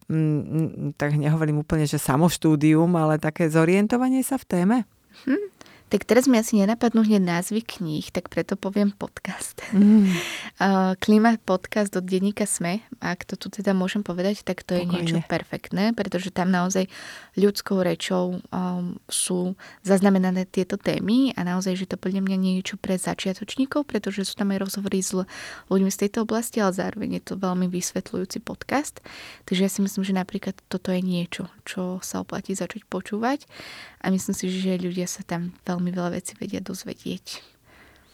mm, 0.06 0.95
tak 1.02 1.17
nehovorím 1.17 1.65
úplne, 1.65 1.89
že 1.89 1.98
samoštúdium, 1.98 2.93
ale 2.93 3.17
také 3.17 3.50
zorientovanie 3.50 4.22
sa 4.22 4.38
v 4.38 4.45
téme? 4.45 4.78
Hm. 5.26 5.59
Tak 5.89 6.06
teraz 6.06 6.30
mi 6.30 6.38
asi 6.38 6.54
nenapadnú 6.62 7.02
hneď 7.02 7.17
názvy 7.25 7.65
kníh, 7.65 8.13
tak 8.13 8.30
preto 8.30 8.54
poviem 8.54 8.93
podcast. 8.93 9.58
Mm. 9.73 10.13
Klima 11.04 11.34
podcast 11.41 11.89
od 11.97 12.06
denníka 12.06 12.45
SME, 12.45 12.86
ak 13.02 13.25
to 13.25 13.34
tu 13.34 13.49
teda 13.49 13.73
môžem 13.73 14.06
povedať, 14.06 14.45
tak 14.45 14.62
to 14.62 14.78
Pokojne. 14.78 14.86
je 14.86 14.93
niečo 14.93 15.17
perfektné, 15.25 15.97
pretože 15.97 16.30
tam 16.30 16.54
naozaj 16.54 16.86
ľudskou 17.34 17.82
rečou 17.82 18.38
um, 18.38 19.02
sú 19.10 19.58
zaznamenané 19.82 20.45
tieto 20.45 20.78
témy 20.78 21.34
a 21.34 21.41
naozaj, 21.41 21.73
že 21.73 21.89
to 21.89 21.97
podľa 21.97 22.21
mňa 22.21 22.38
niečo 22.38 22.78
pre 22.78 22.93
začiatočníkov, 22.93 23.89
pretože 23.89 24.30
sú 24.30 24.38
tam 24.38 24.54
aj 24.54 24.69
rozhovory 24.69 25.02
s 25.02 25.17
ľuďmi 25.73 25.89
z 25.89 26.06
tejto 26.06 26.21
oblasti, 26.21 26.62
ale 26.62 26.78
zároveň 26.78 27.17
je 27.17 27.34
to 27.34 27.41
veľmi 27.41 27.65
vysvetľujúci 27.65 28.45
podcast. 28.45 29.02
Takže 29.49 29.62
ja 29.65 29.71
si 29.73 29.82
myslím, 29.82 30.06
že 30.06 30.13
napríklad 30.13 30.54
toto 30.69 30.93
je 30.93 31.02
niečo, 31.02 31.49
čo 31.65 31.97
sa 32.06 32.21
oplatí 32.21 32.54
začať 32.54 32.86
počúvať 32.86 33.49
a 33.99 34.05
myslím 34.09 34.35
si, 34.35 34.47
že 34.47 34.79
ľudia 34.79 35.05
sa 35.05 35.21
tam 35.27 35.51
veľmi 35.67 35.91
veľa 35.91 36.15
vecí 36.15 36.33
vedia 36.39 36.63
dozvedieť. 36.63 37.59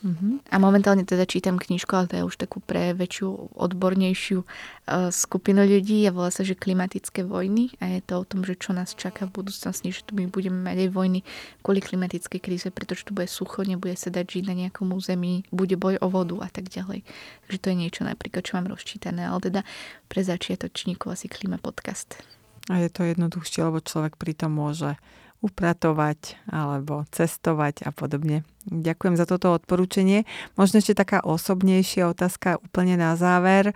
Mm-hmm. 0.05 0.53
A 0.53 0.61
momentálne 0.61 1.01
teda 1.01 1.25
čítam 1.25 1.57
knižku, 1.57 1.89
ale 1.97 2.05
to 2.05 2.13
je 2.21 2.27
už 2.29 2.37
takú 2.37 2.61
pre 2.61 2.93
väčšiu, 2.93 3.57
odbornejšiu 3.57 4.45
uh, 4.45 5.09
skupinu 5.09 5.65
ľudí 5.65 6.05
a 6.05 6.13
volá 6.13 6.29
sa, 6.29 6.45
že 6.45 6.53
klimatické 6.53 7.25
vojny 7.25 7.73
a 7.81 7.89
je 7.89 8.05
to 8.05 8.21
o 8.21 8.27
tom, 8.27 8.45
že 8.45 8.53
čo 8.53 8.77
nás 8.77 8.93
čaká 8.93 9.25
v 9.25 9.41
budúcnosti, 9.41 9.89
že 9.89 10.05
tu 10.05 10.13
my 10.13 10.29
budeme 10.29 10.61
mať 10.61 10.85
aj 10.85 10.89
vojny 10.93 11.19
kvôli 11.65 11.81
klimatickej 11.81 12.37
kríze, 12.37 12.69
pretože 12.69 13.09
tu 13.09 13.17
bude 13.17 13.25
sucho, 13.25 13.65
nebude 13.65 13.97
sa 13.97 14.13
dať 14.13 14.29
žiť 14.29 14.43
na 14.45 14.53
nejakom 14.53 14.93
území, 14.93 15.49
bude 15.49 15.73
boj 15.73 15.97
o 15.97 16.07
vodu 16.13 16.37
a 16.45 16.53
tak 16.53 16.69
ďalej. 16.69 17.01
Takže 17.49 17.57
to 17.57 17.67
je 17.73 17.75
niečo 17.81 18.01
napríklad, 18.05 18.45
čo 18.45 18.61
mám 18.61 18.69
rozčítané, 18.69 19.25
ale 19.25 19.41
teda 19.41 19.61
pre 20.05 20.21
začiatočníkov 20.21 21.17
asi 21.17 21.33
klima 21.33 21.57
podcast. 21.57 22.21
A 22.69 22.77
je 22.77 22.93
to 22.93 23.09
jednoduchšie, 23.09 23.65
lebo 23.65 23.81
človek 23.81 24.21
pritom 24.21 24.53
môže 24.53 25.01
upratovať 25.45 26.41
alebo 26.49 27.05
cestovať 27.13 27.85
a 27.85 27.93
podobne. 27.93 28.41
Ďakujem 28.65 29.13
za 29.13 29.29
toto 29.29 29.53
odporúčanie. 29.53 30.25
Možno 30.57 30.81
ešte 30.81 30.97
taká 30.97 31.21
osobnejšia 31.21 32.09
otázka 32.09 32.57
úplne 32.57 32.97
na 32.97 33.13
záver. 33.13 33.69
E, 33.69 33.73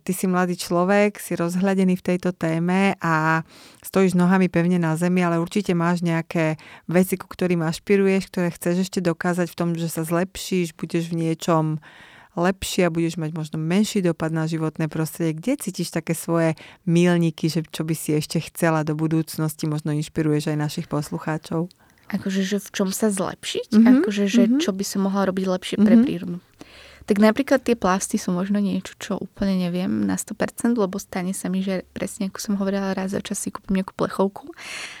ty 0.00 0.12
si 0.16 0.24
mladý 0.24 0.56
človek, 0.56 1.20
si 1.20 1.36
rozhľadený 1.36 2.00
v 2.00 2.06
tejto 2.08 2.32
téme 2.32 2.96
a 3.04 3.44
stojíš 3.84 4.16
nohami 4.16 4.48
pevne 4.48 4.80
na 4.80 4.96
zemi, 4.96 5.20
ale 5.20 5.36
určite 5.36 5.76
máš 5.76 6.00
nejaké 6.00 6.56
veci, 6.88 7.20
ku 7.20 7.28
ktorým 7.28 7.60
ašpiruješ, 7.60 8.32
ktoré 8.32 8.48
chceš 8.48 8.88
ešte 8.88 9.04
dokázať 9.04 9.52
v 9.52 9.58
tom, 9.60 9.68
že 9.76 9.92
sa 9.92 10.08
zlepšíš, 10.08 10.72
budeš 10.72 11.12
v 11.12 11.28
niečom 11.28 11.76
lepšie 12.38 12.86
a 12.86 12.94
budeš 12.94 13.18
mať 13.18 13.34
možno 13.34 13.56
menší 13.58 14.00
dopad 14.00 14.30
na 14.30 14.46
životné 14.46 14.86
prostredie. 14.86 15.34
Kde 15.34 15.58
cítiš 15.58 15.90
také 15.90 16.14
svoje 16.14 16.54
milníky, 16.86 17.50
že 17.50 17.66
čo 17.66 17.82
by 17.82 17.94
si 17.98 18.14
ešte 18.14 18.38
chcela 18.46 18.86
do 18.86 18.94
budúcnosti, 18.94 19.66
možno 19.66 19.90
inšpiruješ 19.94 20.54
aj 20.54 20.58
našich 20.58 20.86
poslucháčov? 20.86 21.68
Akože, 22.08 22.40
že 22.40 22.56
v 22.56 22.68
čom 22.72 22.88
sa 22.88 23.12
zlepšiť? 23.12 23.76
Mm-hmm. 23.76 23.96
Akože, 24.00 24.24
že 24.30 24.42
mm-hmm. 24.48 24.60
čo 24.64 24.70
by 24.72 24.84
som 24.86 25.04
mohla 25.04 25.28
robiť 25.28 25.44
lepšie 25.44 25.76
pre 25.76 25.92
mm-hmm. 25.92 26.06
prírodu? 26.08 26.36
Tak 27.08 27.24
napríklad 27.24 27.64
tie 27.64 27.72
plasty 27.72 28.20
sú 28.20 28.36
možno 28.36 28.60
niečo, 28.60 28.92
čo 29.00 29.16
úplne 29.16 29.56
neviem 29.56 30.04
na 30.04 30.20
100%, 30.20 30.76
lebo 30.76 31.00
stane 31.00 31.32
sa 31.32 31.48
mi, 31.48 31.64
že 31.64 31.88
presne 31.96 32.28
ako 32.28 32.36
som 32.36 32.54
hovorila, 32.60 32.92
raz 32.92 33.16
za 33.16 33.24
čas 33.24 33.40
si 33.40 33.48
kúpim 33.48 33.80
nejakú 33.80 33.96
plechovku 33.96 34.52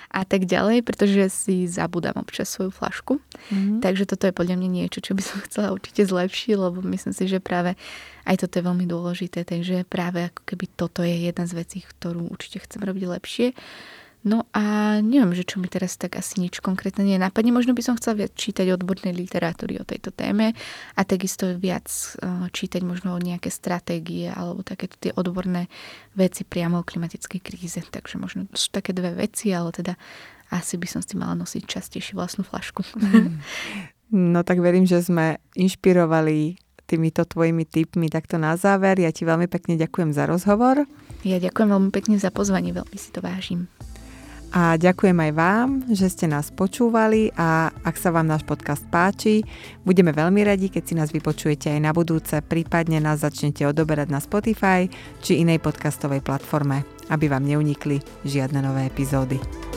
a 0.08 0.24
tak 0.24 0.48
ďalej, 0.48 0.88
pretože 0.88 1.28
si 1.28 1.68
zabudám 1.68 2.16
občas 2.16 2.48
svoju 2.48 2.72
flašku. 2.72 3.20
Mm-hmm. 3.20 3.84
Takže 3.84 4.08
toto 4.08 4.24
je 4.24 4.32
podľa 4.32 4.56
mňa 4.56 4.68
niečo, 4.72 5.04
čo 5.04 5.12
by 5.12 5.20
som 5.20 5.36
chcela 5.52 5.68
určite 5.68 6.08
zlepšiť, 6.08 6.56
lebo 6.56 6.80
myslím 6.80 7.12
si, 7.12 7.28
že 7.28 7.44
práve 7.44 7.76
aj 8.24 8.40
toto 8.40 8.56
je 8.56 8.64
veľmi 8.64 8.88
dôležité, 8.88 9.44
takže 9.44 9.84
práve 9.84 10.32
ako 10.32 10.48
keby 10.48 10.64
toto 10.80 11.04
je 11.04 11.28
jedna 11.28 11.44
z 11.44 11.60
vecí, 11.60 11.84
ktorú 11.84 12.32
určite 12.32 12.64
chcem 12.64 12.88
robiť 12.88 13.04
lepšie. 13.04 13.46
No 14.26 14.50
a 14.50 14.98
neviem, 14.98 15.30
že 15.30 15.46
čo 15.46 15.62
mi 15.62 15.70
teraz 15.70 15.94
tak 15.94 16.18
asi 16.18 16.42
nič 16.42 16.58
konkrétne 16.58 17.06
nenápadne. 17.06 17.54
Možno 17.54 17.70
by 17.70 17.82
som 17.86 17.94
chcela 17.94 18.26
viac 18.26 18.34
čítať 18.34 18.74
odbornej 18.74 19.14
literatúry 19.14 19.78
o 19.78 19.86
tejto 19.86 20.10
téme 20.10 20.58
a 20.98 21.00
takisto 21.06 21.54
viac 21.54 21.86
eh, 21.88 22.50
čítať 22.50 22.82
možno 22.82 23.14
nejaké 23.14 23.48
stratégie 23.48 24.26
alebo 24.26 24.66
takéto 24.66 24.98
tie 24.98 25.14
odborné 25.14 25.70
veci 26.18 26.42
priamo 26.42 26.82
o 26.82 26.86
klimatickej 26.86 27.40
kríze. 27.40 27.78
Takže 27.78 28.18
možno 28.18 28.50
sú 28.58 28.74
také 28.74 28.90
dve 28.90 29.14
veci, 29.14 29.54
ale 29.54 29.70
teda 29.70 29.94
asi 30.50 30.80
by 30.80 30.88
som 30.90 31.00
si 31.04 31.14
mala 31.14 31.38
nosiť 31.38 31.62
častejšie 31.68 32.18
vlastnú 32.18 32.42
flašku. 32.42 32.82
No 34.08 34.40
tak 34.40 34.64
verím, 34.64 34.88
že 34.88 35.04
sme 35.04 35.36
inšpirovali 35.52 36.56
týmito 36.88 37.28
tvojimi 37.28 37.68
tipmi 37.68 38.08
takto 38.08 38.40
na 38.40 38.56
záver. 38.56 38.96
Ja 38.96 39.12
ti 39.12 39.28
veľmi 39.28 39.44
pekne 39.52 39.76
ďakujem 39.76 40.16
za 40.16 40.24
rozhovor. 40.24 40.88
Ja 41.28 41.36
ďakujem 41.36 41.68
veľmi 41.68 41.90
pekne 41.92 42.16
za 42.16 42.32
pozvanie, 42.32 42.72
veľmi 42.72 42.96
si 42.96 43.12
to 43.12 43.20
vážim. 43.20 43.68
A 44.48 44.80
ďakujem 44.80 45.18
aj 45.28 45.32
vám, 45.36 45.68
že 45.92 46.08
ste 46.08 46.24
nás 46.24 46.48
počúvali 46.48 47.28
a 47.36 47.68
ak 47.84 48.00
sa 48.00 48.08
vám 48.08 48.24
náš 48.24 48.48
podcast 48.48 48.80
páči, 48.88 49.44
budeme 49.84 50.16
veľmi 50.16 50.40
radi, 50.40 50.72
keď 50.72 50.82
si 50.88 50.94
nás 50.96 51.12
vypočujete 51.12 51.68
aj 51.68 51.80
na 51.84 51.92
budúce, 51.92 52.40
prípadne 52.40 52.96
nás 52.96 53.20
začnete 53.20 53.68
odoberať 53.68 54.08
na 54.08 54.24
Spotify 54.24 54.88
či 55.20 55.44
inej 55.44 55.60
podcastovej 55.60 56.24
platforme, 56.24 56.80
aby 57.12 57.28
vám 57.28 57.44
neunikli 57.44 58.00
žiadne 58.24 58.64
nové 58.64 58.88
epizódy. 58.88 59.67